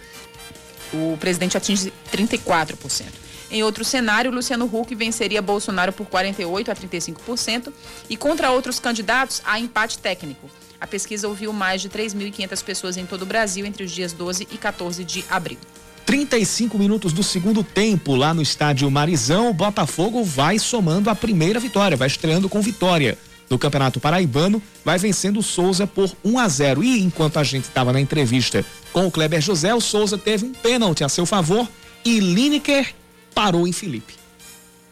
O 0.93 1.17
presidente 1.19 1.57
atinge 1.57 1.93
34%. 2.13 3.05
Em 3.51 3.63
outro 3.63 3.85
cenário, 3.85 4.31
Luciano 4.31 4.67
Huck 4.67 4.95
venceria 4.95 5.41
Bolsonaro 5.41 5.93
por 5.93 6.07
48% 6.07 6.69
a 6.69 6.75
35% 6.75 7.73
e 8.09 8.17
contra 8.17 8.51
outros 8.51 8.81
candidatos 8.81 9.41
há 9.45 9.59
empate 9.61 9.99
técnico. 9.99 10.51
A 10.81 10.87
pesquisa 10.87 11.29
ouviu 11.29 11.53
mais 11.53 11.81
de 11.81 11.89
3.500 11.89 12.65
pessoas 12.65 12.97
em 12.97 13.07
todo 13.07 13.23
o 13.23 13.27
Brasil 13.27 13.65
entre 13.65 13.85
os 13.85 13.91
dias 13.91 14.13
12 14.13 14.49
e 14.51 14.59
14 14.59 15.05
de 15.05 15.25
abril. 15.31 15.59
35 16.05 16.79
minutos 16.79 17.13
do 17.13 17.23
segundo 17.23 17.65
tempo 17.65 18.15
lá 18.15 18.33
no 18.33 18.43
estádio 18.43 18.89
Marizão, 18.91 19.51
o 19.51 19.55
Botafogo 19.55 20.23
vai 20.23 20.59
somando 20.59 21.11
a 21.11 21.15
primeira 21.15 21.59
vitória, 21.59 21.97
vai 21.97 22.07
estreando 22.07 22.49
com 22.49 22.61
vitória 22.61 23.19
no 23.49 23.59
Campeonato 23.59 24.01
Paraibano, 24.01 24.63
vai 24.85 24.99
vencendo 24.99 25.39
o 25.39 25.43
Souza 25.43 25.87
por 25.87 26.11
1 26.25 26.39
a 26.39 26.49
0. 26.49 26.85
E 26.85 27.03
enquanto 27.03 27.39
a 27.39 27.45
gente 27.45 27.65
estava 27.65 27.93
na 27.93 28.01
entrevista 28.01 28.65
com 28.93 29.07
o 29.07 29.11
Kleber 29.11 29.41
José, 29.41 29.75
o 29.75 29.81
Souza 29.81 30.19
teve 30.19 30.45
um 30.45 30.53
pênalti 30.53 31.05
a 31.05 31.09
seu 31.09 31.25
favor 31.25 31.69
e 32.05 32.21
Lineker 32.21 32.95
parou 33.35 33.67
em 33.67 33.73
Felipe. 33.73 34.15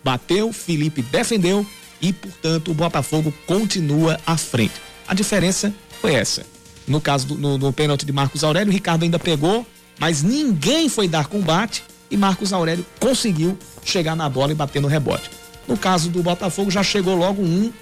Bateu, 0.03 0.53
Felipe 0.53 1.03
defendeu 1.03 1.67
e, 2.01 2.13
portanto, 2.13 2.71
o 2.71 2.75
Botafogo 2.75 3.33
continua 3.47 4.21
à 4.27 4.37
frente. 4.37 4.75
A 5.09 5.15
diferença 5.15 5.75
foi 6.01 6.15
essa. 6.15 6.45
No 6.87 7.01
caso 7.01 7.27
do 7.29 7.35
no, 7.37 7.57
no 7.57 7.73
pênalti 7.73 8.05
de 8.05 8.13
Marcos 8.13 8.45
Aurélio, 8.45 8.71
o 8.71 8.75
Ricardo 8.75 9.05
ainda 9.05 9.19
pegou, 9.19 9.67
mas 9.99 10.23
ninguém 10.23 10.89
foi 10.89 11.09
dar 11.09 11.27
combate 11.27 11.83
e 12.11 12.17
Marcos 12.17 12.53
Aurélio 12.53 12.85
conseguiu 13.01 13.59
chegar 13.85 14.15
na 14.15 14.29
bola 14.29 14.53
e 14.53 14.55
bater 14.55 14.83
no 14.83 14.89
rebote. 14.89 15.31
No 15.67 15.77
caso 15.79 16.11
do 16.11 16.23
Botafogo, 16.23 16.71
já 16.71 16.83
chegou 16.83 17.15
logo 17.15 17.43
um 17.43 17.73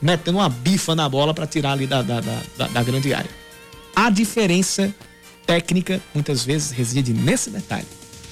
metendo 0.00 0.38
uma 0.38 0.48
bifa 0.48 0.94
na 0.94 1.08
bola 1.08 1.34
para 1.34 1.46
tirar 1.46 1.72
ali 1.72 1.86
da, 1.86 2.02
da, 2.02 2.20
da, 2.20 2.66
da 2.68 2.82
grande 2.82 3.12
área. 3.12 3.30
A 3.94 4.10
diferença 4.10 4.94
técnica 5.46 6.00
muitas 6.14 6.44
vezes 6.44 6.70
reside 6.70 7.12
nesse 7.12 7.50
detalhe. 7.50 7.86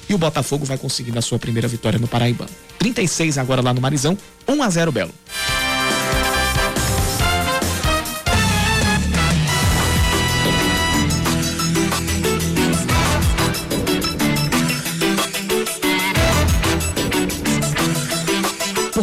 E 0.08 0.14
o 0.14 0.18
Botafogo 0.18 0.64
vai 0.64 0.78
conseguir 0.78 1.16
a 1.18 1.22
sua 1.22 1.38
primeira 1.38 1.68
vitória 1.68 1.98
no 1.98 2.08
Paraibano. 2.08 2.50
36 2.78 3.36
agora 3.36 3.60
lá 3.60 3.74
no 3.74 3.80
Marizão, 3.80 4.16
1 4.46 4.62
a 4.62 4.70
0 4.70 4.92
Belo. 4.92 5.12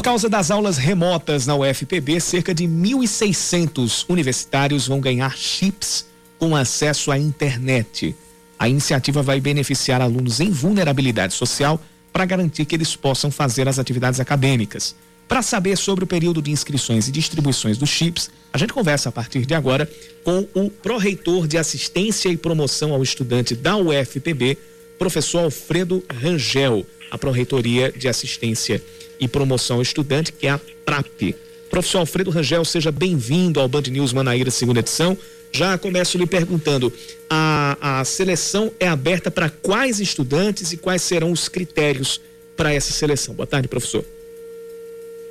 Causa 0.06 0.30
das 0.30 0.52
aulas 0.52 0.78
remotas 0.78 1.48
na 1.48 1.56
UFPB, 1.56 2.22
cerca 2.22 2.54
de 2.54 2.66
1.600 2.66 4.06
universitários 4.08 4.88
vão 4.88 5.00
ganhar 5.00 5.36
chips 5.36 6.06
com 6.38 6.56
acesso 6.56 7.12
à 7.12 7.18
internet. 7.18 8.16
A 8.60 8.70
iniciativa 8.70 9.24
vai 9.24 9.42
beneficiar 9.42 10.02
alunos 10.02 10.40
em 10.40 10.52
vulnerabilidade 10.52 11.34
social 11.34 11.82
para 12.14 12.24
garantir 12.24 12.66
que 12.66 12.76
eles 12.76 12.96
possam 12.96 13.32
fazer 13.32 13.68
as 13.68 13.80
atividades 13.80 14.20
acadêmicas. 14.20 14.96
Para 15.28 15.42
saber 15.42 15.76
sobre 15.76 16.04
o 16.04 16.08
período 16.08 16.40
de 16.40 16.52
inscrições 16.52 17.08
e 17.08 17.12
distribuições 17.12 17.76
dos 17.76 17.90
chips, 17.90 18.30
a 18.54 18.60
gente 18.60 18.74
conversa 18.74 19.10
a 19.10 19.12
partir 19.12 19.44
de 19.44 19.56
agora 19.56 19.90
com 20.24 20.48
o 20.54 20.70
pró-reitor 20.70 21.48
de 21.48 21.58
assistência 21.58 22.30
e 22.30 22.38
promoção 22.38 22.94
ao 22.94 23.02
estudante 23.02 23.56
da 23.56 23.76
UFPB, 23.76 24.56
professor 24.98 25.40
Alfredo 25.40 26.04
Rangel, 26.14 26.86
a 27.12 27.18
pró-reitoria 27.18 27.92
de 27.92 28.08
assistência 28.08 28.82
e 29.20 29.28
Promoção 29.28 29.82
Estudante, 29.82 30.32
que 30.32 30.48
é 30.48 30.52
a 30.52 30.60
PRAP. 30.86 31.36
Professor 31.70 32.00
Alfredo 32.00 32.30
Rangel, 32.30 32.64
seja 32.64 32.92
bem-vindo 32.92 33.60
ao 33.60 33.68
Band 33.68 33.84
News 33.90 34.14
Manaíra, 34.14 34.52
segunda 34.52 34.80
edição. 34.80 35.18
Já 35.52 35.78
começo 35.78 36.18
lhe 36.18 36.26
perguntando: 36.26 36.92
a, 37.30 38.00
a 38.00 38.06
seleção 38.06 38.72
é 38.80 38.88
aberta 38.88 39.32
para 39.32 39.50
quais 39.50 40.00
estudantes 40.00 40.72
e 40.72 40.78
quais 40.78 41.02
serão 41.02 41.32
os 41.32 41.48
critérios 41.48 42.22
para 42.56 42.74
essa 42.74 42.92
seleção? 42.92 43.34
Boa 43.34 43.48
tarde, 43.48 43.68
professor. 43.68 44.06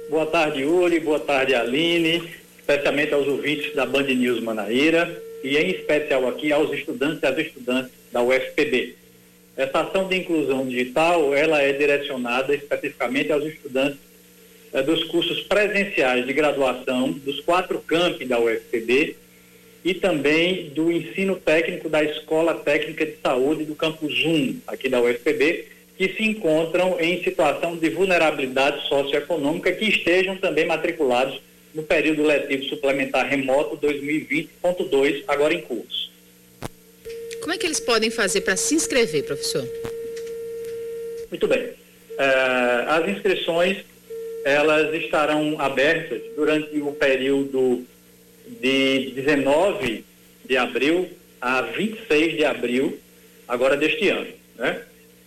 Boa 0.09 0.27
tarde, 0.27 0.61
Yuri. 0.61 1.01
Boa 1.01 1.21
tarde, 1.21 1.55
Aline. 1.55 2.31
Especialmente 2.59 3.12
aos 3.12 3.27
ouvintes 3.27 3.75
da 3.75 3.85
Band 3.85 4.05
News 4.05 4.41
Manaíra 4.41 5.23
e, 5.43 5.57
em 5.57 5.71
especial, 5.71 6.27
aqui 6.29 6.53
aos 6.53 6.73
estudantes 6.73 7.23
e 7.23 7.27
às 7.27 7.39
estudantes 7.39 7.93
da 8.11 8.23
UFPB. 8.23 8.97
Essa 9.57 9.81
ação 9.81 10.09
de 10.09 10.17
inclusão 10.17 10.67
digital, 10.67 11.33
ela 11.35 11.63
é 11.63 11.73
direcionada 11.73 12.55
especificamente 12.55 13.31
aos 13.31 13.45
estudantes 13.45 13.99
é, 14.73 14.83
dos 14.83 15.05
cursos 15.05 15.43
presenciais 15.43 16.27
de 16.27 16.33
graduação 16.33 17.13
dos 17.13 17.41
quatro 17.41 17.79
campi 17.79 18.25
da 18.25 18.41
UFPB 18.41 19.17
e 19.85 19.95
também 19.95 20.71
do 20.71 20.91
ensino 20.91 21.37
técnico 21.37 21.89
da 21.89 22.03
Escola 22.03 22.55
Técnica 22.55 23.07
de 23.07 23.17
Saúde 23.23 23.65
do 23.65 23.77
Campus 23.77 24.25
1, 24.25 24.61
aqui 24.67 24.89
da 24.89 25.01
UFPB, 25.01 25.67
que 25.97 26.09
se 26.09 26.25
encontram 26.25 26.99
em 26.99 27.23
situação 27.23 27.77
de 27.77 27.89
vulnerabilidade 27.91 28.89
socioeconômica 28.89 29.71
que 29.71 29.85
estejam 29.85 30.37
também 30.37 30.67
matriculados 30.67 31.41
no 31.73 31.83
período 31.83 32.25
letivo 32.25 32.65
suplementar 32.65 33.29
remoto 33.29 33.77
2020.2, 33.77 35.23
agora 35.29 35.55
em 35.55 35.61
curso. 35.61 36.11
Como 37.45 37.53
é 37.53 37.59
que 37.59 37.67
eles 37.67 37.79
podem 37.79 38.09
fazer 38.11 38.41
para 38.41 38.57
se 38.57 38.75
inscrever, 38.75 39.23
professor? 39.25 39.69
Muito 41.29 41.47
bem. 41.47 41.61
Uh, 41.61 42.89
as 42.89 43.07
inscrições 43.07 43.85
elas 44.47 44.95
estarão 44.95 45.61
abertas 45.61 46.23
durante 46.35 46.75
o 46.79 46.93
período 46.93 47.85
de 48.63 49.13
19 49.15 50.07
de 50.47 50.57
abril 50.57 51.11
a 51.39 51.61
26 51.61 52.35
de 52.35 52.47
abril, 52.47 52.99
agora 53.47 53.77
deste 53.77 54.09
ano. 54.09 54.29
Né? 54.57 54.81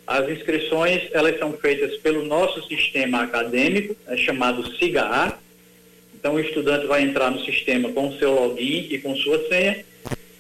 As 0.08 0.28
inscrições 0.28 1.04
elas 1.12 1.38
são 1.38 1.54
feitas 1.54 1.98
pelo 1.98 2.26
nosso 2.26 2.68
sistema 2.68 3.26
acadêmico, 3.26 3.96
é 4.08 4.18
chamado 4.18 4.76
SIGA-A. 4.76 5.38
Então 6.16 6.34
o 6.34 6.40
estudante 6.40 6.88
vai 6.88 7.04
entrar 7.04 7.30
no 7.30 7.46
sistema 7.46 7.92
com 7.92 8.18
seu 8.18 8.34
login 8.34 8.88
e 8.90 8.98
com 8.98 9.16
sua 9.16 9.48
senha 9.48 9.86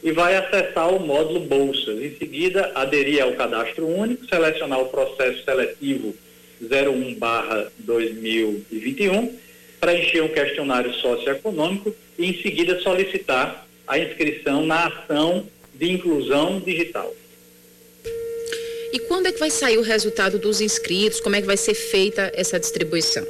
e 0.03 0.11
vai 0.11 0.35
acessar 0.35 0.93
o 0.93 0.99
módulo 0.99 1.39
Bolsas. 1.41 2.01
Em 2.01 2.15
seguida, 2.17 2.71
aderir 2.75 3.23
ao 3.23 3.33
cadastro 3.33 3.87
único, 3.87 4.27
selecionar 4.27 4.81
o 4.81 4.89
processo 4.89 5.43
seletivo 5.43 6.13
01/2021, 6.61 9.33
preencher 9.79 10.21
um 10.21 10.29
questionário 10.29 10.93
socioeconômico 10.93 11.95
e 12.17 12.25
em 12.25 12.41
seguida 12.41 12.79
solicitar 12.79 13.67
a 13.87 13.99
inscrição 13.99 14.65
na 14.65 14.87
ação 14.87 15.45
de 15.73 15.91
inclusão 15.91 16.59
digital. 16.59 17.15
E 18.91 18.99
quando 18.99 19.27
é 19.27 19.31
que 19.31 19.39
vai 19.39 19.49
sair 19.49 19.77
o 19.77 19.81
resultado 19.81 20.37
dos 20.39 20.61
inscritos? 20.61 21.19
Como 21.19 21.35
é 21.35 21.41
que 21.41 21.47
vai 21.47 21.57
ser 21.57 21.73
feita 21.73 22.31
essa 22.33 22.59
distribuição? 22.59 23.25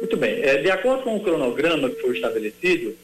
Muito 0.00 0.16
bem. 0.16 0.42
É, 0.42 0.56
de 0.58 0.70
acordo 0.70 1.02
com 1.02 1.16
o 1.16 1.20
cronograma 1.20 1.90
que 1.90 2.00
foi 2.00 2.14
estabelecido, 2.14 2.96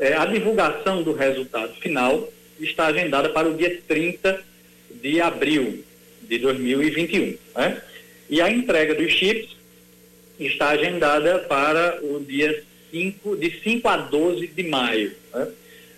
é, 0.00 0.14
a 0.14 0.24
divulgação 0.26 1.02
do 1.02 1.12
resultado 1.12 1.74
final 1.74 2.28
está 2.60 2.86
agendada 2.86 3.28
para 3.28 3.48
o 3.48 3.56
dia 3.56 3.80
30 3.86 4.40
de 5.02 5.20
abril 5.20 5.84
de 6.22 6.38
2021. 6.38 7.36
Né? 7.56 7.82
E 8.28 8.40
a 8.40 8.50
entrega 8.50 8.94
dos 8.94 9.12
chips 9.12 9.56
está 10.38 10.70
agendada 10.70 11.40
para 11.40 11.98
o 12.02 12.20
dia 12.20 12.62
5, 12.90 13.36
de 13.36 13.60
5 13.62 13.88
a 13.88 13.96
12 13.96 14.46
de 14.48 14.62
maio. 14.64 15.12
Né? 15.34 15.48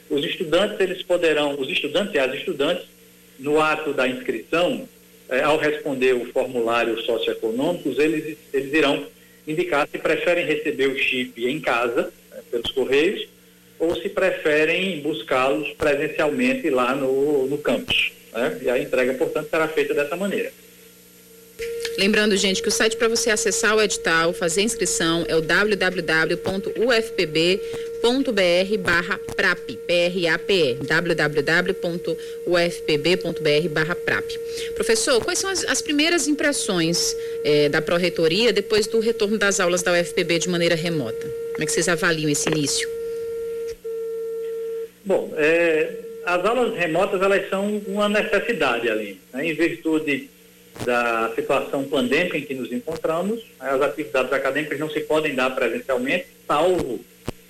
Os 0.09 0.25
estudantes, 0.25 0.81
eles 0.81 1.03
poderão, 1.03 1.59
os 1.59 1.69
estudantes 1.69 2.15
e 2.15 2.19
as 2.19 2.35
estudantes, 2.35 2.85
no 3.39 3.61
ato 3.61 3.93
da 3.93 4.07
inscrição, 4.07 4.89
é, 5.29 5.43
ao 5.43 5.57
responder 5.57 6.15
o 6.15 6.27
formulário 6.27 7.01
socioeconômico, 7.03 7.89
eles, 8.01 8.37
eles 8.53 8.73
irão 8.73 9.07
indicar 9.47 9.89
se 9.91 9.99
preferem 9.99 10.45
receber 10.45 10.89
o 10.89 10.99
chip 10.99 11.47
em 11.47 11.61
casa, 11.61 12.13
né, 12.31 12.41
pelos 12.51 12.71
correios, 12.73 13.27
ou 13.81 13.97
se 13.97 14.11
preferem 14.11 15.01
buscá-los 15.01 15.73
presencialmente 15.73 16.69
lá 16.69 16.95
no, 16.95 17.47
no 17.47 17.59
campus. 17.59 18.13
Né? 18.33 18.59
E 18.63 18.71
a 18.71 18.79
entrega, 18.79 19.15
portanto, 19.15 19.49
será 19.49 19.67
feita 19.67 19.95
dessa 19.95 20.15
maneira. 20.15 20.53
Lembrando, 21.99 22.37
gente, 22.37 22.63
que 22.63 22.69
o 22.69 22.71
site 22.71 22.97
para 22.97 23.09
você 23.09 23.31
acessar 23.31 23.75
o 23.77 23.83
edital, 23.83 24.33
fazer 24.33 24.63
inscrição 24.63 25.25
é 25.29 25.37
o 25.37 25.41
www.ufpb.br 25.43 26.39
barra 28.79 29.19
PRAP, 29.37 29.77
P-R-A-P-E, 29.87 30.75
www.ufpb.br 30.87 32.09
barra 33.71 33.95
PRAP. 33.95 34.31
Professor, 34.75 35.23
quais 35.23 35.39
são 35.39 35.51
as, 35.51 35.63
as 35.65 35.83
primeiras 35.83 36.27
impressões 36.27 37.15
eh, 37.45 37.69
da 37.69 37.83
Pró-Reitoria 37.83 38.51
depois 38.51 38.87
do 38.87 38.99
retorno 39.01 39.37
das 39.37 39.61
aulas 39.61 39.83
da 39.83 39.93
UFPB 39.93 40.39
de 40.39 40.49
maneira 40.49 40.75
remota? 40.75 41.27
Como 41.53 41.63
é 41.63 41.67
que 41.67 41.73
vocês 41.73 41.89
avaliam 41.89 42.31
esse 42.31 42.49
início? 42.49 43.00
Bom, 45.05 45.33
é, 45.37 45.97
as 46.27 46.45
aulas 46.45 46.77
remotas 46.77 47.23
elas 47.23 47.49
são 47.49 47.79
uma 47.87 48.09
necessidade 48.09 48.89
ali, 48.89 49.21
né, 49.33 49.47
em 49.47 49.55
virtude 49.55 50.29
da 50.85 51.33
situação 51.35 51.85
pandêmica 51.85 52.39
em 52.39 52.43
que 52.43 52.55
nos 52.55 52.71
encontramos. 52.73 53.45
As 53.59 53.81
atividades 53.81 54.33
acadêmicas 54.33 54.79
não 54.79 54.91
se 54.91 55.01
podem 55.01 55.35
dar 55.35 55.51
presencialmente, 55.51 56.27
salvo 56.47 57.01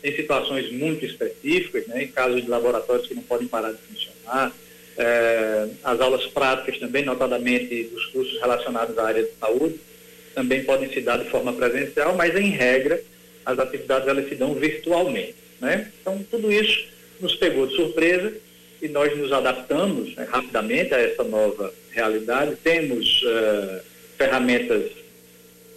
em 0.03 0.17
situações 0.17 0.73
muito 0.73 1.05
específicas, 1.05 1.87
né, 1.87 2.05
em 2.05 2.09
casos 2.09 2.43
de 2.43 2.49
laboratórios 2.49 3.07
que 3.07 3.15
não 3.15 3.23
podem 3.23 3.49
parar 3.49 3.73
de 3.73 3.79
funcionar. 3.79 4.53
É, 4.97 5.69
as 5.85 6.01
aulas 6.01 6.27
práticas 6.27 6.79
também, 6.79 7.05
notadamente 7.05 7.85
dos 7.85 8.07
cursos 8.07 8.41
relacionados 8.41 8.97
à 8.99 9.07
área 9.07 9.23
de 9.23 9.31
saúde, 9.39 9.81
também 10.35 10.65
podem 10.65 10.91
se 10.93 11.01
dar 11.01 11.19
de 11.19 11.29
forma 11.29 11.53
presencial, 11.53 12.15
mas 12.17 12.35
em 12.37 12.51
regra 12.51 13.01
as 13.45 13.59
atividades 13.59 14.09
elas 14.09 14.29
se 14.29 14.35
dão 14.35 14.55
virtualmente. 14.55 15.35
Né? 15.61 15.91
Então 16.01 16.25
tudo 16.31 16.51
isso 16.51 16.89
nos 17.21 17.37
pegou 17.37 17.67
de 17.67 17.77
surpresa 17.77 18.33
e 18.81 18.89
nós 18.89 19.17
nos 19.17 19.33
adaptamos 19.33 20.15
né, 20.17 20.27
rapidamente 20.31 20.95
a 20.95 20.99
essa 20.99 21.23
nova 21.23 21.73
realidade. 21.91 22.57
Temos 22.63 23.23
uh, 23.23 23.81
ferramentas 24.17 24.91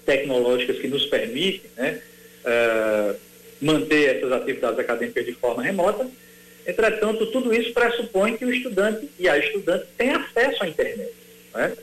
tecnológicas 0.06 0.80
que 0.80 0.88
nos 0.88 1.06
permitem 1.08 1.70
né, 1.78 2.02
uh, 2.46 3.16
manter 3.62 4.18
essas 4.18 4.32
atividades 4.32 4.80
acadêmicas 4.80 5.26
de 5.26 5.34
forma 5.34 5.62
remota. 5.62 6.08
Entretanto, 6.66 7.26
tudo 7.28 7.54
isso 7.54 7.74
pressupõe 7.74 8.38
que 8.38 8.46
o 8.46 8.54
estudante 8.54 9.10
e 9.20 9.28
a 9.28 9.38
estudante 9.38 9.86
tenham 9.98 10.22
acesso 10.22 10.64
à 10.64 10.68
internet. 10.68 11.12
Né? 11.54 11.74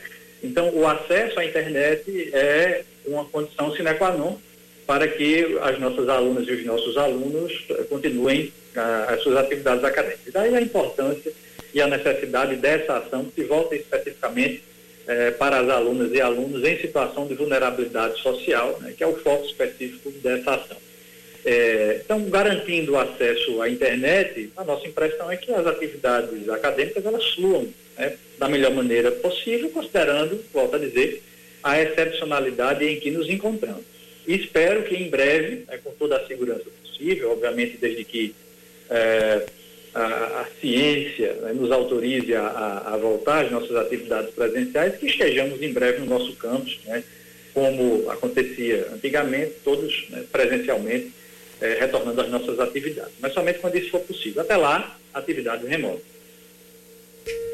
Então, 0.42 0.74
o 0.74 0.86
acesso 0.86 1.38
à 1.38 1.44
internet 1.44 2.30
é 2.32 2.82
uma 3.06 3.24
condição 3.26 3.74
sine 3.74 3.94
qua 3.94 4.12
non 4.12 4.38
para 4.90 5.06
que 5.06 5.56
as 5.62 5.78
nossas 5.78 6.08
alunas 6.08 6.48
e 6.48 6.50
os 6.50 6.64
nossos 6.64 6.96
alunos 6.96 7.64
continuem 7.88 8.52
as 9.06 9.22
suas 9.22 9.36
atividades 9.36 9.84
acadêmicas. 9.84 10.32
Daí 10.32 10.52
a 10.52 10.60
importância 10.60 11.32
e 11.72 11.80
a 11.80 11.86
necessidade 11.86 12.56
dessa 12.56 12.96
ação 12.96 13.26
que 13.32 13.44
volta 13.44 13.76
especificamente 13.76 14.64
eh, 15.06 15.30
para 15.30 15.60
as 15.60 15.68
alunas 15.68 16.10
e 16.12 16.20
alunos 16.20 16.64
em 16.64 16.76
situação 16.76 17.28
de 17.28 17.34
vulnerabilidade 17.34 18.20
social, 18.20 18.80
né, 18.80 18.92
que 18.96 19.04
é 19.04 19.06
o 19.06 19.16
foco 19.18 19.46
específico 19.46 20.10
dessa 20.10 20.54
ação. 20.54 20.76
É, 21.44 22.00
então, 22.04 22.24
garantindo 22.24 22.94
o 22.94 22.98
acesso 22.98 23.62
à 23.62 23.70
internet, 23.70 24.50
a 24.56 24.64
nossa 24.64 24.88
impressão 24.88 25.30
é 25.30 25.36
que 25.36 25.52
as 25.52 25.68
atividades 25.68 26.48
acadêmicas 26.48 27.06
elas 27.06 27.32
fluam 27.34 27.68
né, 27.96 28.16
da 28.40 28.48
melhor 28.48 28.72
maneira 28.72 29.12
possível, 29.12 29.70
considerando, 29.70 30.44
volto 30.52 30.74
a 30.74 30.78
dizer, 30.80 31.22
a 31.62 31.80
excepcionalidade 31.80 32.84
em 32.84 32.98
que 32.98 33.12
nos 33.12 33.30
encontramos. 33.30 33.99
Espero 34.34 34.84
que 34.84 34.94
em 34.94 35.08
breve, 35.08 35.64
né, 35.66 35.78
com 35.82 35.90
toda 35.92 36.16
a 36.16 36.26
segurança 36.26 36.64
possível, 36.82 37.32
obviamente 37.32 37.76
desde 37.78 38.04
que 38.04 38.34
é, 38.88 39.46
a, 39.94 40.04
a, 40.40 40.46
ciência 40.60 41.32
né, 41.42 41.52
nos 41.52 41.70
autorize 41.70 42.34
a, 42.34 42.42
a, 42.42 42.94
a, 42.94 42.96
voltar 42.96 43.44
às 43.44 43.50
nossas 43.50 43.74
atividades 43.76 44.30
presenciais, 44.34 44.96
que 44.96 45.06
estejamos 45.06 45.60
em 45.62 45.72
breve 45.72 46.00
no 46.00 46.06
nosso 46.06 46.32
campus, 46.36 46.78
né, 46.84 47.02
como 47.52 48.08
acontecia 48.10 48.88
antigamente, 48.92 49.54
todos 49.64 50.06
né, 50.10 50.24
presencialmente, 50.30 51.12
é, 51.60 51.74
retornando 51.80 52.20
às 52.20 52.30
nossas 52.30 52.58
atividades. 52.60 53.12
Mas 53.20 53.32
somente 53.32 53.58
quando 53.58 53.76
isso 53.76 53.90
for 53.90 54.00
possível. 54.00 54.42
Até 54.42 54.56
lá, 54.56 54.98
atividades 55.12 55.68
remotas. 55.68 56.19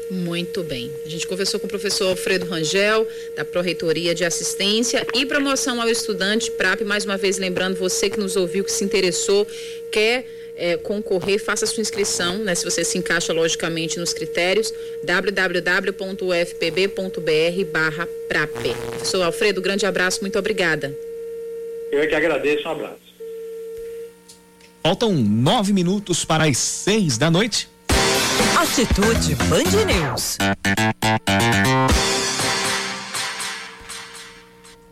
Muito 0.09 0.63
bem. 0.63 0.91
A 1.05 1.09
gente 1.09 1.27
conversou 1.27 1.59
com 1.59 1.65
o 1.65 1.69
professor 1.69 2.07
Alfredo 2.07 2.45
Rangel, 2.45 3.05
da 3.35 3.43
Pró-Reitoria 3.43 4.15
de 4.15 4.23
Assistência 4.23 5.05
e 5.13 5.25
Promoção 5.25 5.81
ao 5.81 5.89
Estudante, 5.89 6.49
PRAP. 6.51 6.81
Mais 6.81 7.03
uma 7.03 7.17
vez, 7.17 7.37
lembrando 7.37 7.75
você 7.75 8.09
que 8.09 8.19
nos 8.19 8.35
ouviu, 8.35 8.63
que 8.63 8.71
se 8.71 8.85
interessou, 8.85 9.45
quer 9.91 10.25
é, 10.55 10.75
concorrer, 10.77 11.39
faça 11.39 11.65
sua 11.65 11.81
inscrição, 11.81 12.39
né, 12.39 12.55
se 12.55 12.65
você 12.65 12.83
se 12.83 12.97
encaixa 12.97 13.31
logicamente 13.31 13.99
nos 13.99 14.11
critérios, 14.11 14.73
www.ufpb.br 15.03 16.11
barra 17.71 18.07
PRAP. 18.27 18.75
Professor 18.89 19.21
Alfredo, 19.21 19.61
grande 19.61 19.85
abraço, 19.85 20.21
muito 20.21 20.39
obrigada. 20.39 20.97
Eu 21.91 22.01
é 22.01 22.07
que 22.07 22.15
agradeço, 22.15 22.67
um 22.67 22.71
abraço. 22.71 23.07
Faltam 24.81 25.13
nove 25.13 25.73
minutos 25.73 26.25
para 26.25 26.45
as 26.45 26.57
seis 26.57 27.17
da 27.17 27.29
noite. 27.29 27.69
Atitude 28.57 29.35
Band 29.35 29.85
News. 29.85 30.37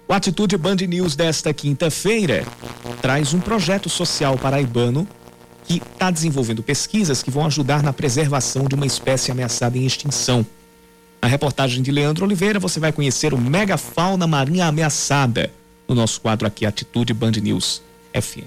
O 0.07 0.13
Atitude 0.13 0.57
Band 0.57 0.75
News 0.87 1.15
desta 1.15 1.53
quinta-feira 1.53 2.45
traz 3.01 3.33
um 3.33 3.39
projeto 3.39 3.89
social 3.89 4.37
paraibano 4.37 5.07
que 5.65 5.77
está 5.77 6.09
desenvolvendo 6.09 6.63
pesquisas 6.63 7.21
que 7.21 7.31
vão 7.31 7.45
ajudar 7.45 7.83
na 7.83 7.93
preservação 7.93 8.65
de 8.65 8.75
uma 8.75 8.85
espécie 8.85 9.31
ameaçada 9.31 9.77
em 9.77 9.85
extinção. 9.85 10.45
Na 11.21 11.27
reportagem 11.27 11.81
de 11.83 11.91
Leandro 11.91 12.25
Oliveira, 12.25 12.59
você 12.59 12.79
vai 12.79 12.91
conhecer 12.91 13.33
o 13.33 13.37
megafauna 13.37 14.27
marinha 14.27 14.65
ameaçada 14.65 15.51
no 15.87 15.95
nosso 15.95 16.21
quadro 16.21 16.47
aqui 16.47 16.65
Atitude 16.65 17.13
Band 17.13 17.31
News 17.41 17.81
FM. 18.13 18.45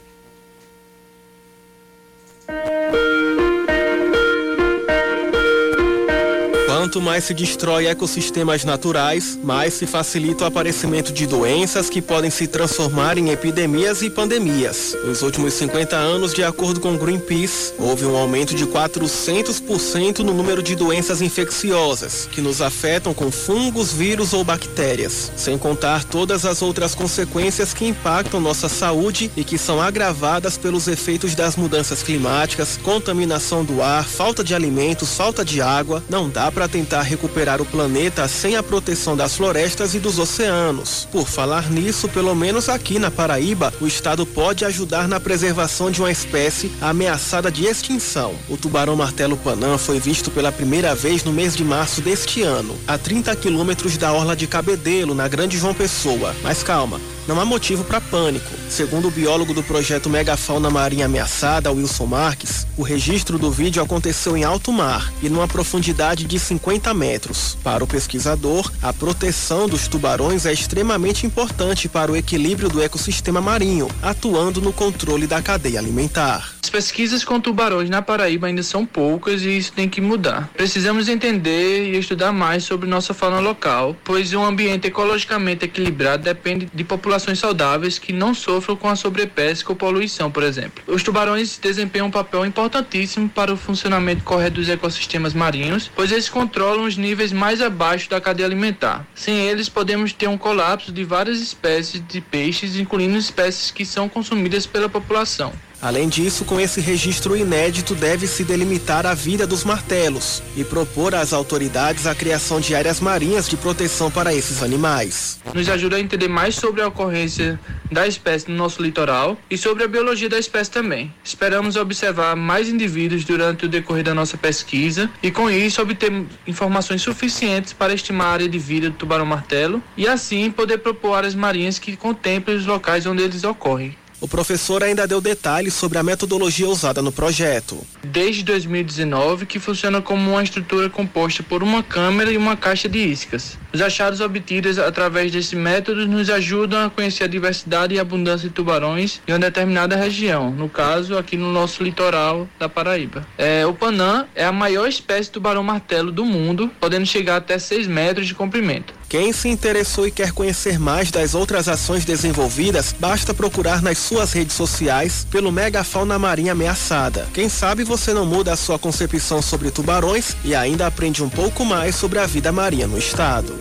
Quanto 6.78 7.00
mais 7.00 7.24
se 7.24 7.34
destrói 7.34 7.88
ecossistemas 7.88 8.64
naturais, 8.64 9.36
mais 9.42 9.74
se 9.74 9.84
facilita 9.84 10.44
o 10.44 10.46
aparecimento 10.46 11.12
de 11.12 11.26
doenças 11.26 11.90
que 11.90 12.00
podem 12.00 12.30
se 12.30 12.46
transformar 12.46 13.18
em 13.18 13.30
epidemias 13.30 14.00
e 14.00 14.08
pandemias. 14.08 14.96
Nos 15.04 15.22
últimos 15.22 15.54
50 15.54 15.96
anos, 15.96 16.32
de 16.32 16.44
acordo 16.44 16.78
com 16.78 16.96
Greenpeace, 16.96 17.74
houve 17.80 18.04
um 18.04 18.16
aumento 18.16 18.54
de 18.54 18.64
400% 18.64 20.20
no 20.20 20.32
número 20.32 20.62
de 20.62 20.76
doenças 20.76 21.20
infecciosas 21.20 22.28
que 22.30 22.40
nos 22.40 22.62
afetam 22.62 23.12
com 23.12 23.28
fungos, 23.28 23.92
vírus 23.92 24.32
ou 24.32 24.44
bactérias, 24.44 25.32
sem 25.34 25.58
contar 25.58 26.04
todas 26.04 26.44
as 26.44 26.62
outras 26.62 26.94
consequências 26.94 27.74
que 27.74 27.88
impactam 27.88 28.40
nossa 28.40 28.68
saúde 28.68 29.32
e 29.36 29.42
que 29.42 29.58
são 29.58 29.82
agravadas 29.82 30.56
pelos 30.56 30.86
efeitos 30.86 31.34
das 31.34 31.56
mudanças 31.56 32.04
climáticas, 32.04 32.78
contaminação 32.84 33.64
do 33.64 33.82
ar, 33.82 34.04
falta 34.04 34.44
de 34.44 34.54
alimentos, 34.54 35.16
falta 35.16 35.44
de 35.44 35.60
água. 35.60 36.04
Não 36.08 36.30
dá 36.30 36.52
para 36.52 36.67
tentar 36.68 37.02
recuperar 37.02 37.60
o 37.60 37.64
planeta 37.64 38.28
sem 38.28 38.56
a 38.56 38.62
proteção 38.62 39.16
das 39.16 39.36
florestas 39.36 39.94
e 39.94 39.98
dos 39.98 40.18
oceanos. 40.18 41.08
Por 41.10 41.28
falar 41.28 41.70
nisso, 41.70 42.08
pelo 42.08 42.34
menos 42.34 42.68
aqui 42.68 42.98
na 42.98 43.10
Paraíba, 43.10 43.72
o 43.80 43.86
estado 43.86 44.24
pode 44.24 44.64
ajudar 44.64 45.08
na 45.08 45.18
preservação 45.18 45.90
de 45.90 46.00
uma 46.00 46.10
espécie 46.10 46.70
ameaçada 46.80 47.50
de 47.50 47.66
extinção. 47.66 48.34
O 48.48 48.56
tubarão 48.56 48.94
martelo 48.94 49.36
panã 49.36 49.78
foi 49.78 49.98
visto 49.98 50.30
pela 50.30 50.52
primeira 50.52 50.94
vez 50.94 51.24
no 51.24 51.32
mês 51.32 51.56
de 51.56 51.64
março 51.64 52.00
deste 52.00 52.42
ano, 52.42 52.76
a 52.86 52.98
30 52.98 53.34
quilômetros 53.36 53.96
da 53.96 54.12
orla 54.12 54.36
de 54.36 54.46
Cabedelo, 54.46 55.14
na 55.14 55.26
Grande 55.26 55.58
João 55.58 55.74
Pessoa. 55.74 56.34
Mas 56.42 56.62
calma, 56.62 57.00
não 57.28 57.38
há 57.38 57.44
motivo 57.44 57.84
para 57.84 58.00
pânico. 58.00 58.50
Segundo 58.70 59.08
o 59.08 59.10
biólogo 59.10 59.52
do 59.52 59.62
projeto 59.62 60.08
Megafauna 60.08 60.70
Marinha 60.70 61.04
Ameaçada, 61.04 61.70
Wilson 61.70 62.06
Marques, 62.06 62.66
o 62.74 62.82
registro 62.82 63.38
do 63.38 63.50
vídeo 63.50 63.82
aconteceu 63.82 64.34
em 64.34 64.44
alto 64.44 64.72
mar 64.72 65.12
e 65.22 65.28
numa 65.28 65.46
profundidade 65.46 66.24
de 66.24 66.38
50 66.38 66.57
metros. 66.94 67.56
Para 67.62 67.84
o 67.84 67.86
pesquisador, 67.86 68.70
a 68.82 68.92
proteção 68.92 69.68
dos 69.68 69.88
tubarões 69.88 70.46
é 70.46 70.52
extremamente 70.52 71.26
importante 71.26 71.88
para 71.88 72.12
o 72.12 72.16
equilíbrio 72.16 72.68
do 72.68 72.82
ecossistema 72.82 73.40
marinho, 73.40 73.88
atuando 74.02 74.60
no 74.60 74.72
controle 74.72 75.26
da 75.26 75.42
cadeia 75.42 75.78
alimentar. 75.78 76.54
As 76.62 76.70
pesquisas 76.70 77.24
com 77.24 77.40
tubarões 77.40 77.88
na 77.88 78.02
Paraíba 78.02 78.46
ainda 78.46 78.62
são 78.62 78.84
poucas 78.84 79.42
e 79.42 79.56
isso 79.56 79.72
tem 79.72 79.88
que 79.88 80.02
mudar. 80.02 80.50
Precisamos 80.54 81.08
entender 81.08 81.94
e 81.94 81.98
estudar 81.98 82.30
mais 82.30 82.64
sobre 82.64 82.86
nossa 82.86 83.14
fauna 83.14 83.40
local, 83.40 83.96
pois 84.04 84.34
um 84.34 84.44
ambiente 84.44 84.86
ecologicamente 84.86 85.64
equilibrado 85.64 86.24
depende 86.24 86.68
de 86.72 86.84
populações 86.84 87.38
saudáveis 87.38 87.98
que 87.98 88.12
não 88.12 88.34
sofram 88.34 88.76
com 88.76 88.88
a 88.88 88.96
sobrepesca 88.96 89.72
ou 89.72 89.76
poluição, 89.76 90.30
por 90.30 90.42
exemplo. 90.42 90.82
Os 90.86 91.02
tubarões 91.02 91.58
desempenham 91.58 92.08
um 92.08 92.10
papel 92.10 92.44
importantíssimo 92.44 93.30
para 93.30 93.52
o 93.52 93.56
funcionamento 93.56 94.22
correto 94.22 94.56
dos 94.56 94.68
ecossistemas 94.68 95.32
marinhos, 95.32 95.90
pois 95.94 96.12
eles 96.12 96.28
controlam 96.48 96.86
os 96.86 96.96
níveis 96.96 97.30
mais 97.30 97.60
abaixo 97.60 98.08
da 98.08 98.22
cadeia 98.22 98.46
alimentar. 98.46 99.06
Sem 99.14 99.38
eles, 99.38 99.68
podemos 99.68 100.14
ter 100.14 100.28
um 100.28 100.38
colapso 100.38 100.90
de 100.90 101.04
várias 101.04 101.40
espécies 101.40 102.02
de 102.08 102.22
peixes, 102.22 102.76
incluindo 102.76 103.18
espécies 103.18 103.70
que 103.70 103.84
são 103.84 104.08
consumidas 104.08 104.66
pela 104.66 104.88
população. 104.88 105.52
Além 105.80 106.08
disso, 106.08 106.44
com 106.44 106.58
esse 106.58 106.80
registro 106.80 107.36
inédito, 107.36 107.94
deve-se 107.94 108.42
delimitar 108.42 109.06
a 109.06 109.14
vida 109.14 109.46
dos 109.46 109.62
martelos 109.62 110.42
e 110.56 110.64
propor 110.64 111.14
às 111.14 111.32
autoridades 111.32 112.04
a 112.04 112.16
criação 112.16 112.60
de 112.60 112.74
áreas 112.74 113.00
marinhas 113.00 113.48
de 113.48 113.56
proteção 113.56 114.10
para 114.10 114.34
esses 114.34 114.60
animais. 114.60 115.38
Nos 115.54 115.68
ajuda 115.68 115.96
a 115.96 116.00
entender 116.00 116.26
mais 116.26 116.56
sobre 116.56 116.82
a 116.82 116.88
ocorrência 116.88 117.60
da 117.92 118.08
espécie 118.08 118.50
no 118.50 118.56
nosso 118.56 118.82
litoral 118.82 119.38
e 119.48 119.56
sobre 119.56 119.84
a 119.84 119.88
biologia 119.88 120.28
da 120.28 120.38
espécie 120.38 120.70
também. 120.70 121.14
Esperamos 121.22 121.76
observar 121.76 122.34
mais 122.34 122.68
indivíduos 122.68 123.24
durante 123.24 123.66
o 123.66 123.68
decorrer 123.68 124.02
da 124.02 124.14
nossa 124.14 124.36
pesquisa 124.36 125.08
e, 125.22 125.30
com 125.30 125.48
isso, 125.48 125.80
obter 125.80 126.12
informações 126.44 127.02
suficientes 127.02 127.72
para 127.72 127.94
estimar 127.94 128.26
a 128.26 128.32
área 128.32 128.48
de 128.48 128.58
vida 128.58 128.90
do 128.90 128.96
tubarão-martelo 128.96 129.80
e, 129.96 130.08
assim, 130.08 130.50
poder 130.50 130.78
propor 130.78 131.14
áreas 131.14 131.36
marinhas 131.36 131.78
que 131.78 131.96
contemplem 131.96 132.56
os 132.56 132.66
locais 132.66 133.06
onde 133.06 133.22
eles 133.22 133.44
ocorrem. 133.44 133.96
O 134.20 134.26
professor 134.26 134.82
ainda 134.82 135.06
deu 135.06 135.20
detalhes 135.20 135.74
sobre 135.74 135.96
a 135.96 136.02
metodologia 136.02 136.68
usada 136.68 137.00
no 137.00 137.12
projeto. 137.12 137.78
Desde 138.02 138.42
2019, 138.42 139.46
que 139.46 139.60
funciona 139.60 140.02
como 140.02 140.32
uma 140.32 140.42
estrutura 140.42 140.90
composta 140.90 141.42
por 141.42 141.62
uma 141.62 141.84
câmera 141.84 142.32
e 142.32 142.36
uma 142.36 142.56
caixa 142.56 142.88
de 142.88 142.98
iscas. 142.98 143.56
Os 143.72 143.80
achados 143.80 144.20
obtidos 144.20 144.78
através 144.78 145.30
desse 145.30 145.54
método 145.54 146.06
nos 146.06 146.28
ajudam 146.30 146.86
a 146.86 146.90
conhecer 146.90 147.24
a 147.24 147.28
diversidade 147.28 147.94
e 147.94 148.00
abundância 148.00 148.48
de 148.48 148.54
tubarões 148.54 149.20
em 149.28 149.32
uma 149.32 149.38
determinada 149.38 149.94
região, 149.94 150.50
no 150.50 150.68
caso, 150.68 151.16
aqui 151.16 151.36
no 151.36 151.52
nosso 151.52 151.84
litoral 151.84 152.48
da 152.58 152.68
Paraíba. 152.68 153.24
É, 153.36 153.64
o 153.66 153.74
panã 153.74 154.26
é 154.34 154.44
a 154.44 154.50
maior 154.50 154.88
espécie 154.88 155.24
de 155.24 155.32
tubarão-martelo 155.32 156.10
do 156.10 156.24
mundo, 156.24 156.70
podendo 156.80 157.06
chegar 157.06 157.36
até 157.36 157.56
6 157.58 157.86
metros 157.86 158.26
de 158.26 158.34
comprimento. 158.34 158.97
Quem 159.08 159.32
se 159.32 159.48
interessou 159.48 160.06
e 160.06 160.10
quer 160.10 160.32
conhecer 160.32 160.78
mais 160.78 161.10
das 161.10 161.34
outras 161.34 161.66
ações 161.66 162.04
desenvolvidas, 162.04 162.94
basta 163.00 163.32
procurar 163.32 163.80
nas 163.80 163.96
suas 163.96 164.34
redes 164.34 164.54
sociais 164.54 165.26
pelo 165.30 165.50
Megafauna 165.50 166.18
Marinha 166.18 166.52
Ameaçada. 166.52 167.26
Quem 167.32 167.48
sabe 167.48 167.84
você 167.84 168.12
não 168.12 168.26
muda 168.26 168.52
a 168.52 168.56
sua 168.56 168.78
concepção 168.78 169.40
sobre 169.40 169.70
tubarões 169.70 170.36
e 170.44 170.54
ainda 170.54 170.86
aprende 170.86 171.24
um 171.24 171.30
pouco 171.30 171.64
mais 171.64 171.94
sobre 171.94 172.18
a 172.18 172.26
vida 172.26 172.52
marinha 172.52 172.86
no 172.86 172.98
estado. 172.98 173.58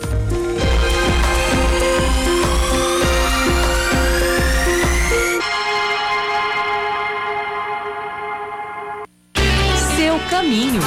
Seu 9.95 10.19
caminho. 10.29 10.81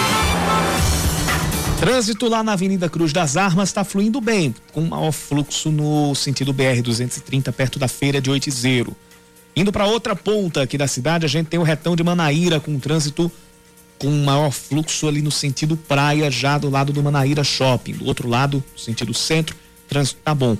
Trânsito 1.80 2.28
lá 2.28 2.42
na 2.42 2.52
Avenida 2.52 2.90
Cruz 2.90 3.10
das 3.10 3.38
Armas 3.38 3.70
está 3.70 3.82
fluindo 3.82 4.20
bem, 4.20 4.54
com 4.70 4.82
maior 4.82 5.12
fluxo 5.12 5.70
no 5.70 6.14
sentido 6.14 6.52
BR-230, 6.52 7.50
perto 7.52 7.78
da 7.78 7.88
Feira 7.88 8.20
de 8.20 8.28
Oitizeiro. 8.30 8.94
Indo 9.56 9.72
para 9.72 9.86
outra 9.86 10.14
ponta 10.14 10.60
aqui 10.60 10.76
da 10.76 10.86
cidade, 10.86 11.24
a 11.24 11.28
gente 11.28 11.46
tem 11.46 11.58
o 11.58 11.62
retão 11.62 11.96
de 11.96 12.04
Manaíra 12.04 12.60
com 12.60 12.78
trânsito 12.78 13.32
com 13.98 14.10
maior 14.10 14.50
fluxo 14.50 15.08
ali 15.08 15.22
no 15.22 15.30
sentido 15.30 15.74
praia, 15.74 16.30
já 16.30 16.58
do 16.58 16.68
lado 16.68 16.92
do 16.92 17.02
Manaíra 17.02 17.42
Shopping. 17.42 17.94
Do 17.94 18.04
outro 18.04 18.28
lado, 18.28 18.62
no 18.74 18.78
sentido 18.78 19.14
centro, 19.14 19.56
trânsito 19.88 20.20
tá 20.22 20.34
bom. 20.34 20.58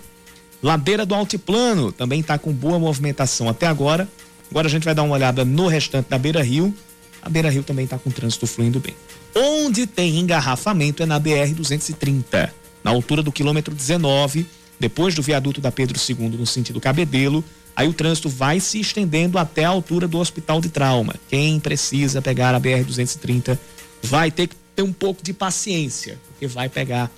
Ladeira 0.63 1.05
do 1.05 1.15
Altiplano 1.15 1.93
também 1.93 2.23
tá 2.23 2.39
com 2.39 2.51
boa 2.51 2.79
movimentação 2.79 3.47
até 3.47 3.67
agora. 3.67 4.09
Agora 4.51 4.69
a 4.69 4.71
gente 4.71 4.85
vai 4.85 4.95
dar 4.95 5.03
uma 5.03 5.17
olhada 5.17 5.45
no 5.45 5.67
restante 5.67 6.09
da 6.09 6.17
Beira 6.17 6.43
Rio. 6.43 6.75
A 7.21 7.29
Beira 7.29 7.51
Rio 7.51 7.63
também 7.63 7.87
tá 7.87 7.99
com 7.99 8.11
trânsito 8.11 8.47
fluindo 8.47 8.81
bem. 8.81 8.95
Onde 9.35 9.87
tem 9.87 10.19
engarrafamento 10.19 11.03
é 11.03 11.07
na 11.07 11.19
BR 11.19 11.55
230, 11.55 12.53
na 12.83 12.91
altura 12.91 13.23
do 13.23 13.31
quilômetro 13.31 13.75
19, 13.75 14.47
depois 14.79 15.15
do 15.15 15.23
viaduto 15.23 15.61
da 15.61 15.71
Pedro 15.71 15.99
II 15.99 16.31
no 16.31 16.47
sentido 16.47 16.81
Cabedelo. 16.81 17.45
Aí 17.77 17.89
o 17.89 17.93
trânsito 17.93 18.29
vai 18.29 18.59
se 18.59 18.81
estendendo 18.81 19.39
até 19.39 19.65
a 19.65 19.69
altura 19.69 20.09
do 20.09 20.19
Hospital 20.19 20.61
de 20.61 20.69
Trauma. 20.69 21.15
Quem 21.29 21.61
precisa 21.61 22.21
pegar 22.21 22.55
a 22.55 22.59
BR 22.59 22.83
230 22.85 23.59
vai 24.03 24.31
ter 24.31 24.49
que 24.49 24.57
ter 24.75 24.83
um 24.83 24.93
pouco 24.93 25.23
de 25.23 25.33
paciência, 25.33 26.19
porque 26.29 26.47
vai 26.47 26.69
pegar 26.69 27.11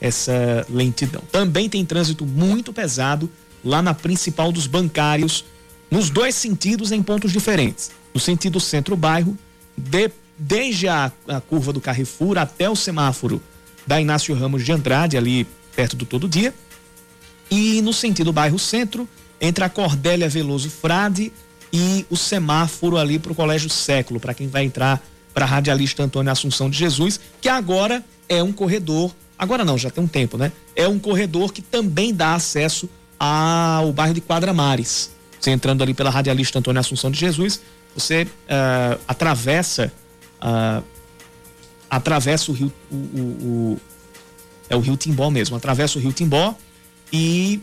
essa 0.00 0.64
lentidão. 0.68 1.22
Também 1.32 1.68
tem 1.68 1.84
trânsito 1.84 2.24
muito 2.24 2.72
pesado 2.72 3.30
lá 3.64 3.82
na 3.82 3.94
principal 3.94 4.52
dos 4.52 4.66
bancários, 4.66 5.44
nos 5.90 6.10
dois 6.10 6.34
sentidos 6.34 6.92
em 6.92 7.02
pontos 7.02 7.32
diferentes. 7.32 7.90
No 8.14 8.20
sentido 8.20 8.60
centro-bairro, 8.60 9.36
depois 9.76 10.25
desde 10.38 10.88
a, 10.88 11.10
a, 11.28 11.40
curva 11.40 11.72
do 11.72 11.80
Carrefour 11.80 12.38
até 12.38 12.68
o 12.68 12.76
semáforo 12.76 13.42
da 13.86 14.00
Inácio 14.00 14.34
Ramos 14.34 14.64
de 14.64 14.72
Andrade, 14.72 15.16
ali 15.16 15.46
perto 15.74 15.96
do 15.96 16.04
Todo 16.04 16.28
Dia. 16.28 16.52
E 17.50 17.80
no 17.82 17.92
sentido 17.92 18.32
bairro 18.32 18.58
Centro, 18.58 19.08
entre 19.40 19.64
a 19.64 19.68
Cordélia 19.68 20.28
Veloso 20.28 20.70
Frade 20.70 21.32
e 21.72 22.04
o 22.10 22.16
semáforo 22.16 22.96
ali 22.96 23.18
para 23.18 23.32
o 23.32 23.34
Colégio 23.34 23.70
Século, 23.70 24.18
para 24.18 24.34
quem 24.34 24.48
vai 24.48 24.64
entrar 24.64 25.02
para 25.32 25.44
a 25.44 25.48
radialista 25.48 26.02
Antônio 26.02 26.32
Assunção 26.32 26.70
de 26.70 26.78
Jesus, 26.78 27.20
que 27.40 27.48
agora 27.48 28.04
é 28.28 28.42
um 28.42 28.52
corredor, 28.52 29.14
agora 29.38 29.64
não, 29.64 29.76
já 29.76 29.90
tem 29.90 30.02
um 30.02 30.08
tempo, 30.08 30.38
né? 30.38 30.50
É 30.74 30.88
um 30.88 30.98
corredor 30.98 31.52
que 31.52 31.60
também 31.60 32.12
dá 32.12 32.34
acesso 32.34 32.88
ao 33.18 33.92
bairro 33.92 34.14
de 34.14 34.20
Quadra 34.20 34.52
Mares. 34.52 35.14
Você 35.38 35.50
entrando 35.50 35.82
ali 35.82 35.94
pela 35.94 36.10
radialista 36.10 36.58
Antônio 36.58 36.80
Assunção 36.80 37.10
de 37.10 37.18
Jesus, 37.18 37.60
você 37.94 38.24
uh, 38.24 38.98
atravessa 39.06 39.92
atravessa 41.88 42.50
o 42.50 42.54
rio, 42.54 42.72
o, 42.90 42.94
o, 42.94 43.20
o, 43.20 43.80
é 44.68 44.76
o 44.76 44.80
rio 44.80 44.96
Timbó 44.96 45.30
mesmo, 45.30 45.56
atravessa 45.56 45.98
o 45.98 46.02
rio 46.02 46.12
Timbó 46.12 46.54
e 47.12 47.60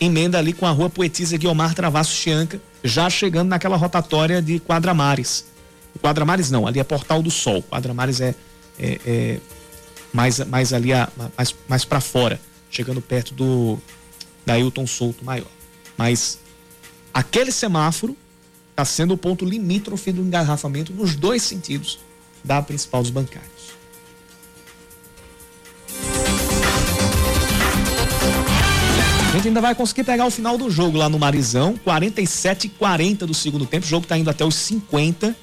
emenda 0.00 0.38
ali 0.38 0.52
com 0.52 0.66
a 0.66 0.70
rua 0.70 0.88
Poetisa 0.88 1.36
Guiomar 1.36 1.74
Travasso 1.74 2.12
Chianca, 2.12 2.60
já 2.82 3.10
chegando 3.10 3.48
naquela 3.48 3.76
rotatória 3.76 4.40
de 4.40 4.58
Quadramares. 4.60 5.46
Quadramares 6.00 6.50
não, 6.50 6.66
ali 6.66 6.80
é 6.80 6.84
Portal 6.84 7.22
do 7.22 7.30
Sol. 7.30 7.62
Quadramares 7.62 8.20
é, 8.20 8.34
é, 8.78 9.00
é 9.04 9.40
mais, 10.12 10.38
mais 10.46 10.72
ali, 10.72 10.92
a, 10.92 11.08
mais, 11.36 11.54
mais 11.68 11.84
para 11.84 12.00
fora, 12.00 12.40
chegando 12.70 13.00
perto 13.00 13.34
do 13.34 13.78
da 14.46 14.58
Hilton 14.58 14.86
Souto 14.86 15.24
maior. 15.24 15.50
Mas 15.96 16.38
aquele 17.12 17.52
semáforo 17.52 18.16
está 18.70 18.84
sendo 18.84 19.14
o 19.14 19.16
ponto 19.16 19.44
limítrofe 19.44 20.12
do 20.12 20.22
engarrafamento 20.22 20.92
nos 20.92 21.14
dois 21.14 21.42
sentidos 21.42 21.98
da 22.42 22.62
principal 22.62 23.02
dos 23.02 23.10
bancários. 23.10 23.50
A 29.30 29.32
gente 29.34 29.46
ainda 29.46 29.60
vai 29.60 29.76
conseguir 29.76 30.02
pegar 30.02 30.26
o 30.26 30.30
final 30.30 30.58
do 30.58 30.68
jogo 30.68 30.98
lá 30.98 31.08
no 31.08 31.16
Marizão, 31.16 31.76
47 31.84 32.66
e 32.66 32.70
40 32.70 33.26
do 33.28 33.34
segundo 33.34 33.64
tempo, 33.64 33.86
o 33.86 33.88
jogo 33.88 34.04
está 34.04 34.18
indo 34.18 34.28
até 34.28 34.44
os 34.44 34.56
50. 34.56 35.36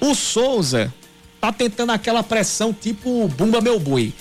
O 0.00 0.14
Souza 0.16 0.92
tá 1.40 1.52
tentando 1.52 1.92
aquela 1.92 2.24
pressão 2.24 2.72
tipo 2.72 3.28
bumba 3.28 3.60
meu 3.60 3.78
boi. 3.78 4.12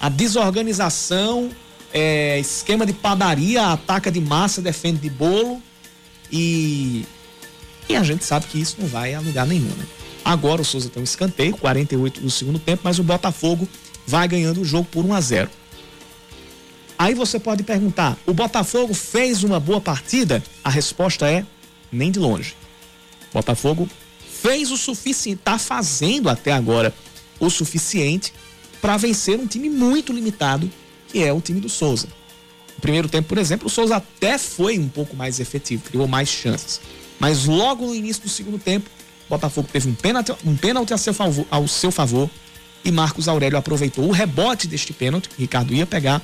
A 0.00 0.08
desorganização, 0.08 1.50
é, 1.92 2.38
esquema 2.38 2.86
de 2.86 2.94
padaria, 2.94 3.66
ataca 3.66 4.10
de 4.10 4.20
massa, 4.20 4.62
defende 4.62 4.98
de 5.00 5.10
bolo 5.10 5.62
e 6.32 7.04
e 7.88 7.96
a 7.96 8.02
gente 8.02 8.24
sabe 8.24 8.46
que 8.46 8.60
isso 8.60 8.76
não 8.78 8.86
vai 8.86 9.14
a 9.14 9.20
lugar 9.20 9.46
nenhum, 9.46 9.74
né? 9.76 9.86
Agora 10.24 10.62
o 10.62 10.64
Souza 10.64 10.88
tem 10.88 11.00
um 11.00 11.04
escanteio, 11.04 11.56
48 11.56 12.20
do 12.20 12.30
segundo 12.30 12.58
tempo, 12.58 12.82
mas 12.84 12.98
o 12.98 13.02
Botafogo 13.02 13.68
vai 14.06 14.28
ganhando 14.28 14.60
o 14.60 14.64
jogo 14.64 14.86
por 14.90 15.04
1 15.04 15.14
a 15.14 15.20
0. 15.20 15.50
Aí 16.98 17.14
você 17.14 17.38
pode 17.40 17.62
perguntar: 17.62 18.18
o 18.26 18.34
Botafogo 18.34 18.92
fez 18.92 19.42
uma 19.42 19.58
boa 19.58 19.80
partida? 19.80 20.42
A 20.62 20.68
resposta 20.68 21.30
é: 21.30 21.44
nem 21.90 22.10
de 22.10 22.18
longe. 22.18 22.54
O 23.30 23.34
Botafogo 23.34 23.88
fez 24.42 24.70
o 24.70 24.76
suficiente, 24.76 25.38
está 25.38 25.58
fazendo 25.58 26.28
até 26.28 26.52
agora 26.52 26.94
o 27.38 27.48
suficiente 27.48 28.32
para 28.80 28.96
vencer 28.96 29.38
um 29.38 29.46
time 29.46 29.68
muito 29.68 30.12
limitado, 30.12 30.70
que 31.08 31.22
é 31.22 31.32
o 31.32 31.40
time 31.40 31.60
do 31.60 31.68
Souza. 31.68 32.08
No 32.74 32.80
primeiro 32.80 33.08
tempo, 33.08 33.28
por 33.28 33.38
exemplo, 33.38 33.66
o 33.66 33.70
Souza 33.70 33.96
até 33.96 34.38
foi 34.38 34.78
um 34.78 34.88
pouco 34.88 35.16
mais 35.16 35.40
efetivo, 35.40 35.82
criou 35.84 36.06
mais 36.06 36.28
chances. 36.28 36.80
Mas 37.20 37.44
logo 37.44 37.86
no 37.86 37.94
início 37.94 38.22
do 38.22 38.28
segundo 38.28 38.58
tempo, 38.58 38.90
o 39.26 39.30
Botafogo 39.30 39.68
teve 39.70 39.88
um 39.88 39.94
pênalti, 39.94 40.32
um 40.44 40.56
pênalti 40.56 40.92
a 40.92 40.98
seu 40.98 41.14
favor, 41.14 41.46
ao 41.50 41.68
seu 41.68 41.92
favor 41.92 42.28
e 42.84 42.90
Marcos 42.90 43.28
Aurélio 43.28 43.58
aproveitou 43.58 44.08
o 44.08 44.10
rebote 44.10 44.66
deste 44.66 44.92
pênalti, 44.92 45.28
que 45.28 45.36
Ricardo 45.38 45.74
ia 45.74 45.86
pegar, 45.86 46.22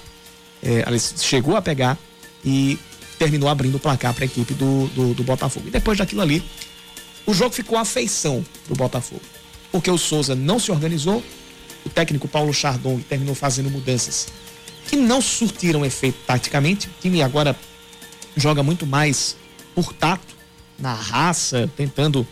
é, 0.62 0.84
chegou 1.18 1.54
a 1.54 1.62
pegar 1.62 1.98
e 2.44 2.78
terminou 3.18 3.48
abrindo 3.48 3.76
o 3.76 3.78
placar 3.78 4.14
para 4.14 4.24
a 4.24 4.26
equipe 4.26 4.54
do, 4.54 4.86
do, 4.88 5.14
do, 5.14 5.22
Botafogo. 5.22 5.68
E 5.68 5.70
depois 5.70 5.98
daquilo 5.98 6.22
ali, 6.22 6.42
o 7.26 7.34
jogo 7.34 7.54
ficou 7.54 7.76
à 7.76 7.84
feição 7.84 8.44
do 8.68 8.74
Botafogo, 8.74 9.22
porque 9.70 9.90
o 9.90 9.98
Souza 9.98 10.34
não 10.34 10.58
se 10.58 10.70
organizou, 10.70 11.22
o 11.84 11.90
técnico 11.90 12.26
Paulo 12.26 12.52
Chardon 12.52 12.98
terminou 13.00 13.34
fazendo 13.34 13.70
mudanças 13.70 14.28
que 14.88 14.96
não 14.96 15.20
surtiram 15.20 15.84
efeito 15.84 16.18
taticamente. 16.26 16.86
O 16.86 16.90
time 17.00 17.22
agora 17.22 17.56
joga 18.36 18.62
muito 18.62 18.86
mais 18.86 19.36
por 19.74 19.92
tato, 19.92 20.35
na 20.78 20.94
raça, 20.94 21.70
tentando 21.76 22.26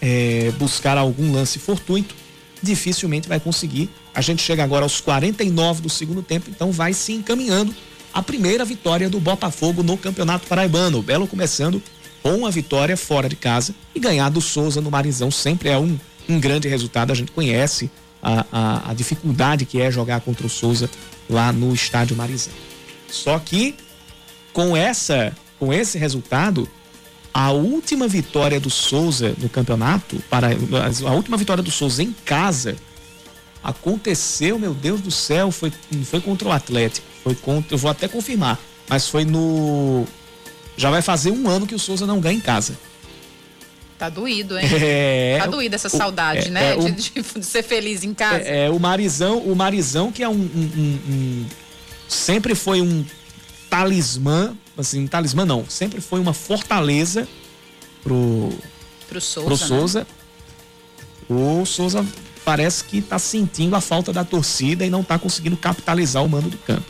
é, 0.00 0.52
buscar 0.58 0.96
algum 0.96 1.32
lance 1.32 1.58
fortuito 1.58 2.14
dificilmente 2.62 3.28
vai 3.28 3.40
conseguir. 3.40 3.90
A 4.14 4.20
gente 4.20 4.42
chega 4.42 4.62
agora 4.62 4.84
aos 4.84 5.00
49 5.00 5.82
do 5.82 5.90
segundo 5.90 6.22
tempo, 6.22 6.48
então 6.48 6.70
vai 6.70 6.92
se 6.92 7.12
encaminhando 7.12 7.74
a 8.14 8.22
primeira 8.22 8.64
vitória 8.64 9.08
do 9.10 9.18
Botafogo 9.18 9.82
no 9.82 9.96
Campeonato 9.96 10.46
Paraibano. 10.46 10.98
O 10.98 11.02
Belo 11.02 11.26
começando 11.26 11.82
com 12.22 12.36
uma 12.36 12.50
vitória 12.50 12.96
fora 12.96 13.28
de 13.28 13.34
casa 13.34 13.74
e 13.94 13.98
ganhar 13.98 14.28
do 14.28 14.40
Souza 14.40 14.80
no 14.80 14.90
Marizão 14.90 15.30
sempre 15.30 15.70
é 15.70 15.78
um, 15.78 15.98
um 16.28 16.38
grande 16.38 16.68
resultado. 16.68 17.10
A 17.10 17.14
gente 17.14 17.32
conhece 17.32 17.90
a, 18.22 18.46
a, 18.52 18.90
a 18.90 18.94
dificuldade 18.94 19.64
que 19.64 19.80
é 19.80 19.90
jogar 19.90 20.20
contra 20.20 20.46
o 20.46 20.50
Souza 20.50 20.88
lá 21.28 21.52
no 21.52 21.74
estádio 21.74 22.16
Marizão. 22.16 22.52
Só 23.10 23.38
que 23.38 23.74
com 24.52 24.76
essa, 24.76 25.34
com 25.58 25.72
esse 25.72 25.98
resultado, 25.98 26.68
a 27.32 27.50
última 27.50 28.06
vitória 28.06 28.60
do 28.60 28.68
Souza 28.68 29.34
no 29.38 29.48
campeonato, 29.48 30.22
para 30.28 30.48
a 30.48 31.12
última 31.12 31.36
vitória 31.36 31.62
do 31.62 31.70
Souza 31.70 32.02
em 32.02 32.12
casa, 32.24 32.76
aconteceu, 33.62 34.58
meu 34.58 34.74
Deus 34.74 35.00
do 35.00 35.10
céu, 35.10 35.50
foi, 35.50 35.72
foi 36.04 36.20
contra 36.20 36.48
o 36.48 36.52
Atlético. 36.52 37.06
Foi 37.22 37.34
contra, 37.34 37.74
eu 37.74 37.78
vou 37.78 37.90
até 37.90 38.08
confirmar, 38.08 38.58
mas 38.88 39.08
foi 39.08 39.24
no. 39.24 40.04
Já 40.76 40.90
vai 40.90 41.00
fazer 41.00 41.30
um 41.30 41.48
ano 41.48 41.66
que 41.66 41.74
o 41.74 41.78
Souza 41.78 42.06
não 42.06 42.20
ganha 42.20 42.36
em 42.36 42.40
casa. 42.40 42.76
Tá 43.98 44.08
doído, 44.08 44.58
hein? 44.58 44.66
É, 44.82 45.38
tá 45.38 45.46
doído 45.46 45.76
essa 45.76 45.88
saudade, 45.88 46.48
é, 46.48 46.50
né? 46.50 46.72
É, 46.72 46.76
o, 46.76 46.90
de, 46.90 47.10
de, 47.10 47.46
ser 47.46 47.62
feliz 47.62 48.02
em 48.02 48.12
casa. 48.12 48.42
É, 48.42 48.66
é, 48.66 48.70
o 48.70 48.80
Marizão, 48.80 49.38
o 49.38 49.54
Marizão 49.54 50.10
que 50.10 50.24
é 50.24 50.28
um, 50.28 50.32
um, 50.32 50.70
um, 50.76 51.00
um 51.08 51.46
sempre 52.08 52.56
foi 52.56 52.80
um 52.80 53.04
talismã 53.72 54.54
assim, 54.76 55.06
talismã 55.06 55.46
não, 55.46 55.64
sempre 55.66 56.02
foi 56.02 56.20
uma 56.20 56.34
fortaleza 56.34 57.26
pro 58.02 58.50
pro 59.08 59.18
Souza. 59.18 59.46
Pro 59.46 59.56
Souza. 59.56 60.00
Né? 60.00 60.06
O 61.30 61.64
Souza 61.64 62.06
parece 62.44 62.84
que 62.84 62.98
está 62.98 63.18
sentindo 63.18 63.74
a 63.74 63.80
falta 63.80 64.12
da 64.12 64.24
torcida 64.24 64.84
e 64.84 64.90
não 64.90 65.00
está 65.00 65.18
conseguindo 65.18 65.56
capitalizar 65.56 66.22
o 66.22 66.28
mando 66.28 66.50
do 66.50 66.58
campo. 66.58 66.84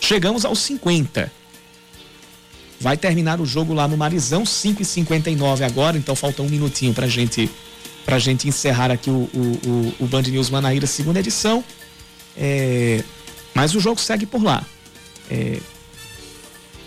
Chegamos 0.00 0.44
aos 0.44 0.60
50. 0.60 1.32
Vai 2.80 2.96
terminar 2.96 3.40
o 3.40 3.46
jogo 3.46 3.74
lá 3.74 3.88
no 3.88 3.96
Marizão, 3.96 4.46
5 4.46 4.82
e 4.82 4.84
59 4.84 5.64
agora, 5.64 5.98
então 5.98 6.14
falta 6.14 6.42
um 6.42 6.48
minutinho 6.48 6.94
pra 6.94 7.08
gente 7.08 7.50
pra 8.04 8.18
gente 8.18 8.46
encerrar 8.46 8.92
aqui 8.92 9.10
o, 9.10 9.28
o, 9.34 9.60
o, 9.66 10.04
o 10.04 10.06
Band 10.06 10.22
News 10.22 10.50
Manaíra 10.50 10.86
segunda 10.86 11.18
edição. 11.18 11.64
É, 12.36 13.02
mas 13.52 13.74
o 13.74 13.80
jogo 13.80 14.00
segue 14.00 14.24
por 14.24 14.42
lá. 14.42 14.64
É, 15.28 15.58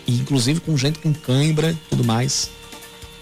inclusive 0.08 0.60
com 0.60 0.76
gente 0.78 1.00
com 1.00 1.14
cãibra 1.14 1.72
e 1.72 1.90
tudo 1.90 2.04
mais. 2.04 2.50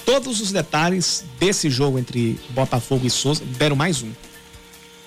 Todos 0.06 0.42
os 0.42 0.52
detalhes 0.52 1.24
desse 1.40 1.70
jogo 1.70 2.00
entre 2.00 2.40
Botafogo 2.50 3.06
e 3.06 3.10
Souza 3.10 3.44
deram 3.58 3.76
mais 3.76 4.02
um. 4.02 4.12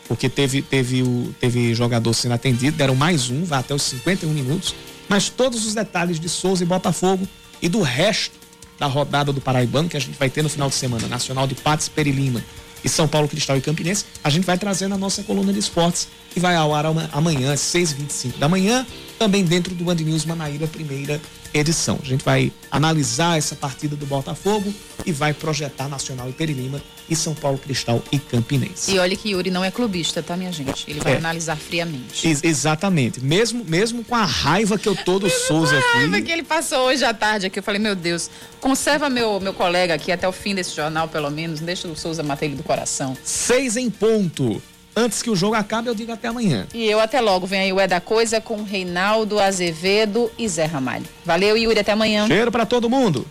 Porque 0.06 0.28
teve, 0.28 0.62
teve, 0.62 1.02
o, 1.02 1.34
teve 1.40 1.74
jogador 1.74 2.12
sendo 2.12 2.32
atendido, 2.32 2.76
deram 2.76 2.94
mais 2.94 3.30
um, 3.30 3.44
vai 3.44 3.60
até 3.60 3.74
os 3.74 3.82
51 3.82 4.30
minutos. 4.30 4.74
Mas 5.08 5.28
todos 5.28 5.66
os 5.66 5.74
detalhes 5.74 6.20
de 6.20 6.28
Souza 6.28 6.62
e 6.62 6.66
Botafogo 6.66 7.26
e 7.60 7.68
do 7.68 7.82
resto 7.82 8.38
da 8.78 8.86
rodada 8.86 9.32
do 9.32 9.40
Paraibano 9.40 9.88
que 9.88 9.96
a 9.96 10.00
gente 10.00 10.18
vai 10.18 10.28
ter 10.30 10.42
no 10.42 10.48
final 10.48 10.68
de 10.68 10.74
semana, 10.74 11.06
Nacional 11.08 11.46
de 11.46 11.54
Patos, 11.54 11.88
Perilima 11.88 12.42
e 12.84 12.88
São 12.88 13.06
Paulo 13.06 13.28
Cristal 13.28 13.56
e 13.56 13.60
Campinense, 13.60 14.04
a 14.22 14.30
gente 14.30 14.44
vai 14.44 14.58
trazer 14.58 14.88
na 14.88 14.98
nossa 14.98 15.22
coluna 15.22 15.52
de 15.52 15.58
esportes 15.58 16.08
que 16.30 16.40
vai 16.40 16.56
ao 16.56 16.74
ar 16.74 16.86
amanhã 17.12 17.52
às 17.52 17.60
6h25 17.60 18.38
da 18.38 18.48
manhã, 18.48 18.86
também 19.18 19.44
dentro 19.44 19.74
do 19.74 19.84
Band 19.84 19.96
News 19.96 20.24
Manaíra, 20.24 20.66
primeira 20.66 21.20
edição. 21.52 21.98
A 22.02 22.06
gente 22.06 22.24
vai 22.24 22.52
analisar 22.70 23.38
essa 23.38 23.54
partida 23.54 23.94
do 23.96 24.06
Botafogo 24.06 24.72
e 25.04 25.12
vai 25.12 25.34
projetar 25.34 25.88
Nacional 25.88 26.28
e 26.28 26.32
Perilima 26.32 26.82
e 27.12 27.16
São 27.16 27.34
Paulo 27.34 27.58
Cristal 27.58 28.02
e 28.10 28.18
Campinense. 28.18 28.92
E 28.92 28.98
olha 28.98 29.14
que 29.14 29.30
Yuri 29.30 29.50
não 29.50 29.62
é 29.62 29.70
clubista, 29.70 30.22
tá, 30.22 30.36
minha 30.36 30.50
gente? 30.50 30.90
Ele 30.90 30.98
vai 31.00 31.14
é. 31.14 31.16
analisar 31.16 31.56
friamente. 31.56 32.26
Ex 32.26 32.42
exatamente. 32.42 33.22
Mesmo, 33.22 33.64
mesmo 33.64 34.02
com 34.02 34.14
a 34.14 34.24
raiva 34.24 34.78
que 34.78 34.88
eu 34.88 34.96
tô 34.96 35.18
do 35.18 35.28
Souza 35.28 35.76
aqui. 35.76 35.86
A 35.86 35.98
raiva 35.98 36.22
que 36.22 36.32
ele 36.32 36.42
passou 36.42 36.86
hoje 36.86 37.04
à 37.04 37.12
tarde 37.12 37.46
aqui. 37.46 37.58
Eu 37.58 37.62
falei, 37.62 37.80
meu 37.80 37.94
Deus, 37.94 38.30
conserva 38.60 39.10
meu, 39.10 39.38
meu 39.40 39.52
colega 39.52 39.94
aqui 39.94 40.10
até 40.10 40.26
o 40.26 40.32
fim 40.32 40.54
desse 40.54 40.74
jornal, 40.74 41.06
pelo 41.08 41.30
menos. 41.30 41.60
Deixa 41.60 41.86
o 41.86 41.94
Souza 41.94 42.22
matar 42.22 42.46
ele 42.46 42.56
do 42.56 42.62
coração. 42.62 43.16
Seis 43.22 43.76
em 43.76 43.90
ponto 43.90 44.60
antes 44.96 45.22
que 45.22 45.30
o 45.30 45.36
jogo 45.36 45.54
acabe, 45.54 45.88
eu 45.88 45.94
digo 45.94 46.12
até 46.12 46.28
amanhã. 46.28 46.66
E 46.72 46.84
eu 46.88 47.00
até 47.00 47.20
logo. 47.20 47.46
Vem 47.46 47.60
aí 47.60 47.72
o 47.72 47.80
É 47.80 47.86
da 47.86 48.00
Coisa 48.00 48.40
com 48.40 48.62
Reinaldo 48.62 49.38
Azevedo 49.38 50.30
e 50.38 50.48
Zé 50.48 50.64
Ramalho. 50.64 51.04
Valeu, 51.24 51.56
Yuri. 51.56 51.80
Até 51.80 51.92
amanhã. 51.92 52.26
Cheiro 52.26 52.50
para 52.50 52.66
todo 52.66 52.88
mundo. 52.88 53.26